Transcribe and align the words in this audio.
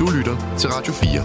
Du 0.00 0.06
lytter 0.16 0.56
til 0.58 0.70
Radio 0.70 0.92
4. 0.92 1.20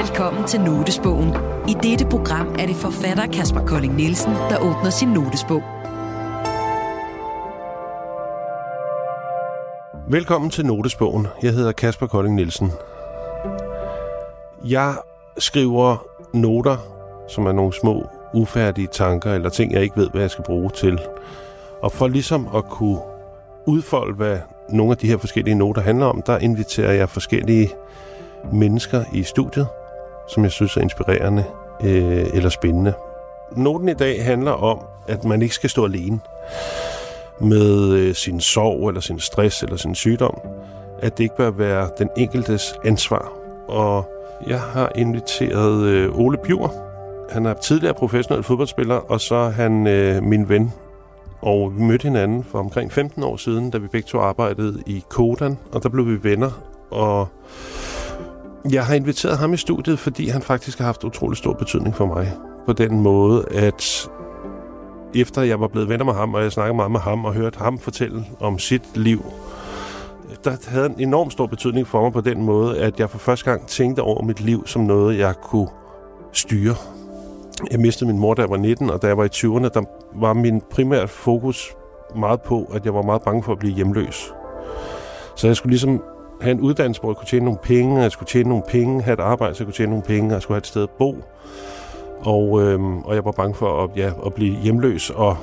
Velkommen 0.00 0.46
til 0.46 0.60
Notesbogen. 0.60 1.28
I 1.68 1.74
dette 1.82 2.06
program 2.10 2.46
er 2.58 2.66
det 2.66 2.76
forfatter 2.76 3.26
Kasper 3.26 3.66
Kolding 3.66 3.94
Nielsen, 3.94 4.32
der 4.32 4.58
åbner 4.58 4.90
sin 4.90 5.08
notesbog. 5.08 5.62
Velkommen 10.08 10.50
til 10.50 10.66
Notesbogen. 10.66 11.26
Jeg 11.42 11.52
hedder 11.52 11.72
Kasper 11.72 12.06
Kolding 12.06 12.34
Nielsen. 12.34 12.72
Jeg 14.64 14.94
skriver 15.38 16.06
noter, 16.34 16.76
som 17.28 17.46
er 17.46 17.52
nogle 17.52 17.72
små 17.72 18.06
ufærdige 18.34 18.88
tanker 18.92 19.34
eller 19.34 19.48
ting, 19.48 19.72
jeg 19.72 19.82
ikke 19.82 19.96
ved, 19.96 20.10
hvad 20.10 20.20
jeg 20.20 20.30
skal 20.30 20.44
bruge 20.44 20.70
til. 20.70 20.98
Og 21.82 21.92
for 21.92 22.08
ligesom 22.08 22.48
at 22.54 22.64
kunne 22.64 23.00
udfolde, 23.66 24.14
hvad 24.14 24.38
nogle 24.68 24.90
af 24.90 24.96
de 24.96 25.06
her 25.06 25.16
forskellige 25.16 25.54
noter 25.54 25.82
handler 25.82 26.06
om, 26.06 26.22
der 26.26 26.38
inviterer 26.38 26.92
jeg 26.92 27.08
forskellige 27.08 27.70
mennesker 28.52 29.04
i 29.12 29.22
studiet, 29.22 29.66
som 30.28 30.42
jeg 30.42 30.52
synes 30.52 30.76
er 30.76 30.80
inspirerende 30.80 31.44
øh, 31.84 32.26
eller 32.34 32.48
spændende. 32.48 32.92
Noten 33.56 33.88
i 33.88 33.94
dag 33.94 34.24
handler 34.24 34.52
om, 34.52 34.78
at 35.08 35.24
man 35.24 35.42
ikke 35.42 35.54
skal 35.54 35.70
stå 35.70 35.84
alene 35.84 36.20
med 37.40 37.92
øh, 37.92 38.14
sin 38.14 38.40
sorg 38.40 38.88
eller 38.88 39.00
sin 39.00 39.20
stress 39.20 39.62
eller 39.62 39.76
sin 39.76 39.94
sygdom. 39.94 40.40
At 41.02 41.18
det 41.18 41.24
ikke 41.24 41.36
bør 41.36 41.50
være 41.50 41.88
den 41.98 42.08
enkeltes 42.16 42.74
ansvar. 42.84 43.32
Og 43.68 44.10
jeg 44.46 44.60
har 44.60 44.92
inviteret 44.94 45.82
øh, 45.82 46.18
Ole 46.18 46.38
Bjur. 46.38 46.72
Han 47.30 47.46
er 47.46 47.54
tidligere 47.54 47.94
professionel 47.94 48.42
fodboldspiller, 48.42 48.94
og 48.94 49.20
så 49.20 49.34
er 49.34 49.50
han 49.50 49.86
øh, 49.86 50.22
min 50.22 50.48
ven. 50.48 50.72
Og 51.44 51.72
vi 51.76 51.82
mødte 51.82 52.02
hinanden 52.02 52.44
for 52.44 52.58
omkring 52.58 52.92
15 52.92 53.22
år 53.22 53.36
siden, 53.36 53.70
da 53.70 53.78
vi 53.78 53.86
begge 53.86 54.06
to 54.06 54.18
arbejdede 54.18 54.82
i 54.86 55.04
Kodan, 55.08 55.58
og 55.72 55.82
der 55.82 55.88
blev 55.88 56.06
vi 56.06 56.24
venner. 56.24 56.50
Og 56.90 57.28
jeg 58.70 58.86
har 58.86 58.94
inviteret 58.94 59.38
ham 59.38 59.52
i 59.52 59.56
studiet, 59.56 59.98
fordi 59.98 60.28
han 60.28 60.42
faktisk 60.42 60.78
har 60.78 60.84
haft 60.84 61.04
utrolig 61.04 61.36
stor 61.36 61.52
betydning 61.52 61.96
for 61.96 62.06
mig. 62.06 62.32
På 62.66 62.72
den 62.72 63.00
måde, 63.00 63.44
at 63.50 64.08
efter 65.14 65.42
jeg 65.42 65.60
var 65.60 65.68
blevet 65.68 65.88
venner 65.88 66.04
med 66.04 66.14
ham, 66.14 66.34
og 66.34 66.42
jeg 66.42 66.52
snakkede 66.52 66.76
meget 66.76 66.90
med 66.90 67.00
ham 67.00 67.24
og 67.24 67.34
hørte 67.34 67.58
ham 67.58 67.78
fortælle 67.78 68.24
om 68.40 68.58
sit 68.58 68.96
liv, 68.96 69.24
der 70.44 70.56
havde 70.68 70.86
en 70.86 70.94
enorm 70.98 71.30
stor 71.30 71.46
betydning 71.46 71.86
for 71.86 72.02
mig 72.02 72.12
på 72.12 72.20
den 72.20 72.42
måde, 72.42 72.78
at 72.78 73.00
jeg 73.00 73.10
for 73.10 73.18
første 73.18 73.50
gang 73.50 73.66
tænkte 73.66 74.00
over 74.00 74.22
mit 74.22 74.40
liv 74.40 74.66
som 74.66 74.82
noget, 74.82 75.18
jeg 75.18 75.34
kunne 75.42 75.68
styre. 76.32 76.74
Jeg 77.70 77.80
mistede 77.80 78.10
min 78.10 78.18
mor, 78.18 78.34
da 78.34 78.42
jeg 78.42 78.50
var 78.50 78.56
19, 78.56 78.90
og 78.90 79.02
da 79.02 79.06
jeg 79.06 79.18
var 79.18 79.24
i 79.24 79.28
20'erne, 79.34 79.68
der 79.68 79.82
var 80.14 80.32
min 80.32 80.62
primære 80.70 81.08
fokus 81.08 81.76
meget 82.16 82.42
på, 82.42 82.70
at 82.74 82.84
jeg 82.84 82.94
var 82.94 83.02
meget 83.02 83.22
bange 83.22 83.42
for 83.42 83.52
at 83.52 83.58
blive 83.58 83.74
hjemløs. 83.74 84.32
Så 85.36 85.46
jeg 85.46 85.56
skulle 85.56 85.70
ligesom 85.70 86.02
have 86.40 86.52
en 86.52 86.60
uddannelse, 86.60 87.00
hvor 87.00 87.10
jeg 87.10 87.16
kunne 87.16 87.26
tjene 87.26 87.44
nogle 87.44 87.60
penge, 87.62 88.02
jeg 88.02 88.12
skulle 88.12 88.28
tjene 88.28 88.48
nogle 88.48 88.64
penge, 88.68 89.02
have 89.02 89.14
et 89.14 89.20
arbejde, 89.20 89.54
så 89.54 89.62
jeg 89.62 89.66
kunne 89.66 89.74
tjene 89.74 89.90
nogle 89.90 90.04
penge, 90.04 90.28
og 90.30 90.32
jeg 90.32 90.42
skulle 90.42 90.54
have 90.54 90.58
et 90.58 90.66
sted 90.66 90.82
at 90.82 90.90
bo. 90.90 91.16
Og, 92.20 92.62
øhm, 92.62 92.98
og 92.98 93.14
jeg 93.14 93.24
var 93.24 93.32
bange 93.32 93.54
for 93.54 93.84
at, 93.84 93.90
ja, 93.96 94.10
at 94.26 94.34
blive 94.34 94.56
hjemløs. 94.56 95.10
Og 95.10 95.36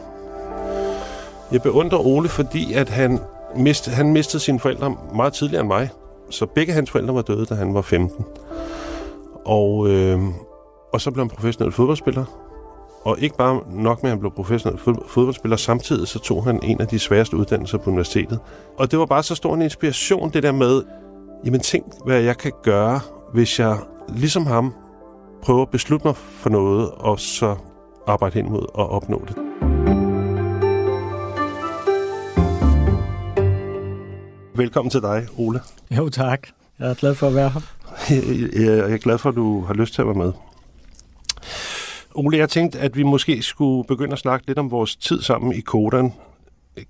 jeg 1.52 1.62
beundrer 1.62 2.06
Ole, 2.06 2.30
fordi 2.30 2.73
at 2.73 2.89
han, 2.89 3.20
mist, 3.56 3.89
han 3.89 4.14
mistede 4.14 4.44
sine 4.44 4.59
forældre 4.59 4.95
meget 5.16 5.34
tidligere 5.34 5.62
end 5.62 5.67
mig. 5.67 5.89
Så 6.30 6.45
begge 6.45 6.73
hans 6.73 6.92
forældre 6.92 7.16
var 7.16 7.22
døde, 7.22 7.45
da 7.45 7.56
han 7.56 7.73
var 7.73 7.82
15. 7.82 8.26
Og, 9.45 9.89
øhm, 9.89 10.34
og 10.94 11.02
så 11.02 11.11
blev 11.11 11.25
han 11.25 11.30
professionel 11.30 11.72
fodboldspiller. 11.72 12.25
Og 13.06 13.20
ikke 13.20 13.38
bare 13.38 13.61
nok 13.70 14.03
med, 14.03 14.09
at 14.09 14.14
han 14.16 14.20
blev 14.20 14.31
professionel 14.31 14.80
fodboldspiller, 15.08 15.58
samtidig 15.58 16.08
så 16.08 16.20
tog 16.20 16.44
han 16.44 16.59
en 16.64 16.81
af 16.81 16.88
de 16.88 17.00
sværeste 17.00 17.38
uddannelser 17.38 17.78
på 17.78 17.89
universitetet. 17.89 18.39
Og 18.78 18.92
det 18.92 19.00
var 19.00 19.06
bare 19.06 19.23
så 19.23 19.36
stor 19.36 19.53
en 19.53 19.61
inspiration, 19.61 20.30
det 20.30 20.44
der 20.44 20.52
med, 20.52 20.83
jamen 21.45 21.59
tænk, 21.59 21.86
hvad 22.06 22.22
jeg 22.22 22.38
kan 22.38 22.52
gøre, 22.64 23.00
hvis 23.33 23.59
jeg 23.59 23.78
ligesom 24.09 24.45
ham 24.45 24.73
prøve 25.43 25.61
at 25.61 25.70
beslutte 25.70 26.08
mig 26.08 26.15
for 26.15 26.49
noget, 26.49 26.92
og 26.92 27.20
så 27.20 27.55
arbejde 28.08 28.33
hen 28.33 28.52
mod 28.52 28.61
at 28.61 28.89
opnå 28.89 29.26
det. 29.27 29.36
Velkommen 34.55 34.89
til 34.89 35.02
dig, 35.02 35.27
Ole. 35.38 35.61
Jo, 35.98 36.10
tak. 36.10 36.48
Jeg 36.80 36.89
er 36.89 36.94
glad 36.94 37.15
for 37.15 37.27
at 37.27 37.36
være 37.36 37.49
her. 37.49 37.61
Jeg 38.65 38.94
er 38.94 38.98
glad 38.98 39.17
for, 39.17 39.30
at 39.30 39.36
du 39.36 39.61
har 39.61 39.73
lyst 39.73 39.94
til 39.94 40.02
at 40.02 40.08
være 40.08 40.15
med. 40.15 40.32
Ole, 42.16 42.38
jeg 42.38 42.49
tænkte, 42.49 42.80
at 42.80 42.98
vi 42.98 43.04
måske 43.04 43.42
skulle 43.42 43.88
begynde 43.88 44.14
at 44.14 44.20
snakke 44.20 44.48
lidt 44.48 44.60
om 44.60 44.72
vores 44.72 44.95
tid 44.95 45.22
sammen 45.22 45.54
i 45.54 45.61
Kodan. 45.61 46.14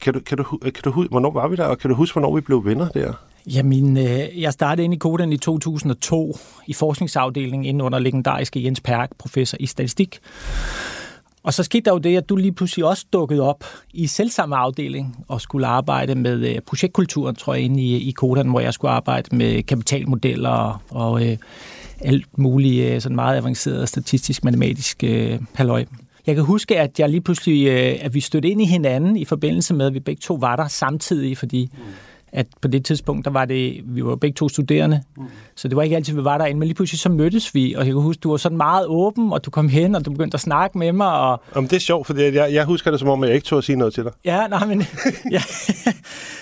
Kan 0.01 0.13
du, 0.13 0.19
kan 0.19 0.37
du, 0.37 0.43
kan 0.43 0.83
du, 0.83 1.07
hvornår 1.09 1.31
var 1.31 1.47
vi 1.47 1.55
der, 1.55 1.65
og 1.65 1.77
kan 1.77 1.89
du 1.89 1.95
huske, 1.95 2.13
hvornår 2.13 2.35
vi 2.35 2.41
blev 2.41 2.65
venner 2.65 2.89
der? 2.89 3.13
Jamen, 3.47 3.97
øh, 3.97 4.41
jeg 4.41 4.53
startede 4.53 4.85
ind 4.85 4.93
i 4.93 4.97
Kodan 4.97 5.33
i 5.33 5.37
2002 5.37 6.37
i 6.67 6.73
forskningsafdelingen 6.73 7.65
inden 7.65 7.81
under 7.81 7.99
legendariske 7.99 8.63
Jens 8.63 8.79
Perk, 8.79 9.09
professor 9.17 9.57
i 9.59 9.65
statistik. 9.65 10.19
Og 11.43 11.53
så 11.53 11.63
skete 11.63 11.85
der 11.85 11.91
jo 11.91 11.97
det, 11.97 12.17
at 12.17 12.29
du 12.29 12.35
lige 12.35 12.51
pludselig 12.51 12.85
også 12.85 13.05
dukkede 13.13 13.41
op 13.41 13.63
i 13.93 14.07
selvsamme 14.07 14.55
afdeling 14.55 15.25
og 15.27 15.41
skulle 15.41 15.67
arbejde 15.67 16.15
med 16.15 16.49
øh, 16.49 16.61
projektkulturen, 16.61 17.35
tror 17.35 17.53
jeg, 17.53 17.63
inde 17.63 17.83
i, 17.83 18.09
i 18.09 18.11
Kodan, 18.11 18.49
hvor 18.49 18.59
jeg 18.59 18.73
skulle 18.73 18.91
arbejde 18.91 19.35
med 19.35 19.63
kapitalmodeller 19.63 20.49
og, 20.49 20.79
og 20.89 21.27
øh, 21.27 21.37
alt 22.03 22.37
muligt 22.37 22.85
øh, 22.85 23.01
sådan 23.01 23.15
meget 23.15 23.37
avanceret 23.37 23.89
statistisk-matematisk 23.89 25.03
øh, 25.03 25.39
halløj. 25.53 25.85
Jeg 26.27 26.35
kan 26.35 26.43
huske, 26.43 26.79
at 26.79 26.99
jeg 26.99 27.09
lige 27.09 27.21
pludselig, 27.21 27.67
øh, 27.67 27.95
at 28.01 28.13
vi 28.13 28.19
stødte 28.19 28.49
ind 28.49 28.61
i 28.61 28.65
hinanden 28.65 29.17
i 29.17 29.25
forbindelse 29.25 29.73
med, 29.73 29.87
at 29.87 29.93
vi 29.93 29.99
begge 29.99 30.19
to 30.19 30.33
var 30.33 30.55
der 30.55 30.67
samtidig, 30.67 31.37
fordi 31.37 31.69
mm 31.73 31.83
at 32.31 32.47
på 32.61 32.67
det 32.67 32.85
tidspunkt, 32.85 33.25
der 33.25 33.31
var 33.31 33.45
det, 33.45 33.81
vi 33.85 34.05
var 34.05 34.15
begge 34.15 34.35
to 34.35 34.49
studerende, 34.49 35.01
mm. 35.17 35.23
så 35.55 35.67
det 35.67 35.77
var 35.77 35.83
ikke 35.83 35.95
altid, 35.95 36.13
vi 36.13 36.23
var 36.23 36.37
derinde, 36.37 36.59
men 36.59 36.67
lige 36.67 36.75
pludselig 36.75 36.99
så 36.99 37.09
mødtes 37.09 37.55
vi, 37.55 37.73
og 37.73 37.85
jeg 37.85 37.93
kan 37.93 38.01
huske, 38.01 38.19
du 38.19 38.29
var 38.29 38.37
sådan 38.37 38.57
meget 38.57 38.85
åben, 38.87 39.33
og 39.33 39.45
du 39.45 39.51
kom 39.51 39.69
hen, 39.69 39.95
og 39.95 40.05
du 40.05 40.11
begyndte 40.11 40.35
at 40.35 40.41
snakke 40.41 40.77
med 40.77 40.91
mig. 40.91 41.13
Og... 41.13 41.41
Om 41.55 41.67
det 41.67 41.75
er 41.75 41.79
sjovt, 41.79 42.07
for 42.07 42.19
jeg, 42.19 42.53
jeg 42.53 42.65
husker 42.65 42.91
det 42.91 42.99
som 42.99 43.09
om, 43.09 43.23
jeg 43.23 43.33
ikke 43.33 43.45
tog 43.45 43.57
at 43.57 43.63
sige 43.63 43.75
noget 43.75 43.93
til 43.93 44.03
dig. 44.03 44.11
Ja, 44.25 44.47
nej, 44.47 44.65
men, 44.65 44.83
ja, 45.31 45.41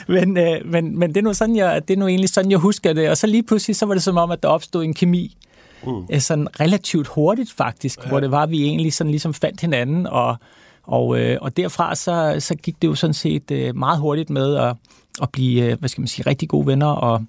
men, 0.07 0.37
øh, 0.37 0.71
men, 0.71 0.99
men 0.99 1.09
det, 1.09 1.17
er 1.17 1.21
nu 1.21 1.33
sådan, 1.33 1.55
jeg, 1.55 1.81
det 1.87 1.93
er 1.93 1.97
nu 1.97 2.07
egentlig 2.07 2.29
sådan, 2.29 2.51
jeg 2.51 2.59
husker 2.59 2.93
det, 2.93 3.09
og 3.09 3.17
så 3.17 3.27
lige 3.27 3.43
pludselig, 3.43 3.75
så 3.75 3.85
var 3.85 3.93
det 3.93 4.03
som 4.03 4.17
om, 4.17 4.31
at 4.31 4.43
der 4.43 4.49
opstod 4.49 4.83
en 4.83 4.93
kemi, 4.93 5.37
mm. 5.84 6.06
Øh, 6.12 6.19
sådan 6.19 6.47
relativt 6.59 7.07
hurtigt 7.07 7.51
faktisk, 7.51 8.00
ja. 8.03 8.09
hvor 8.09 8.19
det 8.19 8.31
var, 8.31 8.44
at 8.44 8.51
vi 8.51 8.63
egentlig 8.63 8.94
sådan 8.94 9.12
ligesom 9.12 9.34
fandt 9.34 9.62
hinanden, 9.62 10.07
og, 10.07 10.35
og, 10.84 11.19
øh, 11.19 11.38
og 11.41 11.57
derfra 11.57 11.95
så, 11.95 12.35
så 12.40 12.56
gik 12.56 12.81
det 12.81 12.88
jo 12.88 12.95
sådan 12.95 13.13
set 13.13 13.51
øh, 13.51 13.75
meget 13.75 14.00
hurtigt 14.00 14.29
med 14.29 14.56
at 14.56 14.75
at 15.22 15.29
blive, 15.29 15.63
øh, 15.63 15.79
hvad 15.79 15.89
skal 15.89 16.01
man 16.01 16.07
sige, 16.07 16.29
rigtig 16.29 16.50
gode 16.50 16.68
venner 16.68 16.88
og, 16.88 17.25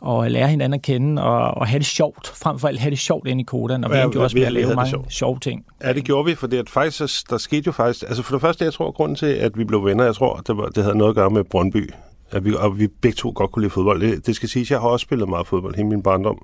og 0.00 0.30
lære 0.30 0.48
hinanden 0.48 0.74
at 0.74 0.82
kende 0.82 1.22
og, 1.22 1.50
og 1.50 1.66
have 1.66 1.78
det 1.78 1.86
sjovt. 1.86 2.26
Frem 2.26 2.58
for 2.58 2.68
alt 2.68 2.80
have 2.80 2.90
det 2.90 2.98
sjovt 2.98 3.28
ind 3.28 3.40
i 3.40 3.44
koden, 3.44 3.84
og 3.84 3.90
vi 3.90 3.96
ja, 3.96 4.04
endte 4.04 4.18
jo 4.18 4.22
også 4.22 4.36
med 4.36 4.44
at 4.44 4.52
lave 4.52 4.74
mange 4.74 5.04
sjove 5.08 5.38
ting. 5.38 5.64
Ja, 5.84 5.92
det 5.92 6.04
gjorde 6.04 6.24
vi, 6.24 6.34
for 6.34 6.46
det, 6.46 6.70
faktisk, 6.70 7.30
der 7.30 7.38
skete 7.38 7.62
jo 7.66 7.72
faktisk... 7.72 8.02
Altså 8.02 8.22
for 8.22 8.34
det 8.34 8.40
første, 8.40 8.64
jeg 8.64 8.72
tror, 8.72 8.90
grunden 8.90 9.16
til, 9.16 9.26
at 9.26 9.58
vi 9.58 9.64
blev 9.64 9.84
venner, 9.84 10.04
jeg 10.04 10.14
tror, 10.14 10.36
det, 10.46 10.56
var, 10.56 10.66
det 10.66 10.82
havde 10.82 10.98
noget 10.98 11.10
at 11.10 11.16
gøre 11.16 11.30
med 11.30 11.44
Brøndby. 11.44 11.90
At 12.30 12.44
vi, 12.44 12.54
og 12.54 12.78
vi 12.78 12.86
begge 12.86 13.16
to 13.16 13.32
godt 13.34 13.50
kunne 13.50 13.62
lide 13.62 13.70
fodbold. 13.70 14.00
Det, 14.00 14.26
det 14.26 14.36
skal 14.36 14.48
siges, 14.48 14.70
jeg 14.70 14.80
har 14.80 14.88
også 14.88 15.04
spillet 15.04 15.28
meget 15.28 15.46
fodbold 15.46 15.74
hele 15.74 15.88
min 15.88 16.02
barndom. 16.02 16.38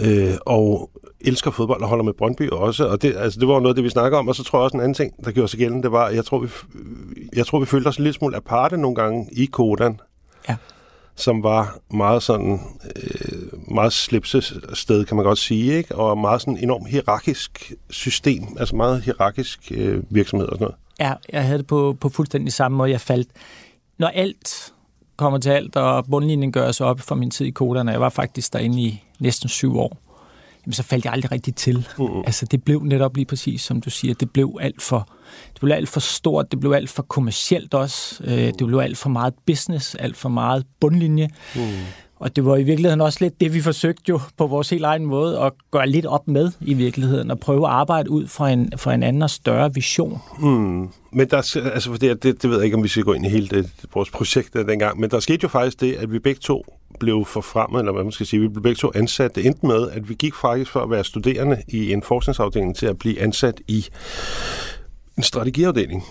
Øh, 0.00 0.34
og 0.46 0.90
elsker 1.20 1.50
fodbold 1.50 1.82
og 1.82 1.88
holder 1.88 2.04
med 2.04 2.12
Brøndby 2.12 2.50
også, 2.50 2.86
og 2.86 3.02
det, 3.02 3.16
altså, 3.16 3.40
det 3.40 3.48
var 3.48 3.60
noget 3.60 3.76
det, 3.76 3.84
vi 3.84 3.90
snakker 3.90 4.18
om, 4.18 4.28
og 4.28 4.34
så 4.34 4.44
tror 4.44 4.58
jeg 4.58 4.64
også 4.64 4.76
en 4.76 4.80
anden 4.80 4.94
ting, 4.94 5.24
der 5.24 5.30
gjorde 5.30 5.48
sig 5.48 5.58
gældende, 5.58 5.82
det 5.82 5.92
var, 5.92 6.08
jeg 6.08 6.24
tror, 6.24 6.38
vi, 6.38 6.48
jeg 7.36 7.46
tror, 7.46 7.60
vi 7.60 7.66
følte 7.66 7.88
os 7.88 7.96
en 7.96 8.04
lille 8.04 8.14
smule 8.14 8.36
aparte 8.36 8.76
nogle 8.76 8.94
gange 8.94 9.28
i 9.32 9.44
Kodan, 9.46 10.00
ja. 10.48 10.56
som 11.16 11.42
var 11.42 11.78
meget 11.90 12.22
sådan, 12.22 12.60
øh, 12.96 13.72
meget 13.74 13.92
sted, 14.72 15.04
kan 15.04 15.16
man 15.16 15.24
godt 15.24 15.38
sige, 15.38 15.72
ikke? 15.72 15.94
og 15.94 16.18
meget 16.18 16.40
sådan 16.40 16.56
enormt 16.56 16.88
hierarkisk 16.88 17.72
system, 17.90 18.44
altså 18.58 18.76
meget 18.76 19.02
hierarkisk 19.02 19.72
øh, 19.74 20.02
virksomhed 20.10 20.48
og 20.48 20.54
sådan 20.54 20.64
noget. 20.64 20.76
Ja, 21.00 21.12
jeg 21.32 21.44
havde 21.44 21.58
det 21.58 21.66
på, 21.66 21.96
på 22.00 22.08
fuldstændig 22.08 22.52
samme 22.52 22.78
måde, 22.78 22.90
jeg 22.90 23.00
faldt. 23.00 23.28
Når 23.98 24.08
alt 24.08 24.72
kommer 25.16 25.38
til 25.38 25.50
alt, 25.50 25.76
og 25.76 26.04
bundlinjen 26.04 26.52
gør 26.52 26.72
sig 26.72 26.86
op 26.86 27.00
for 27.00 27.14
min 27.14 27.30
tid 27.30 27.46
i 27.46 27.52
og 27.56 27.86
jeg 27.92 28.00
var 28.00 28.08
faktisk 28.08 28.52
derinde 28.52 28.82
i 28.82 29.02
næsten 29.18 29.48
syv 29.48 29.78
år, 29.78 29.98
jamen, 30.66 30.72
så 30.72 30.82
faldt 30.82 31.04
jeg 31.04 31.12
aldrig 31.12 31.32
rigtig 31.32 31.54
til. 31.54 31.88
Uh-uh. 31.98 32.22
Altså, 32.26 32.46
det 32.46 32.64
blev 32.64 32.82
netop 32.82 33.16
lige 33.16 33.26
præcis, 33.26 33.62
som 33.62 33.80
du 33.80 33.90
siger, 33.90 34.14
det 34.14 34.30
blev 34.30 34.58
alt 34.60 34.82
for, 34.82 35.08
det 35.52 35.60
blev 35.60 35.74
alt 35.74 35.88
for 35.88 36.00
stort, 36.00 36.50
det 36.50 36.60
blev 36.60 36.72
alt 36.72 36.90
for 36.90 37.02
kommercielt 37.02 37.74
også, 37.74 38.24
uh. 38.24 38.30
det 38.30 38.66
blev 38.66 38.78
alt 38.78 38.98
for 38.98 39.08
meget 39.08 39.34
business, 39.46 39.94
alt 39.94 40.16
for 40.16 40.28
meget 40.28 40.64
bundlinje. 40.80 41.28
Uh. 41.56 41.62
Og 42.18 42.36
det 42.36 42.44
var 42.44 42.56
i 42.56 42.62
virkeligheden 42.62 43.00
også 43.00 43.18
lidt 43.20 43.40
det, 43.40 43.54
vi 43.54 43.60
forsøgte 43.60 44.02
jo 44.08 44.20
på 44.36 44.46
vores 44.46 44.70
helt 44.70 44.84
egen 44.84 45.06
måde 45.06 45.40
at 45.40 45.52
gøre 45.70 45.86
lidt 45.86 46.06
op 46.06 46.28
med 46.28 46.50
i 46.60 46.74
virkeligheden, 46.74 47.30
og 47.30 47.38
prøve 47.38 47.66
at 47.66 47.72
arbejde 47.72 48.10
ud 48.10 48.26
fra 48.26 48.50
en, 48.50 48.72
fra 48.76 48.94
en 48.94 49.02
anden 49.02 49.22
og 49.22 49.30
større 49.30 49.74
vision. 49.74 50.18
Mm. 50.38 50.88
Men 51.12 51.30
der, 51.30 51.36
altså, 51.74 51.98
det, 52.00 52.22
det, 52.22 52.42
det 52.42 52.50
ved 52.50 52.56
jeg 52.56 52.64
ikke, 52.64 52.76
om 52.76 52.82
vi 52.82 52.88
skal 52.88 53.02
gå 53.02 53.12
ind 53.12 53.26
i 53.26 53.28
hele 53.28 53.48
det, 53.48 53.70
vores 53.94 54.10
projekt 54.10 54.54
dengang, 54.54 55.00
men 55.00 55.10
der 55.10 55.20
skete 55.20 55.38
jo 55.42 55.48
faktisk 55.48 55.80
det, 55.80 55.94
at 55.94 56.12
vi 56.12 56.18
begge 56.18 56.40
to 56.40 56.64
blev 57.00 57.24
forfremmet, 57.24 57.78
eller 57.78 57.92
hvad 57.92 58.02
man 58.02 58.12
skal 58.12 58.26
sige, 58.26 58.40
vi 58.40 58.48
blev 58.48 58.62
begge 58.62 58.76
to 58.76 58.90
ansat. 58.94 59.34
Det 59.34 59.46
endte 59.46 59.66
med, 59.66 59.90
at 59.90 60.08
vi 60.08 60.14
gik 60.14 60.34
faktisk 60.34 60.70
for 60.70 60.80
at 60.80 60.90
være 60.90 61.04
studerende 61.04 61.62
i 61.68 61.92
en 61.92 62.02
forskningsafdeling 62.02 62.76
til 62.76 62.86
at 62.86 62.98
blive 62.98 63.20
ansat 63.20 63.60
i 63.68 63.86
en 65.16 65.22
strategiafdeling. 65.22 66.04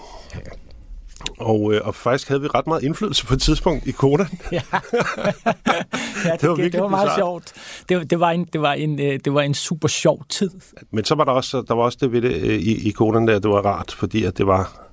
Og, 1.39 1.73
øh, 1.73 1.81
og 1.83 1.95
faktisk 1.95 2.27
havde 2.27 2.41
vi 2.41 2.47
ret 2.47 2.67
meget 2.67 2.83
indflydelse 2.83 3.25
på 3.25 3.33
et 3.33 3.41
tidspunkt 3.41 3.87
i 3.87 3.91
Kodan. 3.91 4.27
ja, 4.51 4.61
ja 6.25 6.31
det, 6.31 6.41
det, 6.41 6.49
var, 6.49 6.55
det 6.55 6.81
var 6.81 6.87
meget 6.87 7.05
bizarre. 7.05 7.17
sjovt. 7.17 7.53
Det, 7.89 8.09
det, 8.09 8.19
var 8.19 8.31
en, 8.31 8.45
det, 8.53 8.61
var 8.61 8.73
en, 8.73 8.99
øh, 8.99 9.19
det 9.25 9.33
var 9.33 9.41
en 9.41 9.53
super 9.53 9.87
sjov 9.87 10.25
tid. 10.29 10.49
Men 10.91 11.05
så 11.05 11.15
var 11.15 11.23
der 11.23 11.31
også, 11.31 11.61
der 11.67 11.73
var 11.73 11.83
også 11.83 11.97
det 12.01 12.11
ved 12.11 12.21
det 12.21 12.35
øh, 12.35 12.59
i, 12.59 12.87
i 12.87 12.91
Kodan 12.91 13.27
der, 13.27 13.39
det 13.39 13.51
var 13.51 13.61
rart, 13.61 13.95
fordi 13.97 14.23
at 14.23 14.37
det 14.37 14.47
var 14.47 14.84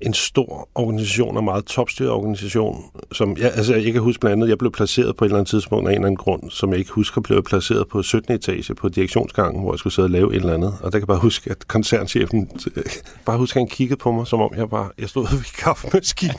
en 0.00 0.14
stor 0.14 0.68
organisation 0.74 1.36
og 1.36 1.44
meget 1.44 1.64
topstyret 1.64 2.10
organisation, 2.10 2.84
som, 3.12 3.36
ja, 3.36 3.48
altså 3.48 3.74
jeg 3.74 3.92
kan 3.92 4.02
huske 4.02 4.20
blandt 4.20 4.32
andet, 4.32 4.48
jeg 4.48 4.58
blev 4.58 4.72
placeret 4.72 5.16
på 5.16 5.24
et 5.24 5.28
eller 5.28 5.38
andet 5.38 5.50
tidspunkt 5.50 5.88
af 5.88 5.92
en 5.92 5.94
eller 5.94 6.06
anden 6.06 6.16
grund, 6.16 6.50
som 6.50 6.70
jeg 6.70 6.78
ikke 6.78 6.90
husker, 6.90 7.20
blev 7.20 7.42
placeret 7.42 7.88
på 7.88 8.02
17. 8.02 8.34
etage 8.34 8.74
på 8.74 8.88
direktionsgangen, 8.88 9.62
hvor 9.62 9.72
jeg 9.72 9.78
skulle 9.78 9.92
sidde 9.94 10.06
og 10.06 10.10
lave 10.10 10.30
et 10.30 10.36
eller 10.36 10.54
andet. 10.54 10.74
Og 10.82 10.84
der 10.84 10.90
kan 10.90 11.00
jeg 11.00 11.06
bare 11.06 11.18
huske, 11.18 11.50
at 11.50 11.68
koncernchefen, 11.68 12.50
bare 13.24 13.38
huske, 13.38 13.56
at 13.56 13.60
han 13.60 13.68
kiggede 13.68 13.98
på 13.98 14.12
mig, 14.12 14.26
som 14.26 14.40
om 14.40 14.54
jeg 14.56 14.70
bare, 14.70 14.88
jeg 14.98 15.08
stod 15.08 15.26
ved 15.30 15.56
kaffemaskinen. 15.58 16.36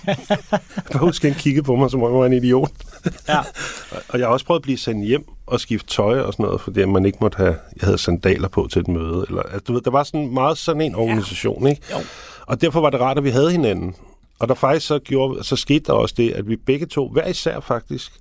bare 0.91 0.99
huske, 0.99 1.27
at 1.27 1.33
han 1.33 1.41
kiggede 1.41 1.65
på 1.65 1.75
mig, 1.75 1.91
som 1.91 2.03
om 2.03 2.11
jeg 2.11 2.19
var 2.19 2.25
en 2.25 2.33
idiot. 2.33 2.71
ja. 3.27 3.39
og 4.09 4.19
jeg 4.19 4.27
har 4.27 4.33
også 4.33 4.45
prøvet 4.45 4.59
at 4.59 4.63
blive 4.63 4.77
sendt 4.77 5.05
hjem 5.05 5.25
og 5.45 5.59
skifte 5.59 5.87
tøj 5.87 6.19
og 6.19 6.33
sådan 6.33 6.45
noget, 6.45 6.61
fordi 6.61 6.85
man 6.85 7.05
ikke 7.05 7.17
måtte 7.21 7.37
have, 7.37 7.55
jeg 7.81 7.85
havde 7.85 7.97
sandaler 7.97 8.47
på 8.47 8.67
til 8.71 8.79
et 8.79 8.87
møde. 8.87 9.25
Eller, 9.29 9.41
altså, 9.41 9.59
du 9.67 9.73
ved, 9.73 9.81
der 9.81 9.91
var 9.91 10.03
sådan 10.03 10.33
meget 10.33 10.57
sådan 10.57 10.81
en 10.81 10.95
organisation, 10.95 11.63
ja. 11.63 11.69
ikke? 11.69 11.81
Jo. 11.91 11.97
Og 12.47 12.61
derfor 12.61 12.81
var 12.81 12.89
det 12.89 12.99
rart, 12.99 13.17
at 13.17 13.23
vi 13.23 13.29
havde 13.29 13.51
hinanden. 13.51 13.95
Og 14.39 14.47
der 14.47 14.53
faktisk 14.53 14.87
så, 14.87 14.99
gjorde, 14.99 15.43
så 15.43 15.55
skete 15.55 15.79
der 15.79 15.93
også 15.93 16.15
det, 16.17 16.31
at 16.31 16.49
vi 16.49 16.55
begge 16.55 16.85
to, 16.85 17.09
hver 17.09 17.27
især 17.27 17.59
faktisk, 17.59 18.11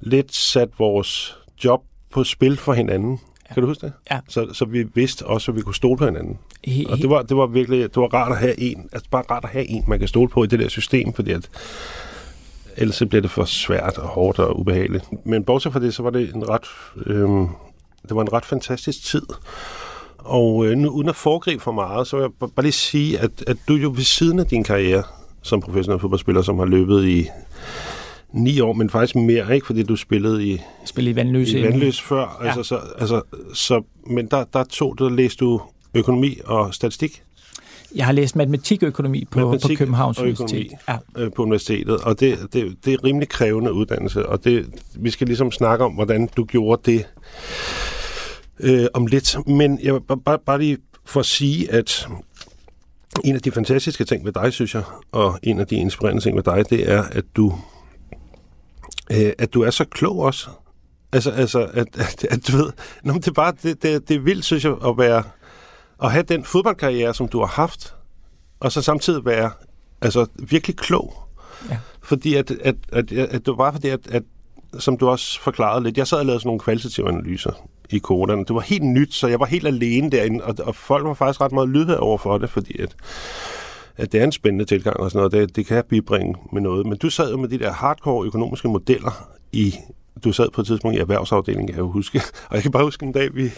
lidt 0.00 0.34
satte 0.34 0.74
vores 0.78 1.36
job 1.64 1.82
på 2.10 2.24
spil 2.24 2.56
for 2.56 2.72
hinanden. 2.72 3.20
Ja. 3.50 3.54
Kan 3.54 3.62
du 3.62 3.68
huske 3.68 3.86
det? 3.86 3.92
Ja. 4.10 4.20
Så, 4.28 4.48
så 4.52 4.64
vi 4.64 4.82
vidste 4.94 5.26
også, 5.26 5.50
at 5.50 5.56
vi 5.56 5.62
kunne 5.62 5.74
stole 5.74 5.98
på 5.98 6.04
hinanden. 6.04 6.38
He, 6.64 6.84
og 6.88 6.98
det 6.98 7.10
var, 7.10 7.22
det 7.22 7.36
var 7.36 7.46
virkelig 7.46 7.94
det 7.94 7.96
var 7.96 8.14
rart 8.14 8.32
at 8.32 8.38
have 8.38 8.60
en, 8.60 8.88
altså 8.92 9.10
bare 9.10 9.24
rart 9.30 9.44
at 9.44 9.50
have 9.50 9.68
en, 9.68 9.84
man 9.88 9.98
kan 9.98 10.08
stole 10.08 10.28
på 10.28 10.44
i 10.44 10.46
det 10.46 10.58
der 10.58 10.68
system, 10.68 11.12
fordi 11.12 11.30
at 11.30 11.48
ellers 12.76 12.96
så 12.96 13.06
bliver 13.06 13.22
det 13.22 13.30
for 13.30 13.44
svært 13.44 13.98
og 13.98 14.08
hårdt 14.08 14.38
og 14.38 14.60
ubehageligt. 14.60 15.26
Men 15.26 15.44
bortset 15.44 15.72
fra 15.72 15.80
det, 15.80 15.94
så 15.94 16.02
var 16.02 16.10
det 16.10 16.34
en 16.34 16.48
ret, 16.48 16.66
øhm, 17.06 17.48
det 18.02 18.16
var 18.16 18.22
en 18.22 18.32
ret 18.32 18.44
fantastisk 18.44 19.04
tid. 19.04 19.22
Og 20.24 20.66
øh, 20.66 20.76
nu, 20.76 20.88
uden 20.88 21.08
at 21.08 21.16
foregribe 21.16 21.62
for 21.62 21.72
meget, 21.72 22.06
så 22.06 22.16
vil 22.16 22.22
jeg 22.22 22.30
bare 22.38 22.62
lige 22.62 22.72
sige, 22.72 23.18
at, 23.18 23.30
at 23.46 23.56
du 23.68 23.74
jo 23.74 23.92
ved 23.96 24.04
siden 24.04 24.38
af 24.38 24.46
din 24.46 24.64
karriere 24.64 25.02
som 25.42 25.60
professionel 25.60 26.00
fodboldspiller, 26.00 26.42
som 26.42 26.58
har 26.58 26.66
løbet 26.66 27.08
i 27.08 27.28
ni 28.32 28.60
år, 28.60 28.72
men 28.72 28.90
faktisk 28.90 29.16
mere, 29.16 29.54
ikke? 29.54 29.66
Fordi 29.66 29.82
du 29.82 29.96
spillede 29.96 30.48
i... 30.48 30.58
Spillede 30.84 31.12
i 31.12 31.16
Vandløs. 31.16 31.52
I 31.52 31.62
Vandløs 31.62 32.00
før. 32.00 32.38
Ja. 32.42 32.46
Altså, 32.46 32.62
så, 32.62 32.80
altså, 32.98 33.22
så, 33.54 33.82
men 34.06 34.26
der, 34.26 34.44
der 34.52 34.64
tog 34.64 34.98
der 34.98 35.08
læste 35.08 35.44
du 35.44 35.60
økonomi 35.94 36.38
og 36.44 36.74
statistik? 36.74 37.22
Jeg 37.94 38.06
har 38.06 38.12
læst 38.12 38.36
matematikøkonomi 38.36 39.24
på, 39.30 39.38
matematik 39.38 39.76
på 39.76 39.78
Københavns 39.78 40.18
Universitet. 40.18 40.72
Ja. 40.88 40.96
Øh, 41.16 41.32
på 41.32 41.42
universitetet, 41.42 41.96
og 41.96 42.20
det, 42.20 42.38
det, 42.52 42.76
det 42.84 42.92
er 42.92 43.04
rimelig 43.04 43.28
krævende 43.28 43.72
uddannelse, 43.72 44.26
og 44.28 44.44
det, 44.44 44.66
vi 44.94 45.10
skal 45.10 45.26
ligesom 45.26 45.52
snakke 45.52 45.84
om, 45.84 45.92
hvordan 45.92 46.28
du 46.36 46.44
gjorde 46.44 46.92
det 46.92 47.06
øh, 48.62 48.86
om 48.94 49.06
lidt. 49.06 49.36
Men 49.46 49.80
jeg 49.82 49.94
vil 49.94 50.00
bare, 50.24 50.38
bare 50.46 50.58
lige 50.58 50.78
for 51.04 51.20
at 51.20 51.26
sige, 51.26 51.72
at 51.72 52.08
en 53.24 53.34
af 53.34 53.42
de 53.42 53.50
fantastiske 53.50 54.04
ting 54.04 54.24
ved 54.24 54.32
dig, 54.32 54.52
synes 54.52 54.74
jeg, 54.74 54.82
og 55.12 55.38
en 55.42 55.60
af 55.60 55.66
de 55.66 55.76
inspirerende 55.76 56.22
ting 56.22 56.36
ved 56.36 56.42
dig, 56.42 56.70
det 56.70 56.90
er, 56.90 57.02
at 57.02 57.24
du, 57.36 57.54
øh, 59.10 59.32
at 59.38 59.54
du 59.54 59.62
er 59.62 59.70
så 59.70 59.84
klog 59.84 60.18
også. 60.18 60.50
Altså, 61.12 61.30
altså 61.30 61.70
at, 61.72 61.86
at, 61.94 62.24
at 62.30 62.48
du 62.48 62.56
ved, 62.56 62.72
nå, 63.02 63.12
det 63.12 63.28
er 63.28 63.32
bare, 63.32 63.52
det, 63.62 63.82
det, 63.82 64.08
det 64.08 64.16
er 64.16 64.20
vildt, 64.20 64.44
synes 64.44 64.64
jeg, 64.64 64.72
at 64.86 64.98
være, 64.98 65.22
at 66.02 66.12
have 66.12 66.22
den 66.22 66.44
fodboldkarriere, 66.44 67.14
som 67.14 67.28
du 67.28 67.38
har 67.38 67.46
haft, 67.46 67.94
og 68.60 68.72
så 68.72 68.82
samtidig 68.82 69.24
være 69.24 69.50
altså, 70.00 70.26
virkelig 70.38 70.76
klog. 70.76 71.14
Ja. 71.70 71.78
Fordi 72.02 72.34
at, 72.34 72.50
at, 72.50 72.76
at, 72.92 73.12
at, 73.12 73.12
at 73.12 73.32
det 73.32 73.46
var 73.46 73.54
bare 73.54 73.72
fordi, 73.72 73.88
at, 73.88 74.06
at 74.10 74.22
som 74.78 74.96
du 74.96 75.08
også 75.08 75.40
forklarede 75.40 75.84
lidt, 75.84 75.98
jeg 75.98 76.06
sad 76.06 76.18
og 76.18 76.26
lavede 76.26 76.40
sådan 76.40 76.48
nogle 76.48 76.60
kvalitative 76.60 77.08
analyser 77.08 77.52
i. 77.92 78.44
Det 78.48 78.54
var 78.54 78.60
helt 78.60 78.84
nyt, 78.84 79.14
så 79.14 79.28
jeg 79.28 79.40
var 79.40 79.46
helt 79.46 79.66
alene 79.66 80.10
derinde, 80.10 80.44
og, 80.44 80.54
og 80.62 80.74
folk 80.74 81.04
var 81.04 81.14
faktisk 81.14 81.40
ret 81.40 81.52
meget 81.52 81.68
lydhør 81.68 81.96
over 81.96 82.18
for 82.18 82.38
det, 82.38 82.50
fordi 82.50 82.80
at, 82.80 82.96
at 83.96 84.12
det 84.12 84.20
er 84.20 84.24
en 84.24 84.32
spændende 84.32 84.64
tilgang 84.64 84.96
og 84.96 85.10
sådan 85.10 85.30
noget. 85.30 85.48
Det, 85.48 85.56
det 85.56 85.66
kan 85.66 85.84
bibringe 85.88 86.34
med 86.52 86.62
noget. 86.62 86.86
Men 86.86 86.98
du 86.98 87.10
sad 87.10 87.30
jo 87.30 87.36
med 87.36 87.48
de 87.48 87.58
der 87.58 87.72
hardcore 87.72 88.26
økonomiske 88.26 88.68
modeller 88.68 89.28
i 89.52 89.74
du 90.24 90.32
sad 90.32 90.50
på 90.50 90.60
et 90.60 90.66
tidspunkt 90.66 90.96
i 90.96 91.00
erhvervsafdelingen, 91.00 91.66
kan 91.66 91.76
jeg 91.76 91.80
jo 91.80 91.90
huske. 91.90 92.20
Og 92.48 92.54
jeg 92.54 92.62
kan 92.62 92.72
bare 92.72 92.84
huske 92.84 93.06
en 93.06 93.12
dag, 93.12 93.34
vi, 93.34 93.50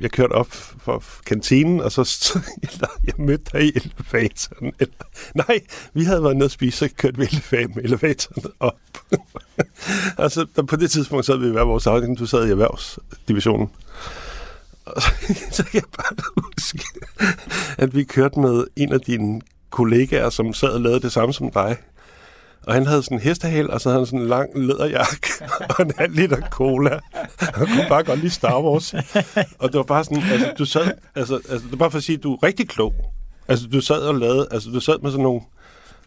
jeg 0.00 0.10
kørte 0.10 0.32
op 0.32 0.52
for 0.52 1.04
kantinen, 1.26 1.80
og 1.80 1.92
så 1.92 2.02
eller, 2.62 2.88
jeg 3.04 3.14
mødte 3.18 3.44
dig 3.52 3.62
i 3.62 3.72
elevatoren. 3.74 4.72
Eller, 4.80 5.04
nej, 5.34 5.60
vi 5.94 6.04
havde 6.04 6.22
været 6.22 6.36
nede 6.36 6.46
og 6.46 6.50
spise, 6.50 6.78
så 6.78 6.88
kørte 6.96 7.18
vi 7.18 7.28
med 7.50 7.84
elevatoren 7.84 8.52
op. 8.60 8.78
altså, 10.24 10.46
der, 10.56 10.62
på 10.62 10.76
det 10.76 10.90
tidspunkt 10.90 11.26
sad 11.26 11.36
vi 11.36 11.46
i 11.46 11.50
hver 11.50 11.64
vores 11.64 11.86
afdeling. 11.86 12.18
Du 12.18 12.26
sad 12.26 12.46
i 12.46 12.50
erhvervsdivisionen. 12.50 13.70
Og 14.86 15.02
så, 15.02 15.10
så 15.56 15.64
kan 15.64 15.74
jeg 15.74 15.82
bare 15.96 16.16
huske, 16.36 16.84
at 17.78 17.94
vi 17.94 18.04
kørte 18.04 18.40
med 18.40 18.64
en 18.76 18.92
af 18.92 19.00
dine 19.00 19.40
kollegaer, 19.70 20.30
som 20.30 20.52
sad 20.52 20.68
og 20.68 20.80
lavede 20.80 21.00
det 21.00 21.12
samme 21.12 21.34
som 21.34 21.50
dig. 21.50 21.76
Og 22.66 22.74
han 22.74 22.86
havde 22.86 23.02
sådan 23.02 23.18
en 23.18 23.22
hestehæl, 23.22 23.70
og 23.70 23.80
så 23.80 23.88
havde 23.88 24.00
han 24.00 24.06
sådan 24.06 24.20
en 24.20 24.26
lang 24.26 24.58
læderjakke 24.58 25.28
og 25.70 25.84
en 25.84 25.92
halv 25.98 26.14
liter 26.14 26.40
cola. 26.50 26.98
Han 27.40 27.66
kunne 27.66 27.86
bare 27.88 28.04
godt 28.04 28.18
lide 28.18 28.30
Star 28.30 28.62
Wars. 28.62 28.94
Og 29.58 29.72
det 29.72 29.78
var 29.78 29.82
bare 29.82 30.04
sådan, 30.04 30.22
altså 30.22 30.52
du 30.58 30.64
sad, 30.64 30.90
altså, 31.14 31.34
altså 31.34 31.58
det 31.58 31.70
var 31.70 31.76
bare 31.76 31.90
for 31.90 31.98
at 31.98 32.04
sige, 32.04 32.16
at 32.16 32.22
du 32.22 32.34
er 32.34 32.42
rigtig 32.42 32.68
klog. 32.68 32.94
Altså 33.48 33.66
du 33.66 33.80
sad 33.80 33.98
og 33.98 34.14
lavede, 34.14 34.48
altså 34.50 34.70
du 34.70 34.80
sad 34.80 34.98
med 35.02 35.10
sådan 35.10 35.22
nogle 35.22 35.40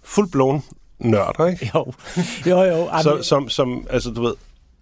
fuldblåen 0.04 0.64
nørder, 1.00 1.48
ikke? 1.48 1.72
Jo, 1.76 1.94
jo, 2.46 2.64
jo. 2.64 2.90
Så, 3.04 3.20
som, 3.22 3.50
som, 3.50 3.88
altså 3.90 4.10
du 4.10 4.22
ved, 4.22 4.34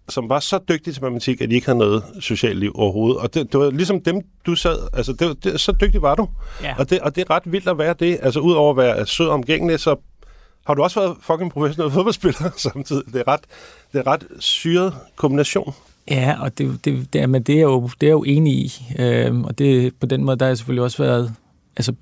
som 0.09 0.29
var 0.29 0.39
så 0.39 0.59
dygtige 0.69 0.93
til 0.93 1.03
matematik, 1.03 1.41
at 1.41 1.49
de 1.49 1.55
ikke 1.55 1.67
havde 1.67 1.77
noget 1.79 2.03
socialt 2.19 2.59
liv 2.59 2.71
overhovedet. 2.75 3.17
Og 3.17 3.33
det, 3.33 3.51
det 3.51 3.59
var 3.59 3.69
ligesom 3.69 4.01
dem, 4.01 4.21
du 4.45 4.55
sad... 4.55 4.77
Altså, 4.93 5.13
det, 5.13 5.43
det, 5.43 5.59
så 5.59 5.71
dygtig 5.71 6.01
var 6.01 6.15
du. 6.15 6.29
Ja. 6.63 6.75
Og, 6.77 6.89
det, 6.89 6.99
og 6.99 7.15
det 7.15 7.21
er 7.21 7.29
ret 7.35 7.43
vildt 7.45 7.67
at 7.67 7.77
være 7.77 7.95
det. 7.99 8.19
Altså, 8.21 8.39
udover 8.39 8.71
at 8.71 8.77
være 8.77 9.05
sød 9.05 9.27
omgængelig, 9.27 9.79
så 9.79 9.95
har 10.67 10.73
du 10.73 10.83
også 10.83 10.99
været 10.99 11.17
fucking 11.21 11.51
professionel 11.51 11.91
fodboldspiller 11.95 12.49
samtidig. 12.57 13.13
Det 13.13 13.15
er 13.15 13.27
ret, 13.27 13.41
det 13.93 13.99
er 13.99 14.07
ret 14.07 14.23
syret 14.39 14.93
kombination. 15.15 15.73
Ja, 16.11 16.35
og 16.41 16.57
det, 16.57 16.85
det, 16.85 17.13
det, 17.13 17.29
men 17.29 17.43
det, 17.43 17.55
er 17.55 17.61
jo, 17.61 17.89
det 18.01 18.07
er 18.07 18.11
jo 18.11 18.23
enig 18.23 18.53
i. 18.53 18.73
Øhm, 18.99 19.43
og 19.43 19.57
det, 19.57 19.95
på 19.95 20.05
den 20.05 20.23
måde, 20.23 20.37
der 20.37 20.45
har 20.45 20.49
jeg 20.49 20.57
selvfølgelig 20.57 20.83
også 20.83 21.03
været 21.03 21.33
altså, 21.77 21.93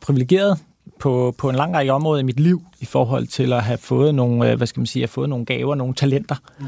privilegeret 0.00 0.58
på, 0.98 1.34
på 1.38 1.50
en 1.50 1.56
lang 1.56 1.74
række 1.74 1.92
områder 1.92 2.20
i 2.20 2.24
mit 2.24 2.40
liv, 2.40 2.62
i 2.80 2.84
forhold 2.84 3.26
til 3.26 3.52
at 3.52 3.62
have 3.62 3.78
fået 3.78 4.14
nogle, 4.14 4.50
øh, 4.50 4.56
hvad 4.56 4.66
skal 4.66 4.80
man 4.80 4.86
sige, 4.86 5.02
have 5.02 5.08
fået 5.08 5.28
nogle 5.28 5.44
gaver, 5.44 5.74
nogle 5.74 5.94
talenter. 5.94 6.36
Mm. 6.58 6.66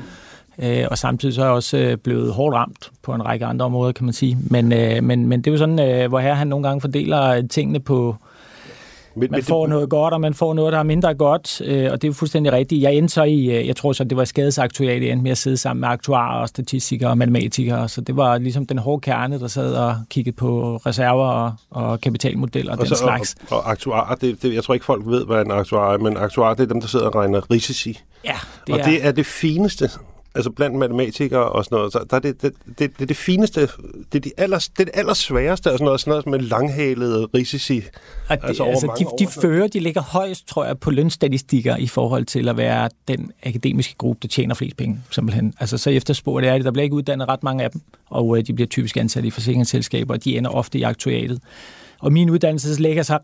Øh, 0.59 0.87
og 0.91 0.99
samtidig 0.99 1.35
så 1.35 1.43
er 1.43 1.47
jeg 1.47 1.55
også 1.55 1.77
øh, 1.77 1.97
blevet 1.97 2.33
hårdt 2.33 2.57
ramt 2.57 2.91
på 3.03 3.15
en 3.15 3.25
række 3.25 3.47
andre 3.47 3.65
områder, 3.65 3.93
kan 3.93 4.05
man 4.05 4.15
sige. 4.15 4.39
Men, 4.51 4.73
øh, 4.73 5.05
men, 5.05 5.27
men 5.27 5.41
det 5.41 5.47
er 5.47 5.53
jo 5.53 5.59
sådan, 5.59 5.79
øh, 5.79 6.09
hvor 6.09 6.21
her 6.21 6.35
han 6.35 6.47
nogle 6.47 6.69
gange 6.69 6.81
fordeler 6.81 7.47
tingene 7.47 7.81
på, 7.81 8.17
men, 9.15 9.31
man 9.31 9.43
får 9.43 9.63
det... 9.63 9.71
noget 9.71 9.91
godt, 9.91 10.15
og 10.15 10.21
man 10.21 10.35
får 10.35 10.55
noget, 10.55 10.73
der 10.73 10.79
er 10.79 10.83
mindre 10.83 11.15
godt, 11.15 11.61
øh, 11.61 11.93
og 11.93 12.03
det 12.03 12.05
er 12.05 12.09
jo 12.09 12.13
fuldstændig 12.13 12.53
rigtigt. 12.53 12.83
Jeg 12.83 12.95
endte 12.95 13.15
så 13.15 13.23
i, 13.23 13.45
øh, 13.45 13.67
jeg 13.67 13.77
tror 13.77 13.93
så, 13.93 14.05
det 14.05 14.17
var 14.17 14.25
skadesaktuariat, 14.25 15.03
jeg 15.03 15.11
endte 15.11 15.23
med 15.23 15.31
at 15.31 15.39
sidde 15.39 15.57
sammen 15.57 15.81
med 15.81 15.89
aktuarer 15.89 16.41
og 16.41 16.49
statistikere 16.49 17.11
og 17.11 17.19
matematikere, 17.19 17.89
så 17.89 18.01
det 18.01 18.17
var 18.17 18.39
ligesom 18.39 18.67
den 18.67 18.79
hårde 18.79 19.01
kerne, 19.01 19.41
der 19.41 19.49
sad 19.49 19.75
og 19.75 19.97
kiggede 20.11 20.37
på 20.37 20.77
reserver 20.77 21.29
og, 21.29 21.53
og 21.71 22.01
kapitalmodeller 22.01 22.73
og, 22.73 22.79
og 22.79 22.87
den 22.87 22.97
så, 22.97 23.03
slags. 23.03 23.37
Og, 23.51 23.57
og 23.57 23.71
aktuarer, 23.71 24.15
det, 24.15 24.43
det, 24.43 24.55
jeg 24.55 24.65
tror 24.65 24.75
ikke 24.75 24.87
folk 24.87 25.03
ved, 25.07 25.27
hvad 25.27 25.45
en 25.45 25.51
aktuar 25.51 25.95
er, 25.95 25.99
men 25.99 26.17
aktuarer, 26.17 26.55
det 26.55 26.63
er 26.63 26.69
dem, 26.69 26.81
der 26.81 26.89
sidder 26.89 27.07
og 27.07 27.15
regner 27.15 27.51
risici. 27.51 27.99
Ja, 28.25 28.37
det 28.67 28.75
og 28.75 28.81
er... 28.81 28.85
det 28.85 29.07
er 29.07 29.13
det 29.13 29.27
fineste 29.27 29.91
altså 30.35 30.51
blandt 30.51 30.77
matematikere 30.77 31.49
og 31.49 31.65
sådan 31.65 31.77
noget, 31.77 31.93
så 31.93 32.07
der 32.11 32.17
er 32.17 32.21
det, 32.21 32.43
det, 32.43 32.53
det, 32.79 32.99
det, 32.99 33.09
det 33.09 33.17
fineste, 33.17 33.61
det 33.61 34.15
er, 34.15 34.21
de 34.21 34.31
aller, 34.37 34.59
det 34.59 34.81
er 34.81 34.85
det 34.85 34.91
allersværeste, 34.95 35.73
og 35.73 35.73
sådan 35.73 35.85
noget, 35.85 36.01
sådan 36.01 36.11
noget 36.11 36.27
med 36.27 36.39
langhalede 36.39 37.29
risici. 37.35 37.83
Og 38.29 38.43
de, 38.43 38.47
altså, 38.47 38.65
altså 38.65 38.93
de, 38.99 39.25
de 39.25 39.31
fører, 39.31 39.69
de 39.69 39.81
ligger 39.81 40.03
højst, 40.03 40.49
tror 40.49 40.65
jeg, 40.65 40.79
på 40.79 40.91
lønstatistikker 40.91 41.77
i 41.77 41.87
forhold 41.87 42.25
til 42.25 42.49
at 42.49 42.57
være 42.57 42.89
den 43.09 43.33
akademiske 43.43 43.95
gruppe, 43.99 44.19
der 44.23 44.29
tjener 44.29 44.55
flest 44.55 44.77
penge, 44.77 45.01
simpelthen. 45.11 45.55
Altså 45.61 45.79
så 45.79 45.91
efterspurgt 45.91 46.47
er 46.47 46.55
det, 46.55 46.65
der 46.65 46.71
bliver 46.71 46.85
ikke 46.85 46.97
uddannet 46.97 47.29
ret 47.29 47.43
mange 47.43 47.65
af 47.65 47.71
dem, 47.71 47.81
og 48.07 48.39
øh, 48.39 48.47
de 48.47 48.53
bliver 48.55 48.69
typisk 48.69 48.97
ansat 48.97 49.25
i 49.25 49.31
forsikringsselskaber, 49.31 50.15
og 50.15 50.25
de 50.25 50.37
ender 50.37 50.51
ofte 50.51 50.79
i 50.79 50.83
aktuatet. 50.83 51.41
Og 51.99 52.13
min 52.13 52.31
uddannelse 52.31 52.83
ligger 52.83 53.03
sig 53.03 53.19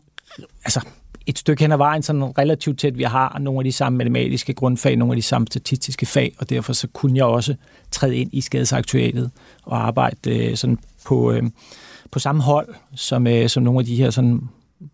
altså, 0.65 0.81
et 1.27 1.39
stykke 1.39 1.63
hen 1.63 1.71
ad 1.71 1.77
vejen 1.77 2.03
sådan 2.03 2.37
relativt 2.37 2.79
tæt. 2.79 2.97
Vi 2.97 3.03
har 3.03 3.39
nogle 3.39 3.59
af 3.59 3.63
de 3.63 3.71
samme 3.71 3.97
matematiske 3.97 4.53
grundfag, 4.53 4.95
nogle 4.95 5.11
af 5.11 5.15
de 5.15 5.21
samme 5.21 5.47
statistiske 5.47 6.05
fag, 6.05 6.35
og 6.37 6.49
derfor 6.49 6.73
så 6.73 6.87
kunne 6.93 7.17
jeg 7.17 7.25
også 7.25 7.55
træde 7.91 8.17
ind 8.17 8.29
i 8.33 8.41
skadesaktuatet 8.41 9.31
og 9.63 9.87
arbejde 9.87 10.45
øh, 10.49 10.57
sådan 10.57 10.79
på, 11.05 11.31
øh, 11.31 11.43
på 12.11 12.19
samme 12.19 12.41
hold 12.41 12.67
som, 12.95 13.27
øh, 13.27 13.49
som 13.49 13.63
nogle 13.63 13.79
af 13.79 13.85
de 13.85 13.95
her 13.95 14.09
sådan 14.09 14.41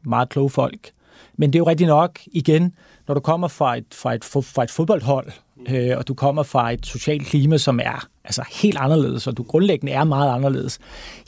meget 0.04 0.30
kloge 0.30 0.50
folk. 0.50 0.92
Men 1.38 1.54
det 1.54 1.56
er 1.56 1.60
jo 1.60 1.68
rigtigt 1.68 1.88
nok, 1.88 2.20
igen, 2.32 2.74
når 3.08 3.14
du 3.14 3.20
kommer 3.20 3.48
fra 3.48 3.78
et, 3.78 3.86
fra 3.92 4.14
et, 4.14 4.24
fra 4.24 4.64
et 4.64 4.72
fodboldhold, 4.72 5.32
øh, 5.70 5.98
og 5.98 6.08
du 6.08 6.14
kommer 6.14 6.44
fra 6.44 6.72
et 6.72 6.86
socialt 6.86 7.28
klima, 7.28 7.58
som 7.58 7.80
er 7.80 8.08
altså 8.26 8.44
helt 8.62 8.78
anderledes, 8.78 9.28
og 9.28 9.38
du 9.38 9.44
grundlæggende 9.44 9.92
er 9.92 10.04
meget 10.04 10.36
anderledes, 10.36 10.80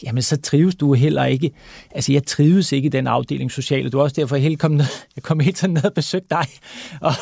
jamen 0.03 0.21
så 0.21 0.37
trives 0.37 0.75
du 0.75 0.93
heller 0.93 1.25
ikke. 1.25 1.51
Altså 1.91 2.13
jeg 2.13 2.25
trives 2.25 2.71
ikke 2.71 2.85
i 2.85 2.89
den 2.89 3.07
afdeling 3.07 3.51
sociale. 3.51 3.89
Du 3.89 3.99
er 3.99 4.03
også 4.03 4.15
derfor 4.19 4.35
helt 4.35 4.59
kom 4.59 4.71
ned, 4.71 4.85
jeg 5.15 5.23
kom 5.23 5.39
helt 5.39 5.57
tiden 5.57 5.73
ned 5.73 5.85
og 5.85 5.93
besøgte 5.93 6.27
dig, 6.29 6.45
og, 7.01 7.13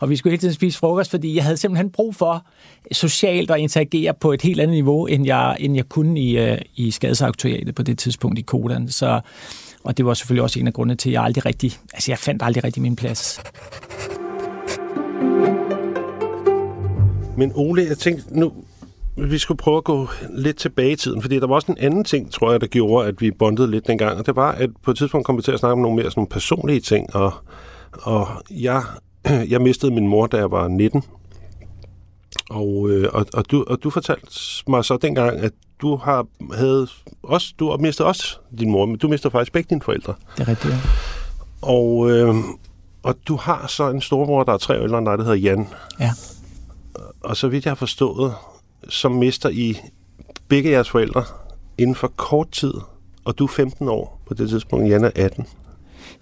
og 0.00 0.10
vi 0.10 0.16
skulle 0.16 0.30
hele 0.30 0.40
tiden 0.40 0.54
spise 0.54 0.78
frokost, 0.78 1.10
fordi 1.10 1.36
jeg 1.36 1.44
havde 1.44 1.56
simpelthen 1.56 1.90
brug 1.90 2.14
for 2.14 2.46
socialt 2.92 3.50
at 3.50 3.58
interagere 3.58 4.14
på 4.14 4.32
et 4.32 4.42
helt 4.42 4.60
andet 4.60 4.74
niveau, 4.74 5.06
end 5.06 5.26
jeg, 5.26 5.56
end 5.60 5.76
jeg 5.76 5.88
kunne 5.88 6.20
i, 6.20 6.38
øh, 6.38 6.58
i 6.76 6.90
skadesaktoriatet 6.90 7.74
på 7.74 7.82
det 7.82 7.98
tidspunkt 7.98 8.38
i 8.38 8.42
Kodan. 8.42 8.88
Så, 8.88 9.20
og 9.84 9.96
det 9.96 10.06
var 10.06 10.14
selvfølgelig 10.14 10.42
også 10.42 10.60
en 10.60 10.66
af 10.66 10.72
grundene 10.72 10.96
til, 10.96 11.10
at 11.10 11.12
jeg 11.12 11.22
aldrig 11.22 11.46
rigtig, 11.46 11.72
altså 11.92 12.10
jeg 12.10 12.18
fandt 12.18 12.42
aldrig 12.42 12.64
rigtig 12.64 12.82
min 12.82 12.96
plads. 12.96 13.40
Men 17.36 17.52
Ole, 17.54 17.86
jeg 17.88 17.98
tænkte, 17.98 18.38
nu, 18.38 18.52
vi 19.16 19.38
skulle 19.38 19.58
prøve 19.58 19.76
at 19.76 19.84
gå 19.84 20.08
lidt 20.30 20.56
tilbage 20.56 20.92
i 20.92 20.96
tiden, 20.96 21.22
fordi 21.22 21.40
der 21.40 21.46
var 21.46 21.54
også 21.54 21.72
en 21.72 21.78
anden 21.78 22.04
ting, 22.04 22.32
tror 22.32 22.50
jeg, 22.50 22.60
der 22.60 22.66
gjorde, 22.66 23.08
at 23.08 23.20
vi 23.20 23.30
bondede 23.30 23.70
lidt 23.70 23.86
dengang, 23.86 24.18
og 24.18 24.26
det 24.26 24.36
var, 24.36 24.52
at 24.52 24.70
på 24.82 24.90
et 24.90 24.96
tidspunkt 24.96 25.26
kom 25.26 25.36
vi 25.36 25.42
til 25.42 25.52
at 25.52 25.58
snakke 25.58 25.72
om 25.72 25.78
nogle 25.78 25.96
mere 25.96 26.10
sådan 26.10 26.26
personlige 26.26 26.80
ting, 26.80 27.16
og, 27.16 27.32
og 27.92 28.28
jeg, 28.50 28.82
jeg 29.52 29.60
mistede 29.60 29.92
min 29.92 30.08
mor, 30.08 30.26
da 30.26 30.36
jeg 30.36 30.50
var 30.50 30.68
19, 30.68 31.02
og, 32.50 32.90
øh, 32.90 33.08
og, 33.12 33.26
og, 33.34 33.50
du, 33.50 33.64
og 33.66 33.82
du 33.82 33.90
fortalte 33.90 34.30
mig 34.68 34.84
så 34.84 34.96
dengang, 34.96 35.40
at 35.40 35.52
du 35.80 35.96
har 35.96 36.26
havde 36.54 36.88
også, 37.22 37.54
du 37.58 37.70
har 37.70 37.76
mistet 37.76 38.06
også 38.06 38.38
din 38.58 38.70
mor, 38.70 38.86
men 38.86 38.96
du 38.96 39.08
mistede 39.08 39.32
faktisk 39.32 39.52
begge 39.52 39.68
dine 39.70 39.82
forældre. 39.82 40.14
Det 40.36 40.42
er 40.42 40.48
rigtigt, 40.48 40.74
ja. 40.74 40.78
Og, 41.62 42.10
øh, 42.10 42.34
og 43.02 43.14
du 43.28 43.36
har 43.36 43.66
så 43.66 43.90
en 43.90 44.00
storbror, 44.00 44.44
der 44.44 44.52
er 44.52 44.58
tre 44.58 44.78
år 44.78 44.82
ældre 44.82 44.98
end 44.98 45.06
dig, 45.06 45.18
der 45.18 45.24
hedder 45.24 45.38
Jan. 45.38 45.68
Ja. 46.00 46.10
Og 47.20 47.36
så 47.36 47.48
vidt 47.48 47.64
jeg 47.64 47.70
har 47.70 47.74
forstået, 47.74 48.34
så 48.88 49.08
mister 49.08 49.48
I 49.48 49.78
begge 50.48 50.70
jeres 50.70 50.90
forældre 50.90 51.24
inden 51.78 51.96
for 51.96 52.08
kort 52.08 52.50
tid, 52.50 52.74
og 53.24 53.38
du 53.38 53.44
er 53.44 53.48
15 53.48 53.88
år 53.88 54.20
på 54.26 54.34
det 54.34 54.48
tidspunkt, 54.48 54.88
Jan 54.88 55.04
er 55.04 55.10
18. 55.14 55.46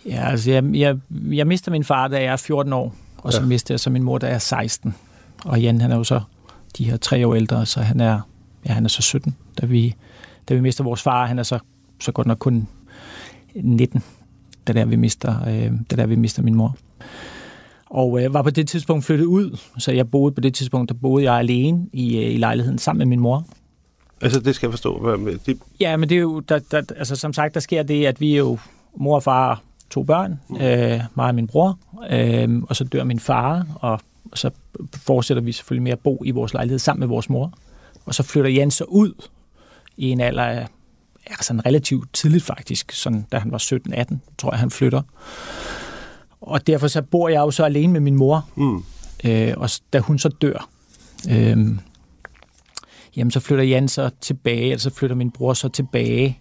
Ja, 0.07 0.31
altså 0.31 0.51
jeg, 0.51 0.65
jeg, 0.75 0.99
jeg 1.11 1.47
mister 1.47 1.71
min 1.71 1.85
far, 1.85 2.09
da 2.09 2.17
jeg 2.17 2.33
er 2.33 2.37
14 2.37 2.73
år, 2.73 2.95
og 3.19 3.33
så 3.33 3.41
ja. 3.41 3.47
mister 3.47 3.75
jeg 3.75 3.81
så 3.81 3.91
min 3.91 4.03
mor, 4.03 4.19
da 4.19 4.27
jeg 4.27 4.35
er 4.35 4.39
16. 4.39 4.95
Og 5.45 5.61
Jan, 5.61 5.81
han 5.81 5.93
er 5.93 5.97
jo 5.97 6.05
så 6.05 6.21
de 6.79 6.85
her 6.85 6.97
tre 6.97 7.27
år 7.27 7.35
ældre, 7.35 7.67
så 7.67 7.81
han 7.81 8.01
er, 8.01 8.21
ja, 8.67 8.73
han 8.73 8.85
er 8.85 8.89
så 8.89 9.03
17, 9.03 9.37
da 9.61 9.67
vi, 9.67 9.95
da 10.49 10.55
vi 10.55 10.61
mister 10.61 10.85
vores 10.85 11.03
far. 11.03 11.27
Han 11.27 11.39
er 11.39 11.43
så, 11.43 11.59
så 12.01 12.13
godt 12.13 12.27
nok 12.27 12.39
kun 12.39 12.69
19, 13.55 14.03
da 14.67 14.73
der 14.73 14.85
vi 14.85 14.97
mister, 14.97 15.49
øh, 15.49 15.73
da 15.91 15.97
der 15.97 16.07
vi 16.07 16.17
mister 16.17 16.43
min 16.43 16.55
mor. 16.55 16.77
Og 17.91 18.23
øh, 18.23 18.35
var 18.35 18.43
på 18.43 18.51
det 18.51 18.69
tidspunkt 18.69 19.05
flyttet 19.05 19.25
ud, 19.25 19.59
så 19.79 19.93
jeg 19.93 20.11
boede 20.11 20.35
på 20.35 20.41
det 20.41 20.55
tidspunkt, 20.55 20.89
der 20.89 20.95
boede 20.95 21.25
jeg 21.25 21.35
alene 21.35 21.87
i, 21.93 22.19
øh, 22.19 22.35
i 22.35 22.37
lejligheden 22.37 22.79
sammen 22.79 22.99
med 22.99 23.07
min 23.07 23.21
mor. 23.21 23.47
Altså, 24.21 24.41
det 24.41 24.55
skal 24.55 24.67
jeg 24.67 24.73
forstå. 24.73 24.99
Hvad 24.99 25.17
med 25.17 25.39
det? 25.47 25.59
Ja, 25.81 25.97
men 25.97 26.09
det 26.09 26.17
er 26.17 26.21
jo, 26.21 26.41
der, 26.41 26.59
der, 26.59 26.83
altså 26.97 27.17
som 27.17 27.33
sagt, 27.33 27.55
der 27.55 27.61
sker 27.61 27.83
det, 27.83 28.07
at 28.07 28.21
vi 28.21 28.33
er 28.33 28.39
jo 28.39 28.59
mor 28.97 29.15
og 29.15 29.23
far, 29.23 29.63
to 29.91 30.03
børn, 30.03 30.41
øh, 30.51 31.01
mig 31.15 31.27
og 31.27 31.35
min 31.35 31.47
bror, 31.47 31.79
øh, 32.11 32.63
og 32.63 32.77
så 32.77 32.85
dør 32.85 33.05
min 33.05 33.21
far, 33.21 33.67
og 33.81 34.01
så 34.35 34.51
fortsætter 34.97 35.43
vi 35.43 35.53
selvfølgelig 35.53 35.83
med 35.83 35.93
at 35.93 35.99
bo 35.99 36.23
i 36.25 36.31
vores 36.31 36.55
lejlighed 36.55 36.79
sammen 36.79 37.01
med 37.01 37.09
vores 37.09 37.31
mor. 37.31 37.53
Og 38.05 38.15
så 38.15 38.23
flytter 38.23 38.51
Jan 38.51 38.71
så 38.71 38.85
ud 38.85 39.29
i 39.97 40.11
en 40.11 40.21
alder 40.21 40.43
af, 40.43 40.67
sådan 41.41 41.67
relativt 41.67 42.09
tidligt 42.13 42.45
faktisk, 42.45 42.93
sådan, 42.93 43.27
da 43.33 43.39
han 43.39 43.53
var 43.53 43.59
17-18, 43.59 44.17
tror 44.39 44.53
jeg, 44.53 44.59
han 44.59 44.71
flytter. 44.71 45.03
Og 46.51 46.67
derfor 46.67 46.89
så 46.89 47.03
bor 47.03 47.29
jeg 47.29 47.39
jo 47.39 47.51
så 47.51 47.65
alene 47.65 47.93
med 47.93 48.01
min 48.01 48.17
mor, 48.17 48.49
mm. 48.57 48.85
øh, 49.25 49.55
og 49.57 49.71
da 49.93 49.99
hun 49.99 50.19
så 50.19 50.29
dør, 50.29 50.69
øh, 51.31 51.59
jamen 53.17 53.31
så 53.31 53.41
flytter 53.41 53.65
Jan 53.65 53.89
så 53.89 54.11
tilbage, 54.21 54.73
altså 54.73 54.91
flytter 54.91 55.17
min 55.17 55.31
bror 55.31 55.55
så 55.55 55.69
tilbage 55.69 56.39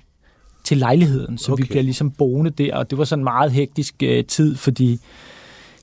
til 0.63 0.78
lejligheden, 0.78 1.38
så 1.38 1.51
okay. 1.51 1.63
vi 1.63 1.68
bliver 1.68 1.84
ligesom 1.84 2.12
boende 2.12 2.51
der, 2.51 2.75
og 2.75 2.89
det 2.89 2.98
var 2.98 3.04
sådan 3.04 3.20
en 3.20 3.24
meget 3.24 3.51
hektisk 3.51 3.96
øh, 4.04 4.25
tid, 4.25 4.56
fordi 4.56 5.00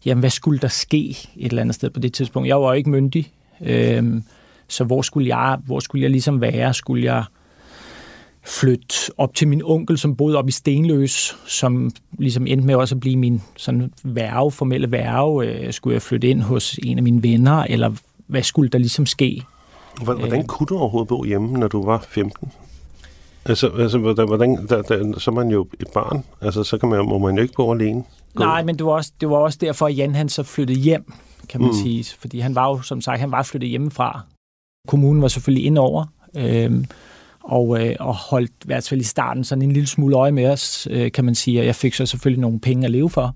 jamen 0.05 0.21
hvad 0.21 0.31
skulle 0.31 0.59
der 0.59 0.69
ske 0.69 1.09
et 1.37 1.51
eller 1.51 1.63
andet 1.63 1.75
sted 1.75 1.91
på 1.91 2.01
det 2.01 2.13
tidspunkt? 2.13 2.49
Jeg 2.49 2.61
var 2.61 2.67
jo 2.67 2.73
ikke 2.73 2.91
myndig, 2.91 3.33
øh, 3.61 4.23
så 4.69 4.85
hvor 4.85 5.03
skulle 5.03 5.37
jeg, 5.37 5.59
hvor 5.67 5.81
skulle 5.81 6.03
jeg 6.03 6.11
ligesom 6.11 6.41
være? 6.41 6.75
Skulle 6.75 7.05
jeg 7.05 7.25
flytte 8.47 8.95
op 9.17 9.35
til 9.35 9.49
min 9.49 9.63
onkel, 9.65 9.99
som 9.99 10.17
boede 10.17 10.37
op 10.37 10.49
i 10.49 10.53
Stenløs, 10.53 11.37
som 11.47 11.91
ligesom 12.19 12.47
endte 12.47 12.67
med 12.67 12.75
også 12.75 12.95
at 12.95 13.01
blive 13.01 13.17
min 13.17 13.43
sådan 13.57 13.93
værve, 14.05 14.53
formelle 14.53 14.93
værve. 14.93 15.47
Øh, 15.47 15.73
skulle 15.73 15.95
jeg 15.95 16.03
flytte 16.03 16.29
ind 16.29 16.43
hos 16.43 16.79
en 16.83 16.99
af 16.99 17.03
mine 17.03 17.23
venner, 17.23 17.63
eller 17.63 17.93
hvad 18.27 18.43
skulle 18.43 18.71
der 18.71 18.79
ligesom 18.79 19.07
ske? 19.07 19.43
Hvordan 20.05 20.41
øh. 20.41 20.45
kunne 20.45 20.67
du 20.67 20.79
overhovedet 20.79 21.09
bo 21.09 21.25
hjemme, 21.25 21.59
når 21.59 21.69
du 21.69 21.85
var 21.85 22.07
15? 22.09 22.53
Altså, 23.45 23.69
altså 23.79 23.99
hvordan, 23.99 24.67
der, 24.69 24.83
der, 24.83 25.19
så 25.19 25.31
er 25.31 25.35
man 25.35 25.49
jo 25.49 25.67
et 25.81 25.89
barn. 25.95 26.25
Altså, 26.41 26.65
så 26.65 26.79
kan 26.79 26.89
man, 26.89 27.05
må 27.05 27.19
man 27.19 27.37
jo 27.37 27.43
ikke 27.43 27.55
bo 27.55 27.73
alene. 27.73 28.05
Gå. 28.35 28.45
Nej, 28.45 28.63
men 28.65 28.77
det 28.77 28.87
var, 28.87 28.93
også, 28.93 29.13
det 29.21 29.31
var 29.31 29.37
også 29.37 29.59
derfor, 29.61 29.87
at 29.87 29.97
Jan 29.97 30.15
han 30.15 30.29
så 30.29 30.43
flyttede 30.43 30.81
hjem, 30.81 31.13
kan 31.49 31.61
man 31.61 31.71
mm. 31.71 31.77
sige. 31.77 32.05
Fordi 32.19 32.41
han 32.41 32.55
var 32.55 32.69
jo, 32.69 32.83
som 32.83 33.01
sagt, 33.01 33.21
han 33.21 33.31
var 33.31 33.43
flyttet 33.43 33.71
hjemmefra. 33.71 34.21
Kommunen 34.89 35.23
var 35.23 35.29
selvfølgelig 35.29 35.67
indover. 35.67 36.05
Øh, 36.37 36.85
og, 37.47 37.87
øh, 37.87 37.97
og 38.01 38.15
holdt 38.15 38.51
i 38.51 38.67
hvert 38.67 38.89
fald 38.89 39.01
i 39.01 39.05
starten 39.05 39.45
sådan 39.45 39.63
en 39.63 39.73
lille 39.73 39.87
smule 39.87 40.17
øje 40.17 40.33
med 40.33 40.47
os, 40.47 40.89
øh, 40.91 41.13
kan 41.13 41.25
man 41.25 41.35
sige. 41.35 41.61
Og 41.61 41.67
jeg 41.67 41.75
fik 41.75 41.95
så 41.95 42.07
selvfølgelig 42.07 42.41
nogle 42.41 42.61
penge 42.61 42.85
at 42.85 42.91
leve 42.91 43.11
for 43.11 43.35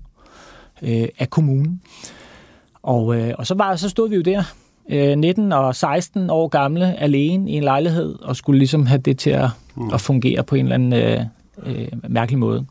øh, 0.81 1.07
af 1.19 1.29
kommunen. 1.29 1.81
Og, 2.83 3.15
øh, 3.15 3.33
og 3.37 3.47
så, 3.47 3.55
var, 3.55 3.75
så 3.75 3.89
stod 3.89 4.09
vi 4.09 4.15
jo 4.15 4.21
der, 4.21 4.43
øh, 4.89 5.17
19 5.17 5.51
og 5.51 5.75
16 5.75 6.29
år 6.29 6.47
gamle, 6.47 6.99
alene 6.99 7.51
i 7.51 7.53
en 7.53 7.63
lejlighed, 7.63 8.15
og 8.21 8.35
skulle 8.35 8.57
ligesom 8.57 8.85
have 8.85 9.01
det 9.01 9.19
til 9.19 9.29
at, 9.29 9.49
mm. 9.75 9.93
at 9.93 10.01
fungere 10.01 10.43
på 10.43 10.55
en 10.55 10.65
eller 10.65 10.75
anden 10.75 10.93
øh, 10.93 11.25
øh, 11.63 11.87
mærkelig 12.09 12.39
måde. 12.39 12.65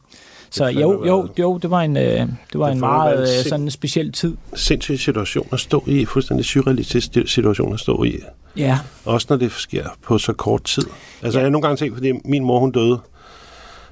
Så 0.50 0.66
jo, 0.66 1.06
jo, 1.06 1.28
jo, 1.38 1.58
det 1.58 1.70
var 1.70 1.80
en, 1.80 1.96
øh, 1.96 2.02
det 2.02 2.28
var 2.54 2.66
det 2.66 2.74
en 2.74 2.80
meget 2.80 3.38
en 3.38 3.44
sådan 3.44 3.60
en 3.60 3.70
speciel 3.70 4.12
tid. 4.12 4.36
Sindssyg 4.54 4.98
situation 4.98 5.46
at 5.52 5.60
stå 5.60 5.84
i, 5.86 6.04
fuldstændig 6.04 6.46
surrealistisk 6.46 7.10
situation 7.26 7.72
at 7.72 7.80
stå 7.80 8.04
i. 8.04 8.18
Ja. 8.56 8.78
Også 9.04 9.26
når 9.30 9.36
det 9.36 9.52
sker 9.52 9.88
på 10.02 10.18
så 10.18 10.32
kort 10.32 10.64
tid. 10.64 10.82
Altså, 11.22 11.38
ja. 11.38 11.42
jeg 11.42 11.46
har 11.46 11.50
nogle 11.50 11.62
gange 11.62 11.76
tænkt, 11.76 11.94
fordi 11.94 12.12
min 12.24 12.44
mor, 12.44 12.58
hun 12.60 12.70
døde 12.70 13.00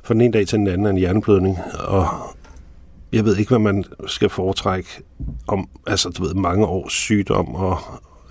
fra 0.03 0.15
den 0.15 0.21
ene 0.21 0.33
dag 0.33 0.47
til 0.47 0.59
den 0.59 0.69
anden 0.69 0.87
af 0.87 0.91
en 0.91 0.97
hjerneblødning, 0.97 1.59
og 1.79 2.09
jeg 3.13 3.25
ved 3.25 3.37
ikke, 3.37 3.49
hvad 3.49 3.59
man 3.59 3.85
skal 4.07 4.29
foretrække 4.29 4.89
om, 5.47 5.69
altså, 5.87 6.09
du 6.09 6.23
ved, 6.23 6.35
mange 6.35 6.67
års 6.67 6.93
sygdom 6.93 7.55
og, 7.55 7.79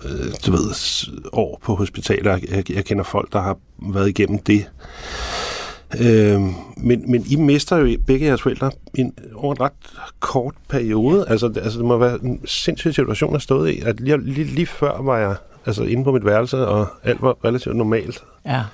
øh, 0.04 0.10
du 0.46 0.50
ved, 0.50 0.74
år 1.32 1.60
på 1.62 1.74
hospitaler. 1.74 2.38
Jeg, 2.50 2.70
jeg 2.70 2.84
kender 2.84 3.04
folk, 3.04 3.32
der 3.32 3.40
har 3.40 3.58
været 3.92 4.08
igennem 4.08 4.38
det. 4.38 4.66
Øh, 6.00 6.40
men, 6.76 7.10
men 7.10 7.24
I 7.30 7.36
mister 7.36 7.76
jo 7.76 7.98
begge 8.06 8.26
jeres 8.26 8.42
forældre 8.42 8.70
en, 8.94 9.14
over 9.34 9.54
en 9.54 9.60
ret 9.60 9.72
kort 10.20 10.54
periode. 10.68 11.28
Altså, 11.28 11.52
altså 11.62 11.78
det 11.78 11.86
må 11.86 11.98
være 11.98 12.18
en 12.24 12.40
sindssyg 12.46 12.94
situation 12.94 13.34
at 13.34 13.42
stå 13.42 13.64
i. 13.64 13.78
At 13.78 14.00
lige, 14.00 14.24
lige, 14.24 14.44
lige 14.44 14.66
før 14.66 15.02
var 15.02 15.18
jeg 15.18 15.36
altså 15.66 15.82
inde 15.82 16.04
på 16.04 16.12
mit 16.12 16.24
værelse, 16.24 16.66
og 16.66 16.86
alt 17.02 17.22
var 17.22 17.44
relativt 17.44 17.76
normalt. 17.76 18.24
Ja, 18.46 18.64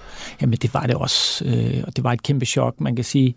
jamen 0.40 0.58
det 0.58 0.74
var 0.74 0.86
det 0.86 0.94
også, 0.94 1.44
øh, 1.44 1.84
og 1.86 1.96
det 1.96 2.04
var 2.04 2.12
et 2.12 2.22
kæmpe 2.22 2.46
chok. 2.46 2.80
Man 2.80 2.96
kan 2.96 3.04
sige, 3.04 3.34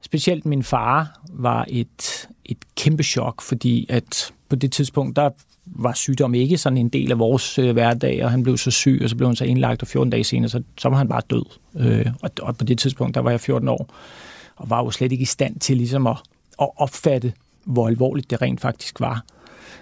specielt 0.00 0.46
min 0.46 0.62
far 0.62 1.20
var 1.28 1.66
et, 1.68 2.28
et 2.44 2.58
kæmpe 2.76 3.02
chok, 3.02 3.42
fordi 3.42 3.86
at 3.88 4.32
på 4.48 4.56
det 4.56 4.72
tidspunkt, 4.72 5.16
der 5.16 5.30
var 5.74 5.92
sygdom 5.92 6.34
ikke 6.34 6.58
sådan 6.58 6.78
en 6.78 6.88
del 6.88 7.12
af 7.12 7.18
vores 7.18 7.58
øh, 7.58 7.72
hverdag, 7.72 8.24
og 8.24 8.30
han 8.30 8.42
blev 8.42 8.56
så 8.58 8.70
syg, 8.70 9.00
og 9.02 9.08
så 9.08 9.16
blev 9.16 9.28
han 9.28 9.36
så 9.36 9.44
indlagt, 9.44 9.82
og 9.82 9.88
14 9.88 10.10
dage 10.10 10.24
senere, 10.24 10.48
så, 10.48 10.62
så 10.78 10.88
var 10.88 10.96
han 10.96 11.08
bare 11.08 11.22
død. 11.30 11.44
Øh, 11.76 12.06
og, 12.22 12.30
og 12.42 12.56
på 12.56 12.64
det 12.64 12.78
tidspunkt, 12.78 13.14
der 13.14 13.20
var 13.20 13.30
jeg 13.30 13.40
14 13.40 13.68
år, 13.68 13.94
og 14.56 14.70
var 14.70 14.84
jo 14.84 14.90
slet 14.90 15.12
ikke 15.12 15.22
i 15.22 15.26
stand 15.26 15.60
til 15.60 15.76
ligesom 15.76 16.06
at, 16.06 16.16
at 16.60 16.68
opfatte, 16.76 17.32
hvor 17.64 17.88
alvorligt 17.88 18.30
det 18.30 18.42
rent 18.42 18.60
faktisk 18.60 19.00
var. 19.00 19.24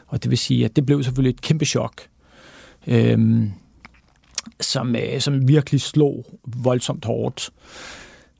Og 0.07 0.23
det 0.23 0.31
vil 0.31 0.39
sige, 0.39 0.65
at 0.65 0.77
det 0.77 0.87
blev 0.87 1.03
selvfølgelig 1.03 1.35
et 1.35 1.41
kæmpe 1.41 1.65
chok, 1.65 2.03
øh, 2.87 3.43
som, 4.61 4.97
øh, 4.97 5.21
som 5.21 5.49
virkelig 5.49 5.81
slog 5.81 6.25
voldsomt 6.45 7.05
hårdt. 7.05 7.51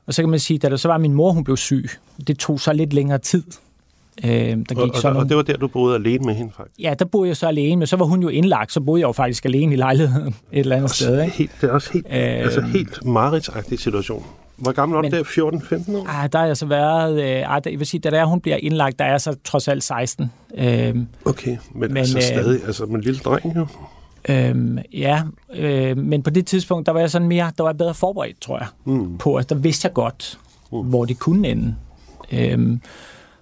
Og 0.05 0.13
så 0.13 0.21
kan 0.21 0.29
man 0.29 0.39
sige, 0.39 0.57
da 0.57 0.69
der 0.69 0.77
så 0.77 0.87
var 0.87 0.97
min 0.97 1.13
mor, 1.13 1.31
hun 1.31 1.43
blev 1.43 1.57
syg, 1.57 1.89
det 2.27 2.37
tog 2.37 2.59
så 2.59 2.73
lidt 2.73 2.93
længere 2.93 3.17
tid. 3.17 3.43
Øh, 4.23 4.31
der 4.31 4.63
gik 4.63 4.77
og, 4.77 4.95
så 4.95 5.07
og, 5.07 5.13
nogle... 5.13 5.25
og 5.25 5.29
det 5.29 5.37
var 5.37 5.43
der, 5.43 5.57
du 5.57 5.67
boede 5.67 5.95
alene 5.95 6.25
med 6.25 6.33
hende 6.33 6.51
faktisk? 6.57 6.79
Ja, 6.79 6.93
der 6.99 7.05
boede 7.05 7.27
jeg 7.27 7.37
så 7.37 7.47
alene, 7.47 7.75
men 7.75 7.87
så 7.87 7.95
var 7.95 8.05
hun 8.05 8.21
jo 8.21 8.27
indlagt, 8.27 8.71
så 8.71 8.81
boede 8.81 9.01
jeg 9.01 9.07
jo 9.07 9.11
faktisk 9.11 9.45
alene 9.45 9.73
i 9.73 9.77
lejligheden 9.77 10.27
et 10.51 10.59
eller 10.59 10.75
andet 10.75 10.89
også 10.89 11.03
sted. 11.03 11.23
Ikke? 11.23 11.37
Helt, 11.37 11.51
det 11.61 11.69
er 11.69 11.73
også 11.73 11.89
helt, 11.93 12.05
øh, 12.05 12.13
altså 12.13 12.61
helt 12.61 13.05
mareridsagtig 13.05 13.79
situation. 13.79 14.25
Hvor 14.57 14.71
gammel 14.71 14.95
var 14.95 15.01
du 15.01 15.09
der? 15.09 15.23
14-15 15.23 15.97
år? 15.97 16.07
Ah, 16.09 16.29
der 16.31 16.39
har 16.39 16.45
jeg 16.45 16.57
så 16.57 16.65
været... 16.65 17.21
Øh, 17.21 17.71
jeg 17.71 17.79
vil 17.79 17.85
sige, 17.85 18.01
da 18.01 18.11
der 18.11 18.25
hun 18.25 18.41
bliver 18.41 18.57
indlagt, 18.57 18.99
der 18.99 19.05
er 19.05 19.09
jeg 19.09 19.21
så 19.21 19.35
trods 19.43 19.67
alt 19.67 19.83
16. 19.83 20.31
Øh, 20.57 20.95
okay, 21.25 21.57
men, 21.71 21.93
men 21.93 21.97
altså 21.97 22.17
øh, 22.17 22.23
stadig... 22.23 22.65
Altså, 22.65 22.83
en 22.83 23.01
lille 23.01 23.19
dreng 23.19 23.55
jo. 23.55 23.67
Øhm, 24.29 24.77
ja, 24.93 25.23
øh, 25.53 25.97
men 25.97 26.23
på 26.23 26.29
det 26.29 26.47
tidspunkt, 26.47 26.85
der 26.85 26.91
var 26.91 26.99
jeg 26.99 27.11
sådan 27.11 27.27
mere, 27.27 27.51
der 27.57 27.63
var 27.63 27.69
jeg 27.69 27.77
bedre 27.77 27.93
forberedt, 27.93 28.41
tror 28.41 28.57
jeg, 28.57 28.67
mm. 28.85 29.17
på, 29.17 29.35
at 29.35 29.49
der 29.49 29.55
vidste 29.55 29.85
jeg 29.85 29.93
godt, 29.93 30.39
mm. 30.71 30.79
hvor 30.79 31.05
det 31.05 31.19
kunne 31.19 31.47
ende. 31.47 31.75
Øhm, 32.31 32.81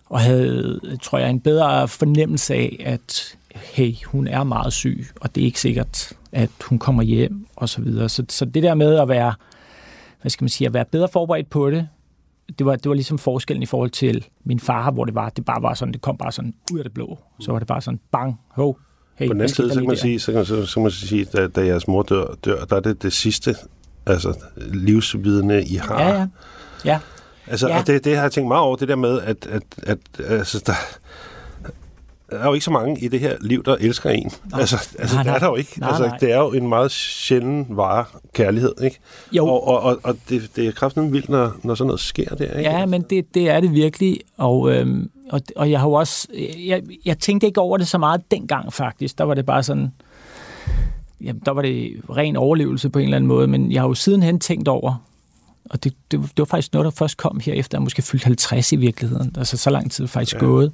og 0.10 0.20
havde, 0.20 0.80
tror 1.01 1.18
jeg, 1.18 1.30
en 1.30 1.39
bedre 1.39 1.88
fornemmelse 1.88 2.54
af, 2.54 2.84
at 2.86 3.38
hey, 3.56 3.94
hun 4.06 4.28
er 4.28 4.44
meget 4.44 4.74
syg, 4.74 5.08
og 5.22 5.36
det 5.36 5.42
er 5.42 5.46
ikke 5.46 5.62
sikkert, 5.62 6.13
at 6.32 6.50
hun 6.66 6.80
kommer 6.80 7.04
hjem, 7.04 7.48
og 7.56 7.70
så 7.70 7.82
videre. 7.82 8.10
Så, 8.10 8.25
så 8.30 8.46
det 8.46 8.63
der 8.63 8.74
med 8.74 8.96
at 8.96 9.10
være, 9.10 9.34
hvad 10.22 10.30
skal 10.30 10.44
man 10.44 10.50
sige, 10.50 10.68
at 10.68 10.74
være 10.74 10.86
bedre 10.86 11.08
forberedt 11.08 11.50
på 11.50 11.72
det, 11.72 11.88
det 12.60 12.66
var, 12.66 12.75
det 12.75 12.89
var 12.89 12.96
ligesom 12.96 13.18
forskellen 13.18 13.63
i 13.63 13.66
forhold 13.66 13.89
til 13.89 14.25
min 14.44 14.60
far, 14.60 14.92
hvor 14.92 15.06
det 15.06 15.16
var, 15.16 15.30
det 15.30 15.46
bare 15.46 15.62
var 15.62 15.74
sådan, 15.74 15.94
det 15.94 16.01
kom 16.01 16.18
bare 16.18 16.32
sådan 16.32 16.54
ud 16.74 16.80
af 16.80 16.84
det 16.84 16.94
blå. 16.94 17.20
Så 17.39 17.51
var 17.51 17.60
det 17.60 17.68
bare 17.68 17.82
sådan, 17.82 18.00
bang, 18.12 18.39
ho, 18.48 18.74
hey, 19.16 19.28
På 19.28 19.34
den 19.34 19.42
anden 19.42 19.56
side, 19.56 19.74
så 19.74 19.80
kan 19.80 19.88
man 19.88 19.98
sige, 19.98 20.20
så 20.20 20.32
kan, 20.32 20.46
så, 20.46 20.66
så 20.66 20.74
kan 20.74 20.84
man 20.84 20.92
sige 20.92 21.25
da, 21.25 21.48
da 21.48 21.66
jeres 21.66 21.88
mor 21.88 22.04
dør, 22.04 22.36
dør, 22.46 22.66
der 22.66 22.75
er 22.75 22.80
det 22.80 23.04
det 23.04 23.13
sidste 23.13 23.56
altså, 24.06 24.34
livsvidende, 24.58 25.63
I 25.63 25.75
har. 25.75 26.01
Ja, 26.01 26.20
ja. 26.20 26.28
ja. 26.86 27.00
Altså, 27.50 27.68
ja. 27.68 27.79
og 27.79 27.88
det, 27.88 28.06
det 28.06 28.15
har 28.15 28.22
jeg 28.22 28.32
tænkt 28.32 28.48
meget 28.48 28.63
over, 28.63 28.75
det 28.75 28.88
der 28.88 28.96
med, 28.96 29.22
at, 29.22 29.48
at, 29.48 29.63
at 29.84 30.00
altså, 30.27 30.63
der, 30.65 30.74
der 32.29 32.38
er 32.38 32.48
jo 32.48 32.53
ikke 32.53 32.63
så 32.63 32.72
mange 32.72 33.00
i 33.00 33.08
det 33.08 33.20
her 33.20 33.38
liv, 33.41 33.63
der 33.63 33.75
elsker 33.79 34.10
en. 34.10 34.32
Nej. 34.51 34.60
Altså, 34.60 34.89
altså 35.00 35.15
nej, 35.15 35.24
nej. 35.24 35.34
det 35.34 35.36
er 35.36 35.46
der 35.46 35.51
jo 35.51 35.56
ikke. 35.56 35.79
Nej, 35.79 35.89
altså, 35.89 36.08
nej. 36.08 36.18
Det 36.18 36.32
er 36.32 36.38
jo 36.38 36.51
en 36.51 36.68
meget 36.68 36.91
sjælden 36.91 37.65
vare 37.70 38.06
kærlighed, 38.34 38.74
ikke? 38.84 39.00
Jo. 39.32 39.48
Og, 39.48 39.68
og, 39.68 39.82
og, 39.82 40.00
og 40.03 40.15
det, 40.29 40.50
det 40.56 40.68
er 40.68 40.72
kraftigt 40.72 41.13
vildt, 41.13 41.29
når, 41.29 41.51
når 41.63 41.75
sådan 41.75 41.88
noget 41.88 42.01
sker 42.01 42.36
der, 42.36 42.58
ikke? 42.58 42.70
Ja, 42.70 42.86
men 42.86 43.01
det, 43.01 43.34
det 43.34 43.50
er 43.50 43.60
det 43.60 43.74
virkelig. 43.74 44.20
Og, 44.38 44.72
øhm, 44.72 45.10
og, 45.29 45.41
og 45.56 45.72
jeg 45.72 45.79
har 45.79 45.88
jo 45.88 45.94
også... 45.94 46.27
Jeg, 46.65 46.82
jeg 47.06 47.20
tænkte 47.20 47.48
ikke 47.48 47.62
over 47.62 47.77
det 47.77 47.88
så 47.88 47.98
meget 47.98 48.22
dengang, 48.32 48.74
faktisk. 48.74 49.18
Der 49.18 49.24
var 49.24 49.34
det 49.34 49.46
bare 49.46 49.63
sådan... 49.63 49.91
Jamen, 51.22 51.41
der 51.46 51.51
var 51.51 51.62
det 51.62 52.01
ren 52.10 52.36
overlevelse 52.36 52.89
på 52.89 53.00
en 53.00 53.03
eller 53.03 53.15
anden 53.15 53.27
måde, 53.27 53.48
men 53.48 53.72
jeg 53.72 53.82
har 53.82 53.88
jo 53.88 53.94
sidenhen 53.94 54.39
tænkt 54.39 54.68
over, 54.68 55.03
og 55.70 55.84
det, 55.84 55.94
det, 56.12 56.22
det 56.22 56.38
var 56.38 56.46
faktisk 56.46 56.74
noget, 56.74 56.86
der 56.86 56.92
først 56.92 57.18
kom 57.18 57.40
her 57.40 57.54
efter, 57.54 57.78
at 57.78 57.80
jeg 57.80 57.84
måske 57.84 58.02
fyldte 58.02 58.26
50 58.26 58.72
i 58.72 58.76
virkeligheden. 58.76 59.36
Altså 59.38 59.58
så 59.58 59.70
lang 59.70 59.92
tid 59.92 60.08
faktisk 60.08 60.36
ja. 60.36 60.40
gået. 60.40 60.72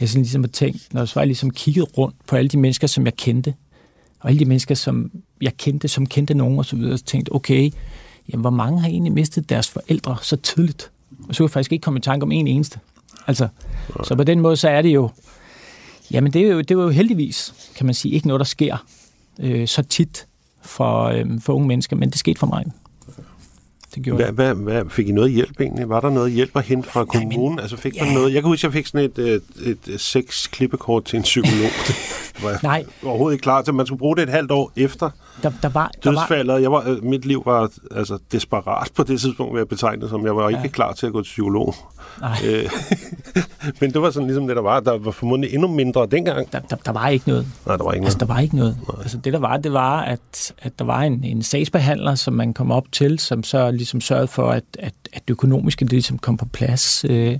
Jeg 0.00 0.08
sådan 0.08 0.22
ligesom 0.22 0.42
har 0.42 0.48
tænkt, 0.48 0.94
når 0.94 1.04
så 1.04 1.14
var 1.14 1.22
jeg 1.22 1.26
ligesom 1.26 1.50
kigget 1.50 1.98
rundt 1.98 2.16
på 2.26 2.36
alle 2.36 2.48
de 2.48 2.56
mennesker, 2.56 2.86
som 2.86 3.04
jeg 3.04 3.16
kendte, 3.16 3.54
og 4.20 4.28
alle 4.28 4.38
de 4.40 4.44
mennesker, 4.44 4.74
som 4.74 5.10
jeg 5.40 5.56
kendte, 5.56 5.88
som 5.88 6.06
kendte 6.06 6.34
nogen 6.34 6.58
og 6.58 6.64
så 6.64 6.76
videre, 6.76 6.98
tænkte, 6.98 7.34
okay, 7.34 7.70
jamen, 8.32 8.40
hvor 8.40 8.50
mange 8.50 8.80
har 8.80 8.88
egentlig 8.88 9.12
mistet 9.12 9.48
deres 9.48 9.68
forældre 9.68 10.16
så 10.22 10.36
tidligt? 10.36 10.90
Og 11.28 11.34
så 11.34 11.38
kunne 11.38 11.44
jeg 11.44 11.50
faktisk 11.50 11.72
ikke 11.72 11.82
komme 11.82 11.98
i 11.98 12.00
tanke 12.00 12.24
om 12.24 12.32
en 12.32 12.46
eneste. 12.46 12.78
Altså, 13.26 13.48
ja. 13.98 14.04
så 14.04 14.14
på 14.14 14.24
den 14.24 14.40
måde, 14.40 14.56
så 14.56 14.68
er 14.68 14.82
det 14.82 14.88
jo, 14.88 15.10
jamen 16.10 16.32
det 16.32 16.42
er 16.42 16.48
jo, 16.48 16.58
det 16.58 16.70
er 16.70 16.74
jo 16.74 16.88
heldigvis, 16.88 17.54
kan 17.76 17.86
man 17.86 17.94
sige, 17.94 18.14
ikke 18.14 18.26
noget, 18.26 18.40
der 18.40 18.44
sker 18.44 18.86
øh, 19.40 19.68
så 19.68 19.82
tit 19.82 20.26
for, 20.62 21.04
øh, 21.04 21.40
for 21.40 21.52
unge 21.52 21.68
mennesker, 21.68 21.96
men 21.96 22.10
det 22.10 22.18
skete 22.18 22.38
for 22.38 22.46
mig. 22.46 22.64
Det 23.94 24.02
gjorde 24.02 24.24
hvad, 24.24 24.32
hvad, 24.32 24.54
hvad, 24.54 24.90
fik 24.90 25.08
I 25.08 25.12
noget 25.12 25.30
hjælp 25.30 25.60
egentlig? 25.60 25.88
Var 25.88 26.00
der 26.00 26.10
noget 26.10 26.32
hjælp 26.32 26.56
at 26.56 26.62
hente 26.62 26.88
fra 26.88 27.04
kommunen? 27.04 27.38
Nej, 27.38 27.48
men, 27.50 27.58
altså 27.58 27.76
fik 27.76 27.96
ja. 27.96 28.04
man 28.04 28.14
noget? 28.14 28.34
Jeg 28.34 28.42
kan 28.42 28.48
huske, 28.48 28.60
at 28.60 28.64
jeg 28.64 28.72
fik 28.72 28.86
sådan 28.86 29.10
et, 29.10 29.18
et, 29.18 29.42
et, 29.64 29.78
et 29.88 30.00
seks 30.00 30.46
klippekort 30.46 31.04
til 31.04 31.16
en 31.16 31.22
psykolog. 31.22 31.70
det 31.86 31.96
var 32.42 32.58
Nej. 32.62 32.84
overhovedet 33.04 33.34
ikke 33.34 33.42
klar 33.42 33.62
til. 33.62 33.74
Man 33.74 33.86
skulle 33.86 33.98
bruge 33.98 34.16
det 34.16 34.22
et 34.22 34.28
halvt 34.28 34.50
år 34.50 34.72
efter 34.76 35.10
der, 35.42 35.52
der 35.62 35.68
var, 35.68 35.90
der 36.04 36.10
dødsfaldet. 36.10 36.54
Var... 36.54 36.58
Jeg 36.58 36.72
var, 36.72 36.84
øh, 36.86 37.04
mit 37.04 37.24
liv 37.24 37.42
var 37.46 37.70
altså, 37.90 38.18
desperat 38.32 38.90
på 38.94 39.02
det 39.02 39.20
tidspunkt, 39.20 39.52
vil 39.52 39.60
jeg 39.60 39.68
betegne 39.68 40.08
som. 40.08 40.26
Jeg 40.26 40.36
var 40.36 40.48
ikke 40.48 40.60
ja. 40.60 40.68
klar 40.68 40.92
til 40.92 41.06
at 41.06 41.12
gå 41.12 41.22
til 41.22 41.30
psykolog. 41.30 41.74
Øh, 42.44 42.70
men 43.80 43.92
det 43.92 44.02
var 44.02 44.10
sådan 44.10 44.26
ligesom 44.26 44.46
det, 44.46 44.56
der 44.56 44.62
var. 44.62 44.80
Der 44.80 44.98
var 44.98 45.10
formodentlig 45.10 45.54
endnu 45.54 45.68
mindre 45.68 46.06
dengang. 46.10 46.52
Der, 46.52 46.58
der, 46.58 46.76
der 46.76 46.92
var 46.92 47.08
ikke 47.08 47.28
noget. 47.28 47.46
Nej, 47.66 47.76
der 47.76 47.84
var 47.84 47.92
ikke 47.92 48.04
altså, 48.04 48.18
noget. 48.18 48.28
der 48.28 48.34
var 48.34 48.40
ikke 48.40 48.56
noget. 48.56 48.76
Nej. 48.88 49.02
Altså, 49.02 49.18
det 49.18 49.32
der 49.32 49.38
var, 49.38 49.56
det 49.56 49.72
var, 49.72 50.00
at, 50.00 50.54
at 50.58 50.78
der 50.78 50.84
var 50.84 51.00
en, 51.00 51.24
en 51.24 51.42
sagsbehandler, 51.42 52.14
som 52.14 52.34
man 52.34 52.54
kom 52.54 52.70
op 52.70 52.92
til, 52.92 53.18
som 53.18 53.42
så 53.42 53.70
ligesom 53.70 54.00
sørgede 54.00 54.28
for, 54.28 54.50
at, 54.50 54.64
at, 54.78 54.94
at 55.12 55.22
det 55.28 55.30
økonomiske 55.30 55.84
det 55.84 55.92
ligesom 55.92 56.18
kom 56.18 56.36
på 56.36 56.46
plads. 56.46 57.04
Øh, 57.08 57.38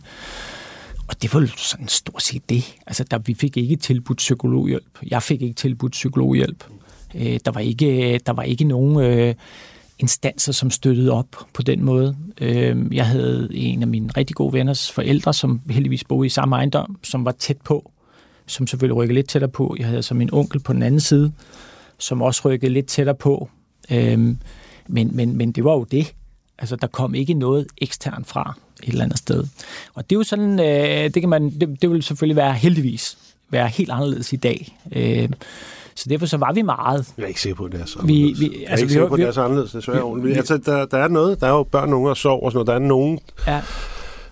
og 1.09 1.23
det 1.23 1.35
var 1.35 1.47
sådan 1.57 1.89
stort 1.89 2.23
set 2.23 2.51
det. 2.51 2.75
Altså, 2.87 3.05
der, 3.11 3.19
vi 3.19 3.35
fik 3.35 3.57
ikke 3.57 3.77
tilbudt 3.77 4.19
psykologhjælp. 4.19 4.99
Jeg 5.11 5.23
fik 5.23 5.43
ikke 5.43 5.55
tilbudt 5.55 5.93
psykologhjælp. 5.93 6.65
Øh, 7.15 7.41
der, 7.45 7.51
var 7.51 7.61
ikke, 7.61 8.21
der 8.27 8.33
var 8.33 8.43
ikke 8.43 8.65
nogen 8.65 9.01
øh, 9.01 9.35
instanser, 9.99 10.53
som 10.53 10.71
støttede 10.71 11.13
op 11.13 11.27
på 11.53 11.63
den 11.63 11.85
måde. 11.85 12.17
Øh, 12.41 12.97
jeg 12.97 13.07
havde 13.07 13.49
en 13.53 13.83
af 13.83 13.89
mine 13.89 14.09
rigtig 14.17 14.37
gode 14.37 14.53
venners 14.53 14.93
forældre, 14.93 15.35
som 15.35 15.61
heldigvis 15.71 16.05
boede 16.05 16.27
i 16.27 16.31
samme 16.31 16.57
ejendom, 16.57 16.99
som 17.03 17.25
var 17.25 17.33
tæt 17.33 17.61
på, 17.65 17.91
som 18.47 18.67
selvfølgelig 18.67 18.97
rykkede 18.97 19.15
lidt 19.15 19.29
tættere 19.29 19.51
på. 19.51 19.77
Jeg 19.79 19.87
havde 19.87 20.03
så 20.03 20.15
min 20.15 20.31
onkel 20.33 20.61
på 20.61 20.73
den 20.73 20.83
anden 20.83 21.01
side, 21.01 21.33
som 21.99 22.23
også 22.23 22.43
rykkede 22.49 22.73
lidt 22.73 22.87
tættere 22.87 23.17
på. 23.17 23.49
Øh, 23.91 24.19
men, 24.89 25.17
men, 25.17 25.37
men 25.37 25.53
det 25.53 25.65
var 25.65 25.73
jo 25.73 25.85
det. 25.85 26.15
Altså, 26.59 26.77
der 26.77 26.87
kom 26.87 27.15
ikke 27.15 27.35
noget 27.35 27.67
ekstern 27.79 28.25
fra 28.25 28.59
et 28.83 28.89
eller 28.89 29.05
andet 29.05 29.19
sted. 29.19 29.45
Og 29.95 30.11
det 30.11 30.17
er 30.17 30.21
jo 30.21 30.25
sådan, 30.25 30.61
øh, 30.61 31.15
det, 31.15 31.23
kan 31.23 31.29
man, 31.29 31.51
det, 31.51 31.83
det 31.83 31.91
vil 31.91 32.03
selvfølgelig 32.03 32.37
være 32.37 32.55
heldigvis 32.55 33.19
være 33.51 33.69
helt 33.69 33.91
anderledes 33.91 34.33
i 34.33 34.37
dag. 34.37 34.79
Øh, 34.93 35.29
så 36.01 36.09
derfor 36.09 36.27
så 36.27 36.37
var 36.37 36.53
vi 36.53 36.63
meget. 36.63 37.13
Jeg 37.17 37.23
er 37.25 37.29
ikke 37.29 37.41
sikker 37.41 37.57
på, 37.57 37.65
at 37.65 37.73
det 37.73 37.81
er 37.81 37.87
så 37.87 37.99
vi, 38.03 38.13
vi, 38.15 38.25
altså, 38.25 38.47
Jeg 38.61 38.73
er 38.73 38.77
ikke 38.77 38.87
vi, 38.87 38.93
sikker 38.93 39.09
på, 39.09 39.15
at 39.15 39.21
det 39.21 39.27
er 39.27 39.33
så 39.33 39.43
anderledes, 39.43 39.73
desværre. 39.73 40.23
Vi, 40.23 40.33
altså, 40.33 40.57
der, 40.57 40.85
der 40.85 40.99
er 40.99 41.09
noget, 41.09 41.41
der 41.41 41.47
er 41.47 41.51
jo 41.51 41.63
børn, 41.63 41.93
unge 41.93 42.11
og 42.11 42.17
sov 42.17 42.45
og 42.45 42.53
sådan 42.53 42.57
noget. 42.57 42.67
Der 42.67 42.75
er 42.85 42.89
nogen 42.89 43.19
ja. 43.47 43.63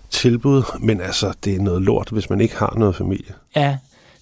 tilbud, 0.09 0.63
men 0.79 1.01
altså, 1.01 1.33
det 1.43 1.55
er 1.55 1.59
noget 1.59 1.81
lort, 1.81 2.09
hvis 2.11 2.29
man 2.29 2.41
ikke 2.41 2.55
har 2.55 2.73
noget 2.77 2.95
familie. 2.95 3.33
Ja, 3.55 3.77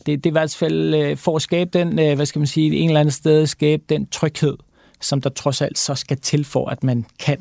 det, 0.06 0.24
det 0.24 0.26
er 0.26 0.30
i 0.30 0.32
hvert 0.32 0.56
fald 0.56 0.94
øh, 0.94 1.18
for 1.18 1.36
at 1.36 1.42
skabe 1.42 1.70
den, 1.74 2.00
øh, 2.00 2.16
hvad 2.16 2.26
skal 2.26 2.40
man 2.40 2.48
sige, 2.48 2.76
en 2.76 2.90
eller 2.90 3.00
anden 3.00 3.12
sted, 3.12 3.48
skabe 3.48 3.84
den 3.90 4.08
tryghed, 4.08 4.58
som 5.02 5.22
der 5.22 5.30
trods 5.30 5.62
alt 5.62 5.78
så 5.78 5.96
skal 5.96 6.18
til 6.18 6.46
for, 6.46 6.70
at 6.70 6.84
man 6.84 7.06
kan 7.20 7.38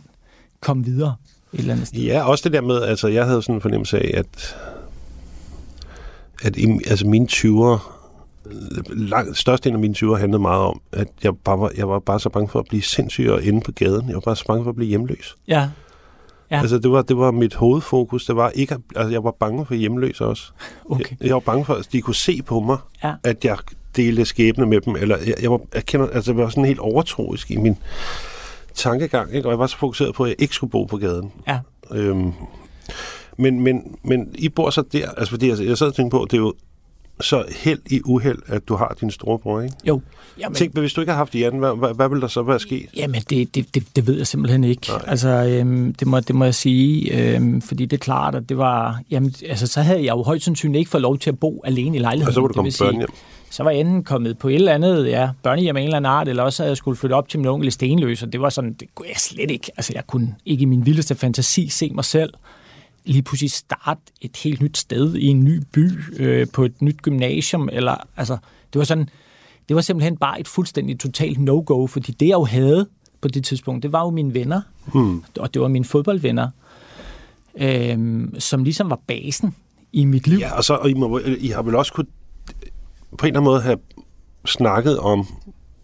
komme 0.60 0.84
videre 0.84 1.14
et 1.52 1.58
eller 1.58 1.74
andet 1.74 1.88
sted. 1.88 2.00
Ja, 2.00 2.28
også 2.28 2.44
det 2.44 2.52
der 2.52 2.60
med, 2.60 2.82
altså 2.82 3.08
jeg 3.08 3.26
havde 3.26 3.42
sådan 3.42 3.54
en 3.54 3.60
fornemmelse 3.60 3.98
af, 3.98 4.10
at, 4.18 4.56
at 6.42 6.56
i, 6.56 6.66
altså 6.86 7.06
mine 7.06 7.26
20'er, 7.32 7.95
langt, 8.88 9.38
størstedelen 9.38 9.74
af 9.74 9.80
mine 9.80 9.94
20'er 9.98 10.18
handlede 10.18 10.42
meget 10.42 10.62
om, 10.62 10.80
at 10.92 11.08
jeg, 11.22 11.32
bare 11.44 11.60
var, 11.60 11.70
jeg 11.76 11.88
var 11.88 11.98
bare 11.98 12.20
så 12.20 12.28
bange 12.28 12.48
for 12.48 12.58
at 12.58 12.64
blive 12.68 12.82
sindssyg 12.82 13.30
og 13.30 13.42
inde 13.42 13.60
på 13.60 13.72
gaden. 13.72 14.08
Jeg 14.08 14.14
var 14.14 14.20
bare 14.20 14.36
så 14.36 14.44
bange 14.46 14.64
for 14.64 14.70
at 14.70 14.76
blive 14.76 14.88
hjemløs. 14.88 15.36
Ja. 15.48 15.68
Ja. 16.50 16.60
Altså, 16.60 16.78
det 16.78 16.90
var, 16.90 17.02
det 17.02 17.16
var 17.16 17.30
mit 17.30 17.54
hovedfokus. 17.54 18.24
Det 18.24 18.36
var 18.36 18.50
ikke, 18.50 18.76
altså, 18.96 19.10
jeg 19.10 19.24
var 19.24 19.30
bange 19.40 19.66
for 19.66 19.74
hjemløs 19.74 20.20
også. 20.20 20.52
Okay. 20.84 21.04
Jeg, 21.20 21.26
jeg 21.26 21.34
var 21.34 21.40
bange 21.40 21.64
for, 21.64 21.74
at 21.74 21.88
de 21.92 22.00
kunne 22.00 22.14
se 22.14 22.42
på 22.42 22.60
mig, 22.60 22.78
ja. 23.04 23.14
at 23.24 23.44
jeg 23.44 23.58
delte 23.96 24.24
skæbne 24.24 24.66
med 24.66 24.80
dem. 24.80 24.96
Eller 24.96 25.16
jeg, 25.26 25.34
jeg, 25.42 25.50
var, 25.50 25.60
jeg, 25.74 25.86
kender, 25.86 26.06
altså, 26.08 26.32
jeg 26.32 26.38
var 26.38 26.48
sådan 26.48 26.64
helt 26.64 26.80
overtroisk 26.80 27.50
i 27.50 27.56
min 27.56 27.76
tankegang, 28.74 29.34
ikke? 29.34 29.48
og 29.48 29.50
jeg 29.50 29.58
var 29.58 29.66
så 29.66 29.76
fokuseret 29.76 30.14
på, 30.14 30.24
at 30.24 30.28
jeg 30.28 30.36
ikke 30.38 30.54
skulle 30.54 30.70
bo 30.70 30.84
på 30.84 30.96
gaden. 30.96 31.32
Ja. 31.48 31.58
Øhm, 31.92 32.32
men, 33.38 33.60
men, 33.60 33.96
men 34.02 34.34
I 34.34 34.48
bor 34.48 34.70
så 34.70 34.82
der, 34.92 35.10
altså 35.10 35.30
fordi 35.30 35.48
jeg, 35.48 35.58
jeg 35.60 35.78
sad 35.78 35.86
og 35.86 35.94
tænkte 35.94 36.14
på, 36.14 36.26
det 36.30 36.36
er 36.36 36.40
jo 36.40 36.54
så 37.20 37.44
held 37.50 37.78
i 37.90 38.00
uheld, 38.04 38.38
at 38.46 38.68
du 38.68 38.76
har 38.76 38.96
din 39.00 39.10
storebror, 39.10 39.60
ikke? 39.60 39.74
Jo. 39.84 40.00
Jamen, 40.38 40.56
Tænk, 40.56 40.78
hvis 40.78 40.92
du 40.92 41.00
ikke 41.00 41.12
har 41.12 41.16
haft 41.16 41.34
Jan, 41.34 41.58
hvad, 41.58 41.78
hvad, 41.78 41.94
hvad 41.94 42.08
vil 42.08 42.20
der 42.20 42.26
så 42.26 42.42
være 42.42 42.60
sket? 42.60 42.88
Jamen, 42.96 43.22
det, 43.30 43.54
det, 43.54 43.74
det, 43.74 43.96
det 43.96 44.06
ved 44.06 44.16
jeg 44.16 44.26
simpelthen 44.26 44.64
ikke. 44.64 44.88
Nej. 44.88 45.04
Altså, 45.06 45.28
øhm, 45.28 45.94
det, 45.94 46.06
må, 46.06 46.20
det 46.20 46.34
må 46.34 46.44
jeg 46.44 46.54
sige, 46.54 47.18
øhm, 47.34 47.62
fordi 47.62 47.86
det 47.86 47.96
er 47.96 48.00
klart, 48.00 48.34
at 48.34 48.48
det 48.48 48.58
var... 48.58 49.00
Jamen, 49.10 49.34
altså, 49.48 49.66
så 49.66 49.82
havde 49.82 49.98
jeg 49.98 50.12
jo 50.12 50.22
højst 50.22 50.44
sandsynligt 50.44 50.78
ikke 50.78 50.90
fået 50.90 51.02
lov 51.02 51.18
til 51.18 51.30
at 51.30 51.38
bo 51.38 51.62
alene 51.64 51.96
i 51.96 52.00
lejligheden. 52.00 52.28
Og 52.28 52.34
så 52.34 52.40
var 52.40 52.48
du 52.48 52.54
kommet 52.54 52.76
børn 52.80 52.96
hjem 52.96 53.10
så 53.50 53.62
var 53.62 53.70
jeg 53.70 53.80
enten 53.80 54.04
kommet 54.04 54.38
på 54.38 54.48
et 54.48 54.54
eller 54.54 54.72
andet 54.72 55.08
ja, 55.08 55.30
børnehjem 55.42 55.76
af 55.76 55.80
en 55.80 55.86
eller 55.86 55.96
anden 55.96 56.12
art, 56.12 56.28
eller 56.28 56.42
også 56.42 56.62
havde 56.62 56.70
jeg 56.70 56.76
skulle 56.76 56.96
flytte 56.96 57.14
op 57.14 57.28
til 57.28 57.40
min 57.40 57.48
onkel 57.48 57.68
i 57.68 57.70
Stenløs, 57.70 58.22
og 58.22 58.32
det 58.32 58.40
var 58.40 58.48
sådan, 58.48 58.72
det 58.72 58.88
kunne 58.94 59.08
jeg 59.08 59.16
slet 59.16 59.50
ikke. 59.50 59.70
Altså, 59.76 59.92
jeg 59.94 60.06
kunne 60.06 60.34
ikke 60.46 60.62
i 60.62 60.64
min 60.64 60.86
vildeste 60.86 61.14
fantasi 61.14 61.68
se 61.68 61.90
mig 61.94 62.04
selv 62.04 62.32
lige 63.06 63.22
pludselig 63.22 63.50
starte 63.50 64.02
et 64.20 64.36
helt 64.36 64.60
nyt 64.60 64.78
sted 64.78 65.14
i 65.14 65.26
en 65.26 65.44
ny 65.44 65.62
by, 65.72 65.90
øh, 66.18 66.46
på 66.52 66.64
et 66.64 66.82
nyt 66.82 67.02
gymnasium, 67.02 67.68
eller 67.72 67.96
altså, 68.16 68.36
det 68.72 68.78
var 68.78 68.84
sådan, 68.84 69.08
det 69.68 69.76
var 69.76 69.82
simpelthen 69.82 70.16
bare 70.16 70.40
et 70.40 70.48
fuldstændig 70.48 71.00
totalt 71.00 71.38
no-go, 71.38 71.86
fordi 71.86 72.12
det 72.12 72.26
jeg 72.26 72.34
jo 72.34 72.44
havde 72.44 72.88
på 73.20 73.28
det 73.28 73.44
tidspunkt, 73.44 73.82
det 73.82 73.92
var 73.92 74.04
jo 74.04 74.10
mine 74.10 74.34
venner, 74.34 74.60
hmm. 74.92 75.24
og 75.38 75.54
det 75.54 75.62
var 75.62 75.68
mine 75.68 75.84
fodboldvenner, 75.84 76.48
øh, 77.58 78.24
som 78.38 78.64
ligesom 78.64 78.90
var 78.90 79.00
basen 79.06 79.54
i 79.92 80.04
mit 80.04 80.26
liv. 80.26 80.38
Ja, 80.38 80.56
og 80.56 80.64
så 80.64 80.74
og 80.74 80.90
I, 80.90 80.94
må, 80.94 81.20
I 81.38 81.48
har 81.48 81.62
vel 81.62 81.74
også 81.74 81.92
kunne 81.92 82.06
på 83.18 83.26
en 83.26 83.28
eller 83.28 83.40
anden 83.40 83.44
måde 83.44 83.62
have 83.62 83.78
snakket 84.46 84.98
om 84.98 85.26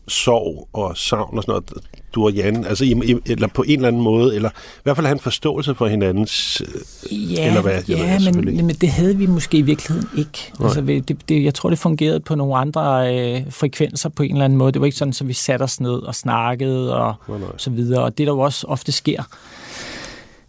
sorg 0.09 0.69
og 0.73 0.97
savn 0.97 1.37
og 1.37 1.43
sådan 1.43 1.53
noget, 1.53 1.87
du 2.15 2.25
og 2.25 2.33
Jan, 2.33 2.65
altså 2.65 2.85
i, 2.85 3.15
eller 3.27 3.49
på 3.49 3.63
en 3.63 3.73
eller 3.73 3.89
anden 3.89 4.03
måde, 4.03 4.37
eller 4.37 4.49
i 4.49 4.81
hvert 4.83 4.97
fald 4.97 5.07
have 5.07 5.15
en 5.15 5.21
forståelse 5.21 5.75
for 5.75 5.87
hinandens, 5.87 6.63
øh, 7.11 7.33
ja, 7.33 7.47
eller 7.47 7.63
hvad? 7.63 7.83
Ja, 7.89 8.19
ved, 8.25 8.33
men, 8.33 8.67
men 8.67 8.77
det 8.77 8.89
havde 8.89 9.17
vi 9.17 9.27
måske 9.27 9.59
i 9.59 9.63
virkeligheden 9.63 10.09
ikke. 10.19 10.53
Altså, 10.61 10.81
det, 10.81 11.29
det, 11.29 11.45
jeg 11.45 11.55
tror, 11.55 11.71
det 11.71 11.79
fungerede 11.79 12.21
på 12.21 12.35
nogle 12.35 12.57
andre 12.57 13.17
øh, 13.17 13.43
frekvenser 13.51 14.09
på 14.09 14.23
en 14.23 14.33
eller 14.33 14.45
anden 14.45 14.59
måde. 14.59 14.73
Det 14.73 14.81
var 14.81 14.87
ikke 14.87 14.99
sådan, 14.99 15.11
at 15.11 15.17
så 15.17 15.25
vi 15.25 15.33
satte 15.33 15.63
os 15.63 15.81
ned 15.81 15.95
og 15.95 16.15
snakkede 16.15 16.97
og 16.97 17.15
nej, 17.29 17.39
nej. 17.39 17.49
så 17.57 17.71
videre. 17.71 18.03
Og 18.03 18.19
det, 18.19 18.27
der 18.27 18.33
jo 18.33 18.41
også 18.41 18.67
ofte 18.67 18.93
sker, 18.93 19.23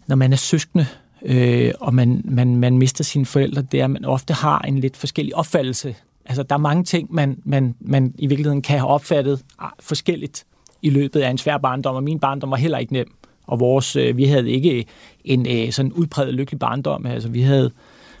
når 0.06 0.16
man 0.16 0.32
er 0.32 0.36
søskende, 0.36 0.86
øh, 1.26 1.72
og 1.80 1.94
man, 1.94 2.22
man, 2.24 2.56
man 2.56 2.78
mister 2.78 3.04
sine 3.04 3.26
forældre, 3.26 3.62
det 3.62 3.80
er, 3.80 3.84
at 3.84 3.90
man 3.90 4.04
ofte 4.04 4.34
har 4.34 4.58
en 4.58 4.78
lidt 4.78 4.96
forskellig 4.96 5.36
opfattelse 5.36 5.94
Altså, 6.26 6.42
der 6.42 6.54
er 6.54 6.58
mange 6.58 6.84
ting, 6.84 7.14
man, 7.14 7.38
man, 7.44 7.74
man 7.80 8.14
i 8.18 8.26
virkeligheden 8.26 8.62
kan 8.62 8.78
have 8.78 8.88
opfattet 8.88 9.42
ah, 9.58 9.70
forskelligt 9.80 10.44
i 10.84 10.90
løbet 10.90 11.20
af 11.20 11.30
en 11.30 11.38
svær 11.38 11.58
barndom, 11.58 11.96
og 11.96 12.02
min 12.02 12.18
barndom 12.18 12.50
var 12.50 12.56
heller 12.56 12.78
ikke 12.78 12.92
nem. 12.92 13.14
Og 13.46 13.60
vores, 13.60 13.96
øh, 13.96 14.16
vi 14.16 14.24
havde 14.24 14.50
ikke 14.50 14.84
en 15.24 15.46
øh, 15.50 15.72
sådan 15.72 15.92
udpræget 15.92 16.34
lykkelig 16.34 16.58
barndom. 16.58 17.06
Altså, 17.06 17.28
vi 17.28 17.42
havde 17.42 17.70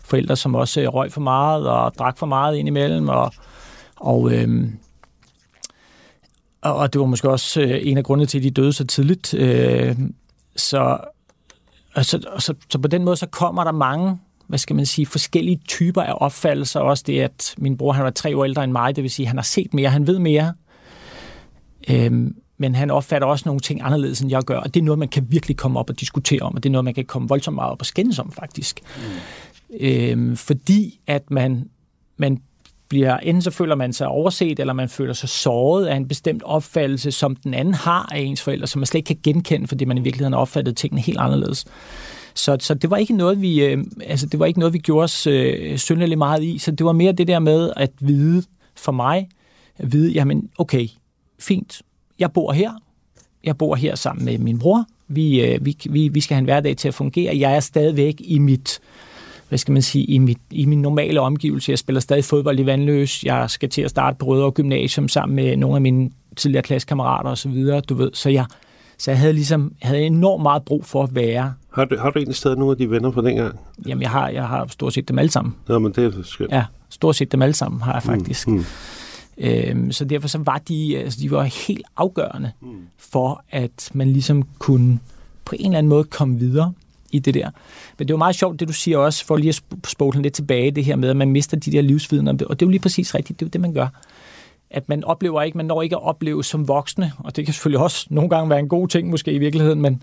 forældre, 0.04 0.36
som 0.36 0.54
også 0.54 0.80
øh, 0.80 0.88
røg 0.88 1.12
for 1.12 1.20
meget 1.20 1.68
og 1.68 1.94
drak 1.98 2.18
for 2.18 2.26
meget 2.26 2.56
indimellem, 2.56 3.08
og, 3.08 3.32
Og, 3.96 4.32
øh, 4.32 4.68
og 6.62 6.92
det 6.92 7.00
var 7.00 7.06
måske 7.06 7.30
også 7.30 7.60
øh, 7.60 7.78
en 7.82 7.98
af 7.98 8.04
grundene 8.04 8.26
til, 8.26 8.38
at 8.38 8.44
de 8.44 8.50
døde 8.50 8.72
så 8.72 8.86
tidligt. 8.86 9.34
Øh, 9.34 9.96
så, 10.56 10.98
altså, 11.94 12.20
så, 12.38 12.54
så 12.68 12.78
på 12.78 12.88
den 12.88 13.04
måde, 13.04 13.16
så 13.16 13.26
kommer 13.26 13.64
der 13.64 13.72
mange 13.72 14.18
hvad 14.46 14.58
skal 14.58 14.76
man 14.76 14.86
sige, 14.86 15.06
forskellige 15.06 15.60
typer 15.68 16.02
af 16.02 16.14
opfattelser. 16.16 16.80
Også 16.80 17.04
det, 17.06 17.20
at 17.20 17.54
min 17.58 17.76
bror 17.76 17.92
han 17.92 18.04
var 18.04 18.10
tre 18.10 18.36
år 18.36 18.44
ældre 18.44 18.64
end 18.64 18.72
mig, 18.72 18.96
det 18.96 19.02
vil 19.02 19.10
sige, 19.10 19.24
at 19.24 19.28
han 19.28 19.36
har 19.36 19.42
set 19.42 19.74
mere, 19.74 19.90
han 19.90 20.06
ved 20.06 20.18
mere. 20.18 20.54
Øhm, 21.90 22.36
men 22.58 22.74
han 22.74 22.90
opfatter 22.90 23.28
også 23.28 23.42
nogle 23.46 23.60
ting 23.60 23.80
anderledes, 23.82 24.20
end 24.20 24.30
jeg 24.30 24.42
gør, 24.42 24.58
og 24.58 24.74
det 24.74 24.80
er 24.80 24.84
noget, 24.84 24.98
man 24.98 25.08
kan 25.08 25.26
virkelig 25.28 25.56
komme 25.56 25.78
op 25.78 25.90
og 25.90 26.00
diskutere 26.00 26.42
om, 26.42 26.54
og 26.54 26.62
det 26.62 26.68
er 26.68 26.72
noget, 26.72 26.84
man 26.84 26.94
kan 26.94 27.04
komme 27.04 27.28
voldsomt 27.28 27.54
meget 27.54 27.72
op 27.72 27.80
og 27.80 27.86
skændes 27.86 28.18
om, 28.18 28.32
faktisk. 28.32 28.80
Mm. 28.96 29.02
Øhm, 29.80 30.36
fordi 30.36 31.00
at 31.06 31.30
man, 31.30 31.68
man 32.16 32.38
bliver, 32.88 33.16
enten 33.16 33.42
så 33.42 33.50
føler 33.50 33.74
man 33.74 33.92
sig 33.92 34.08
overset, 34.08 34.60
eller 34.60 34.72
man 34.72 34.88
føler 34.88 35.12
sig 35.12 35.28
såret 35.28 35.86
af 35.86 35.96
en 35.96 36.08
bestemt 36.08 36.42
opfattelse, 36.42 37.12
som 37.12 37.36
den 37.36 37.54
anden 37.54 37.74
har 37.74 38.08
af 38.12 38.20
ens 38.20 38.42
forældre, 38.42 38.66
som 38.66 38.80
man 38.80 38.86
slet 38.86 38.98
ikke 38.98 39.22
kan 39.22 39.32
genkende, 39.32 39.68
fordi 39.68 39.84
man 39.84 39.98
i 39.98 40.00
virkeligheden 40.00 40.32
har 40.32 40.40
opfattet 40.40 40.76
tingene 40.76 41.00
helt 41.00 41.18
anderledes. 41.18 41.64
Så, 42.34 42.56
så 42.60 42.74
det 42.74 42.90
var 42.90 42.96
ikke 42.96 43.16
noget, 43.16 43.40
vi, 43.40 43.64
øh, 43.64 43.84
altså, 44.06 44.26
det 44.26 44.40
var 44.40 44.46
ikke 44.46 44.58
noget, 44.58 44.72
vi 44.72 44.78
gjorde 44.78 45.04
os 45.04 45.26
øh, 45.26 45.78
synderligt 45.78 46.18
meget 46.18 46.42
i. 46.42 46.58
Så 46.58 46.70
det 46.70 46.86
var 46.86 46.92
mere 46.92 47.12
det 47.12 47.28
der 47.28 47.38
med 47.38 47.72
at 47.76 47.90
vide 48.00 48.42
for 48.76 48.92
mig, 48.92 49.28
at 49.76 49.92
vide, 49.92 50.12
jamen 50.12 50.50
okay, 50.58 50.88
fint, 51.38 51.82
jeg 52.18 52.32
bor 52.32 52.52
her. 52.52 52.72
Jeg 53.44 53.58
bor 53.58 53.74
her 53.74 53.94
sammen 53.94 54.24
med 54.24 54.38
min 54.38 54.58
bror. 54.58 54.84
Vi, 55.08 55.44
øh, 55.44 55.64
vi, 55.66 55.76
vi, 55.90 56.08
vi 56.08 56.20
skal 56.20 56.34
have 56.34 56.38
en 56.38 56.44
hverdag 56.44 56.76
til 56.76 56.88
at 56.88 56.94
fungere. 56.94 57.38
Jeg 57.38 57.56
er 57.56 57.60
stadigvæk 57.60 58.14
i 58.18 58.38
mit, 58.38 58.80
hvad 59.48 59.58
skal 59.58 59.72
man 59.72 59.82
sige, 59.82 60.04
i, 60.04 60.18
mit, 60.18 60.38
i 60.50 60.64
min 60.64 60.82
normale 60.82 61.20
omgivelse. 61.20 61.70
Jeg 61.70 61.78
spiller 61.78 62.00
stadig 62.00 62.24
fodbold 62.24 62.60
i 62.60 62.66
Vandløs. 62.66 63.24
Jeg 63.24 63.50
skal 63.50 63.68
til 63.68 63.82
at 63.82 63.90
starte 63.90 64.16
på 64.16 64.26
Rødovre 64.26 64.50
Gymnasium 64.50 65.08
sammen 65.08 65.36
med 65.36 65.56
nogle 65.56 65.76
af 65.76 65.82
mine 65.82 66.10
tidligere 66.36 66.62
klassekammerater 66.62 67.30
og 67.30 67.38
så 67.38 67.48
videre, 67.48 67.80
du 67.80 67.94
ved. 67.94 68.10
Så 68.14 68.30
jeg, 68.30 68.46
så 68.98 69.10
jeg 69.10 69.18
havde 69.18 69.32
ligesom 69.32 69.72
havde 69.82 70.02
enormt 70.02 70.42
meget 70.42 70.62
brug 70.62 70.84
for 70.84 71.02
at 71.02 71.14
være. 71.14 71.54
Har 71.72 71.84
du, 71.84 71.96
har 71.98 72.10
du 72.10 72.18
egentlig 72.18 72.36
stadig 72.36 72.58
nogle 72.58 72.70
af 72.70 72.78
de 72.78 72.90
venner 72.90 73.10
fra 73.10 73.22
dengang? 73.22 73.58
Jamen, 73.86 74.02
jeg 74.02 74.10
har, 74.10 74.28
jeg 74.28 74.48
har 74.48 74.66
stort 74.70 74.94
set 74.94 75.08
dem 75.08 75.18
alle 75.18 75.30
sammen. 75.30 75.54
Ja, 75.68 75.78
men 75.78 75.92
det 75.92 76.04
er 76.04 76.22
skønt. 76.22 76.52
Ja, 76.52 76.64
stort 76.90 77.16
set 77.16 77.32
dem 77.32 77.42
alle 77.42 77.54
sammen 77.54 77.80
har 77.80 77.92
jeg 77.92 78.02
faktisk. 78.02 78.48
Mm, 78.48 78.54
mm. 78.54 78.64
Øhm, 79.38 79.92
så 79.92 80.04
derfor 80.04 80.28
så 80.28 80.38
var 80.38 80.58
de, 80.58 80.98
altså, 80.98 81.20
de 81.20 81.30
var 81.30 81.42
helt 81.42 81.86
afgørende 81.96 82.52
for, 82.98 83.44
at 83.50 83.90
man 83.94 84.12
ligesom 84.12 84.42
kunne 84.58 84.98
på 85.44 85.54
en 85.58 85.66
eller 85.66 85.78
anden 85.78 85.88
måde 85.88 86.04
komme 86.04 86.38
videre 86.38 86.72
i 87.10 87.18
det 87.18 87.34
der. 87.34 87.50
Men 87.98 88.08
det 88.08 88.14
er 88.14 88.18
meget 88.18 88.36
sjovt, 88.36 88.60
det 88.60 88.68
du 88.68 88.72
siger 88.72 88.98
også, 88.98 89.24
for 89.24 89.36
lige 89.36 89.48
at 89.48 89.62
spole 89.86 90.22
lidt 90.22 90.34
tilbage, 90.34 90.70
det 90.70 90.84
her 90.84 90.96
med, 90.96 91.10
at 91.10 91.16
man 91.16 91.30
mister 91.30 91.56
de 91.56 91.72
der 91.72 91.82
livsvidner. 91.82 92.32
Og 92.32 92.38
det 92.38 92.50
er 92.50 92.66
jo 92.66 92.70
lige 92.70 92.80
præcis 92.80 93.14
rigtigt, 93.14 93.40
det 93.40 93.46
er 93.46 93.48
jo 93.48 93.50
det, 93.50 93.60
man 93.60 93.72
gør 93.72 93.88
at 94.74 94.88
man 94.88 95.04
oplever 95.04 95.42
ikke, 95.42 95.56
man 95.56 95.66
når 95.66 95.82
ikke 95.82 95.96
at 95.96 96.02
opleve 96.02 96.44
som 96.44 96.68
voksne, 96.68 97.12
og 97.18 97.36
det 97.36 97.44
kan 97.44 97.54
selvfølgelig 97.54 97.80
også 97.80 98.06
nogle 98.10 98.30
gange 98.30 98.50
være 98.50 98.58
en 98.58 98.68
god 98.68 98.88
ting 98.88 99.10
måske 99.10 99.32
i 99.32 99.38
virkeligheden, 99.38 99.82
men, 99.82 100.02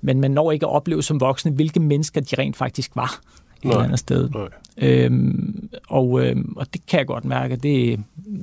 men 0.00 0.20
man 0.20 0.30
når 0.30 0.52
ikke 0.52 0.66
at 0.66 0.72
opleve 0.72 1.02
som 1.02 1.20
voksne, 1.20 1.52
hvilke 1.52 1.80
mennesker 1.80 2.20
de 2.20 2.36
rent 2.38 2.56
faktisk 2.56 2.96
var 2.96 3.20
et 3.64 3.70
eller 3.70 3.84
andet 3.84 3.98
sted. 3.98 4.28
Nej. 4.30 4.48
Øhm, 4.78 5.68
og, 5.88 6.26
øhm, 6.26 6.52
og 6.56 6.66
det 6.72 6.86
kan 6.86 6.98
jeg 6.98 7.06
godt 7.06 7.24
mærke, 7.24 7.56
det, 7.56 8.00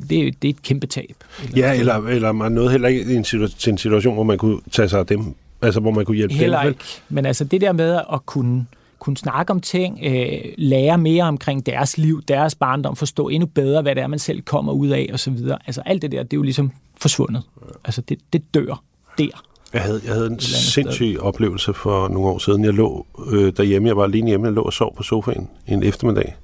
det, 0.09 0.41
det 0.41 0.47
er 0.47 0.49
et 0.49 0.61
kæmpe 0.61 0.87
tab. 0.87 1.15
Eller 1.43 1.67
ja, 1.67 1.79
eller, 1.79 1.95
eller 1.95 2.31
man 2.31 2.51
nåede 2.51 2.71
heller 2.71 2.87
ikke 2.87 3.15
en 3.15 3.23
til 3.23 3.69
en 3.69 3.77
situation, 3.77 4.13
hvor 4.13 4.23
man 4.23 4.37
kunne 4.37 4.59
tage 4.71 4.89
sig 4.89 4.99
af 4.99 5.05
dem, 5.05 5.35
altså 5.61 5.79
hvor 5.79 5.91
man 5.91 6.05
kunne 6.05 6.17
hjælpe 6.17 6.33
heller 6.33 6.59
dem. 6.61 6.69
Ikke. 6.69 6.83
Men 7.09 7.25
altså 7.25 7.43
det 7.43 7.61
der 7.61 7.71
med 7.71 8.01
at 8.13 8.25
kunne 8.25 8.65
kunne 8.99 9.17
snakke 9.17 9.51
om 9.51 9.59
ting, 9.61 9.99
øh, 10.03 10.41
lære 10.57 10.97
mere 10.97 11.23
omkring 11.23 11.65
deres 11.65 11.97
liv, 11.97 12.21
deres 12.27 12.55
barndom, 12.55 12.95
forstå 12.95 13.27
endnu 13.27 13.45
bedre, 13.47 13.81
hvad 13.81 13.95
det 13.95 14.03
er, 14.03 14.07
man 14.07 14.19
selv 14.19 14.41
kommer 14.41 14.73
ud 14.73 14.87
af, 14.87 15.09
og 15.13 15.19
så 15.19 15.31
videre. 15.31 15.57
Altså 15.65 15.81
alt 15.85 16.01
det 16.01 16.11
der, 16.11 16.23
det 16.23 16.33
er 16.33 16.37
jo 16.37 16.43
ligesom 16.43 16.71
forsvundet. 16.97 17.43
Altså 17.85 18.01
det, 18.01 18.19
det 18.33 18.53
dør 18.53 18.83
der. 19.17 19.43
Jeg 19.73 19.81
havde, 19.81 20.01
jeg 20.05 20.13
havde 20.13 20.27
en 20.27 20.39
sindssyg 20.39 21.13
sted. 21.15 21.17
oplevelse 21.17 21.73
for 21.73 22.07
nogle 22.07 22.29
år 22.29 22.37
siden. 22.37 22.65
Jeg 22.65 22.73
lå 22.73 23.05
øh, 23.27 23.53
derhjemme, 23.57 23.87
jeg 23.87 23.97
var 23.97 24.03
alene 24.03 24.27
hjemme, 24.27 24.45
jeg 24.45 24.53
lå 24.53 24.61
og 24.61 24.73
sov 24.73 24.95
på 24.95 25.03
sofaen 25.03 25.49
en 25.67 25.83
eftermiddag. 25.83 26.35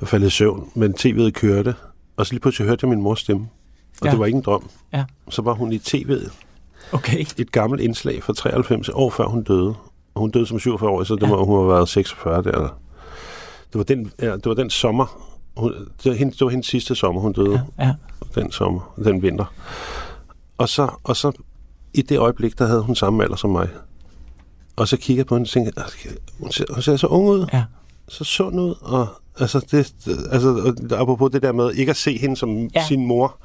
Jeg 0.00 0.08
faldt 0.08 0.26
i 0.26 0.30
søvn, 0.30 0.70
men 0.74 0.94
tv'et 0.98 1.30
kørte, 1.30 1.74
og 2.16 2.26
så 2.26 2.32
lige 2.32 2.40
pludselig 2.40 2.68
hørte 2.68 2.84
jeg 2.84 2.88
min 2.88 3.02
mors 3.02 3.20
stemme. 3.20 3.48
Og 4.00 4.06
ja. 4.06 4.10
det 4.10 4.18
var 4.18 4.26
ikke 4.26 4.36
en 4.36 4.42
drøm. 4.42 4.70
Ja. 4.92 5.04
Så 5.30 5.42
var 5.42 5.52
hun 5.54 5.72
i 5.72 5.78
tv'et. 5.78 6.30
Okay. 6.92 7.24
Et 7.38 7.52
gammelt 7.52 7.82
indslag 7.82 8.22
fra 8.22 8.32
93 8.32 8.88
år 8.88 9.10
før 9.10 9.26
hun 9.26 9.42
døde. 9.42 9.74
Hun 10.16 10.30
døde 10.30 10.46
som 10.46 10.58
47 10.58 10.90
år, 10.90 11.04
så 11.04 11.14
det 11.14 11.22
ja. 11.22 11.26
må 11.26 11.44
hun 11.44 11.58
have 11.58 11.68
været 11.68 11.88
46 11.88 12.42
der. 12.42 12.78
Det 13.72 13.78
var 13.78 13.82
den, 13.82 14.12
ja, 14.20 14.32
det 14.32 14.46
var 14.46 14.54
den 14.54 14.70
sommer. 14.70 15.18
Hun, 15.56 15.72
det, 15.72 16.10
var 16.10 16.12
hendes, 16.12 16.36
det 16.36 16.44
var 16.44 16.50
hendes 16.50 16.66
sidste 16.66 16.94
sommer, 16.94 17.20
hun 17.20 17.32
døde. 17.32 17.62
Ja. 17.78 17.86
ja. 17.86 17.92
Den 18.34 18.52
sommer, 18.52 18.94
den 19.04 19.22
vinter. 19.22 19.44
Og 20.58 20.68
så, 20.68 20.90
og 21.04 21.16
så 21.16 21.32
i 21.94 22.02
det 22.02 22.18
øjeblik, 22.18 22.58
der 22.58 22.66
havde 22.66 22.82
hun 22.82 22.96
samme 22.96 23.22
alder 23.22 23.36
som 23.36 23.50
mig. 23.50 23.68
Og 24.76 24.88
så 24.88 24.96
kiggede 24.96 25.18
jeg 25.18 25.26
på 25.26 25.34
hende 25.34 25.44
og 25.44 25.48
tænkte, 25.48 25.82
hun 26.40 26.52
ser, 26.52 26.64
hun 26.70 26.82
ser 26.82 26.96
så 26.96 27.06
ung 27.06 27.28
ud. 27.28 27.46
Ja. 27.52 27.64
Så 28.08 28.24
sund 28.24 28.60
ud. 28.60 28.74
Og 28.80 29.08
altså, 29.40 29.60
det, 29.70 29.94
altså, 30.30 30.74
apropos 30.90 31.30
det 31.30 31.42
der 31.42 31.52
med 31.52 31.72
ikke 31.72 31.90
at 31.90 31.96
se 31.96 32.18
hende 32.18 32.36
som 32.36 32.66
ja. 32.74 32.86
sin 32.86 33.06
mor 33.06 33.36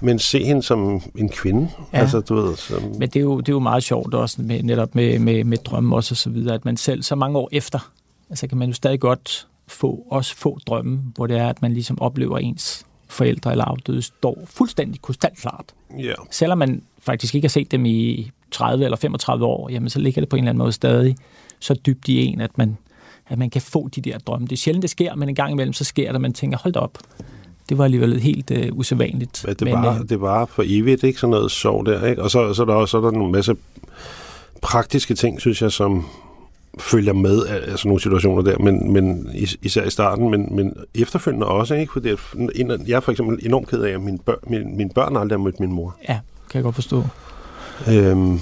men 0.00 0.18
se 0.18 0.44
hende 0.44 0.62
som 0.62 1.02
en 1.14 1.28
kvinde. 1.28 1.68
Ja. 1.92 1.98
Altså, 1.98 2.20
du 2.20 2.34
ved, 2.34 2.56
som... 2.56 2.82
Men 2.82 3.08
det 3.08 3.16
er, 3.16 3.20
jo, 3.20 3.40
det 3.40 3.48
er 3.48 3.52
jo 3.52 3.58
meget 3.58 3.82
sjovt 3.82 4.14
også, 4.14 4.42
med, 4.42 4.62
netop 4.62 4.94
med, 4.94 5.18
med, 5.18 5.44
med 5.44 5.58
drømme 5.58 5.96
også 5.96 6.12
og 6.12 6.16
så 6.16 6.30
videre, 6.30 6.54
at 6.54 6.64
man 6.64 6.76
selv 6.76 7.02
så 7.02 7.14
mange 7.14 7.38
år 7.38 7.48
efter, 7.52 7.92
altså 8.30 8.46
kan 8.46 8.58
man 8.58 8.68
jo 8.68 8.74
stadig 8.74 9.00
godt 9.00 9.46
få, 9.66 10.06
også 10.10 10.36
få 10.36 10.58
drømme, 10.66 11.00
hvor 11.14 11.26
det 11.26 11.36
er, 11.36 11.48
at 11.48 11.62
man 11.62 11.72
ligesom 11.72 12.00
oplever 12.00 12.38
ens 12.38 12.86
forældre 13.08 13.50
eller 13.50 13.64
afdøde 13.64 14.02
står 14.02 14.42
fuldstændig 14.44 15.02
krystalklart. 15.02 15.74
Yeah. 16.00 16.16
Selvom 16.30 16.58
man 16.58 16.82
faktisk 17.06 17.34
ikke 17.34 17.44
har 17.44 17.50
set 17.50 17.70
dem 17.70 17.86
i 17.86 18.30
30 18.50 18.84
eller 18.84 18.96
35 18.96 19.44
år, 19.44 19.70
jamen 19.70 19.88
så 19.88 19.98
ligger 19.98 20.22
det 20.22 20.28
på 20.28 20.36
en 20.36 20.42
eller 20.42 20.50
anden 20.50 20.58
måde 20.58 20.72
stadig 20.72 21.16
så 21.60 21.74
dybt 21.74 22.08
i 22.08 22.26
en, 22.26 22.40
at 22.40 22.58
man, 22.58 22.76
at 23.28 23.38
man 23.38 23.50
kan 23.50 23.62
få 23.62 23.88
de 23.88 24.00
der 24.00 24.18
drømme. 24.18 24.46
Det 24.46 24.52
er 24.52 24.56
sjældent, 24.56 24.82
det 24.82 24.90
sker, 24.90 25.14
men 25.14 25.28
en 25.28 25.34
gang 25.34 25.52
imellem, 25.52 25.72
så 25.72 25.84
sker 25.84 26.06
det, 26.06 26.14
at 26.14 26.20
man 26.20 26.32
tænker, 26.32 26.58
hold 26.58 26.74
da 26.74 26.78
op, 26.78 26.98
det 27.68 27.78
var 27.78 27.84
alligevel 27.84 28.20
helt 28.20 28.50
øh, 28.50 28.68
usædvanligt. 28.72 29.44
Ja, 29.48 29.52
det, 29.52 29.72
var, 29.72 29.92
men, 29.92 30.02
øh, 30.02 30.08
det 30.08 30.20
var 30.20 30.44
for 30.44 30.62
evigt, 30.66 31.02
ikke? 31.02 31.20
Sådan 31.20 31.30
noget 31.30 31.50
sov 31.50 31.86
der, 31.86 32.06
ikke? 32.06 32.22
Og 32.22 32.30
så, 32.30 32.54
så, 32.54 32.62
er 32.62 32.66
der 32.66 32.74
også 32.74 32.90
så 32.90 32.96
er 32.96 33.00
der 33.00 33.10
nogle 33.10 33.32
masse 33.32 33.56
praktiske 34.62 35.14
ting, 35.14 35.40
synes 35.40 35.62
jeg, 35.62 35.72
som 35.72 36.06
følger 36.78 37.12
med 37.12 37.46
af 37.46 37.78
sådan 37.78 37.88
nogle 37.88 38.02
situationer 38.02 38.42
der, 38.42 38.58
men, 38.58 38.92
men 38.92 39.30
især 39.62 39.84
i 39.84 39.90
starten, 39.90 40.30
men, 40.30 40.56
men 40.56 40.76
efterfølgende 40.94 41.46
også, 41.46 41.74
ikke? 41.74 41.92
Fordi 41.92 42.08
jeg 42.86 42.96
er 42.96 43.00
for 43.00 43.12
eksempel 43.12 43.46
enormt 43.46 43.68
ked 43.68 43.82
af, 43.82 43.90
at 43.90 44.00
mine 44.00 44.18
børn, 44.18 44.38
mine, 44.46 44.76
mine 44.76 44.90
børn 44.90 45.16
aldrig 45.16 45.38
har 45.38 45.44
mødt 45.44 45.60
min 45.60 45.72
mor. 45.72 45.96
Ja, 46.08 46.18
kan 46.50 46.58
jeg 46.58 46.62
godt 46.62 46.74
forstå. 46.74 47.04
Øhm, 47.88 48.40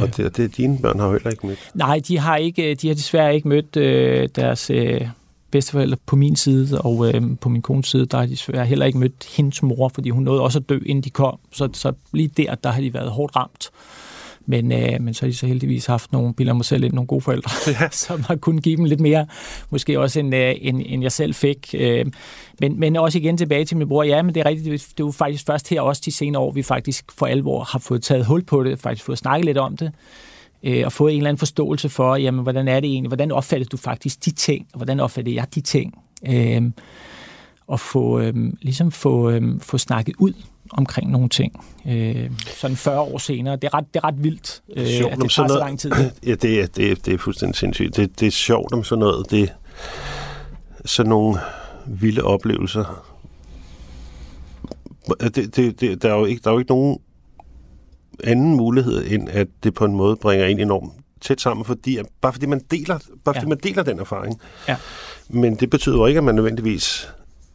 og 0.00 0.16
det, 0.16 0.36
det, 0.36 0.56
dine 0.56 0.78
børn 0.78 0.98
har 0.98 1.06
jo 1.06 1.12
heller 1.12 1.30
ikke 1.30 1.46
mødt. 1.46 1.70
Nej, 1.74 2.00
de 2.08 2.18
har, 2.18 2.36
ikke, 2.36 2.74
de 2.74 2.88
har 2.88 2.94
desværre 2.94 3.34
ikke 3.34 3.48
mødt 3.48 3.76
øh, 3.76 4.28
deres... 4.36 4.70
Øh, 4.70 5.08
bedsteforældre 5.54 5.96
på 6.06 6.16
min 6.16 6.36
side, 6.36 6.80
og 6.80 7.14
øh, 7.14 7.22
på 7.40 7.48
min 7.48 7.62
kones 7.62 7.86
side, 7.86 8.06
der 8.06 8.18
har 8.18 8.26
de 8.26 8.36
svært 8.36 8.66
heller 8.66 8.86
ikke 8.86 8.98
mødt 8.98 9.26
hendes 9.36 9.62
mor, 9.62 9.88
fordi 9.88 10.10
hun 10.10 10.22
nåede 10.22 10.40
også 10.40 10.58
at 10.58 10.68
dø, 10.68 10.78
inden 10.86 11.04
de 11.04 11.10
kom. 11.10 11.38
Så, 11.52 11.68
så 11.72 11.92
lige 12.12 12.28
der, 12.36 12.54
der 12.54 12.70
har 12.70 12.80
de 12.80 12.94
været 12.94 13.10
hårdt 13.10 13.36
ramt. 13.36 13.70
Men, 14.46 14.72
øh, 14.72 15.00
men 15.00 15.14
så 15.14 15.26
har 15.26 15.30
de 15.30 15.36
så 15.36 15.46
heldigvis 15.46 15.86
haft 15.86 16.12
nogle, 16.12 16.34
billeder 16.34 16.54
mig 16.54 16.64
selv 16.64 16.80
lidt, 16.80 16.92
nogle 16.92 17.06
gode 17.06 17.20
forældre, 17.20 17.50
ja. 17.80 17.88
som 18.06 18.22
har 18.22 18.36
kunnet 18.36 18.64
give 18.64 18.76
dem 18.76 18.84
lidt 18.84 19.00
mere, 19.00 19.26
måske 19.70 20.00
også 20.00 20.20
end, 20.20 20.34
øh, 20.34 20.54
end, 20.60 20.82
end 20.86 21.02
jeg 21.02 21.12
selv 21.12 21.34
fik. 21.34 21.74
Øh, 21.78 22.06
men, 22.60 22.80
men 22.80 22.96
også 22.96 23.18
igen 23.18 23.36
tilbage 23.36 23.64
til 23.64 23.76
min 23.76 23.88
bror, 23.88 24.02
ja, 24.02 24.22
men 24.22 24.34
det 24.34 24.40
er 24.40 24.46
rigtigt, 24.46 24.72
det, 24.72 24.80
det 24.80 25.02
er 25.02 25.06
jo 25.06 25.10
faktisk 25.10 25.46
først 25.46 25.68
her 25.68 25.80
også 25.80 26.02
de 26.04 26.12
senere 26.12 26.42
år, 26.42 26.52
vi 26.52 26.62
faktisk 26.62 27.12
for 27.18 27.26
alvor 27.26 27.64
har 27.64 27.78
fået 27.78 28.02
taget 28.02 28.26
hul 28.26 28.44
på 28.44 28.64
det, 28.64 28.78
faktisk 28.78 29.04
fået 29.04 29.18
snakket 29.18 29.44
lidt 29.44 29.58
om 29.58 29.76
det 29.76 29.92
øh, 30.64 30.82
og 30.84 30.92
fået 30.92 31.12
en 31.12 31.16
eller 31.16 31.28
anden 31.28 31.38
forståelse 31.38 31.88
for, 31.88 32.16
jamen, 32.16 32.42
hvordan 32.42 32.68
er 32.68 32.80
det 32.80 32.90
egentlig, 32.90 33.08
hvordan 33.08 33.32
opfatter 33.32 33.66
du 33.66 33.76
faktisk 33.76 34.24
de 34.24 34.30
ting, 34.30 34.66
og 34.72 34.78
hvordan 34.78 35.00
opfatter 35.00 35.32
jeg 35.32 35.46
de 35.54 35.60
ting, 35.60 35.94
øh, 36.28 36.62
og 37.66 37.80
få, 37.80 38.20
øh, 38.20 38.52
ligesom 38.62 38.90
få, 38.90 39.30
øh, 39.30 39.60
få 39.60 39.78
snakket 39.78 40.14
ud 40.18 40.32
omkring 40.70 41.10
nogle 41.10 41.28
ting. 41.28 41.64
Øh, 41.88 42.30
sådan 42.46 42.76
40 42.76 43.00
år 43.00 43.18
senere. 43.18 43.56
Det 43.56 43.64
er 43.64 43.74
ret, 43.74 43.84
det 43.94 44.00
er 44.00 44.04
ret 44.04 44.24
vildt, 44.24 44.62
øh, 44.76 44.86
sjovt, 44.86 45.12
at 45.12 45.18
det 45.18 45.30
tager 45.30 45.48
så 45.48 45.58
lang 45.58 45.78
tid. 45.78 45.92
Ja, 46.26 46.34
det 46.34 46.60
er, 46.60 46.66
det, 46.66 46.90
er, 46.90 46.94
det 46.94 47.14
er 47.14 47.18
fuldstændig 47.18 47.56
sindssygt. 47.56 47.96
Det, 47.96 48.20
det 48.20 48.26
er 48.26 48.30
sjovt 48.30 48.72
om 48.72 48.84
sådan 48.84 49.00
noget. 49.00 49.30
Det, 49.30 49.52
sådan 50.84 51.10
nogle 51.10 51.38
vilde 51.86 52.22
oplevelser. 52.22 53.04
Det, 55.20 55.56
det, 55.56 55.80
det, 55.80 56.02
der, 56.02 56.14
er 56.14 56.18
jo 56.18 56.24
ikke, 56.24 56.40
der 56.44 56.50
er 56.50 56.54
jo 56.54 56.58
ikke 56.58 56.70
nogen 56.70 56.98
anden 58.24 58.56
mulighed, 58.56 59.04
end 59.06 59.28
at 59.28 59.46
det 59.64 59.74
på 59.74 59.84
en 59.84 59.94
måde 59.94 60.16
bringer 60.16 60.46
en 60.46 60.60
enormt 60.60 60.92
tæt 61.20 61.40
sammen, 61.40 61.64
fordi, 61.64 61.98
bare 62.20 62.32
fordi 62.32 62.46
man 62.46 62.60
deler, 62.70 62.98
bare 63.24 63.34
fordi 63.34 63.44
ja. 63.44 63.48
man 63.48 63.58
deler 63.58 63.82
den 63.82 63.98
erfaring. 63.98 64.40
Ja. 64.68 64.76
Men 65.28 65.56
det 65.56 65.70
betyder 65.70 65.96
jo 65.96 66.06
ikke, 66.06 66.18
at 66.18 66.24
man 66.24 66.34
nødvendigvis 66.34 67.08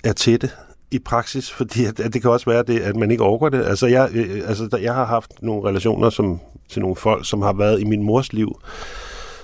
er 0.04 0.14
tætte 0.14 0.50
i 0.92 1.00
praksis, 1.00 1.52
fordi 1.58 1.86
at, 1.86 2.00
at 2.00 2.14
det 2.14 2.22
kan 2.22 2.32
også 2.32 2.46
være, 2.50 2.64
det, 2.64 2.80
at 2.80 2.96
man 2.96 3.12
ikke 3.12 3.24
overgår 3.24 3.50
det. 3.50 3.66
Altså 3.66 3.88
jeg, 3.88 4.10
øh, 4.14 4.44
altså, 4.48 4.68
der, 4.68 4.78
jeg 4.78 4.94
har 4.94 5.06
haft 5.06 5.32
nogle 5.42 5.70
relationer 5.70 6.10
som, 6.10 6.40
til 6.70 6.82
nogle 6.82 6.96
folk, 6.96 7.30
som 7.30 7.42
har 7.42 7.54
været 7.54 7.82
i 7.82 7.84
min 7.84 8.04
mors 8.04 8.34
liv, 8.34 8.62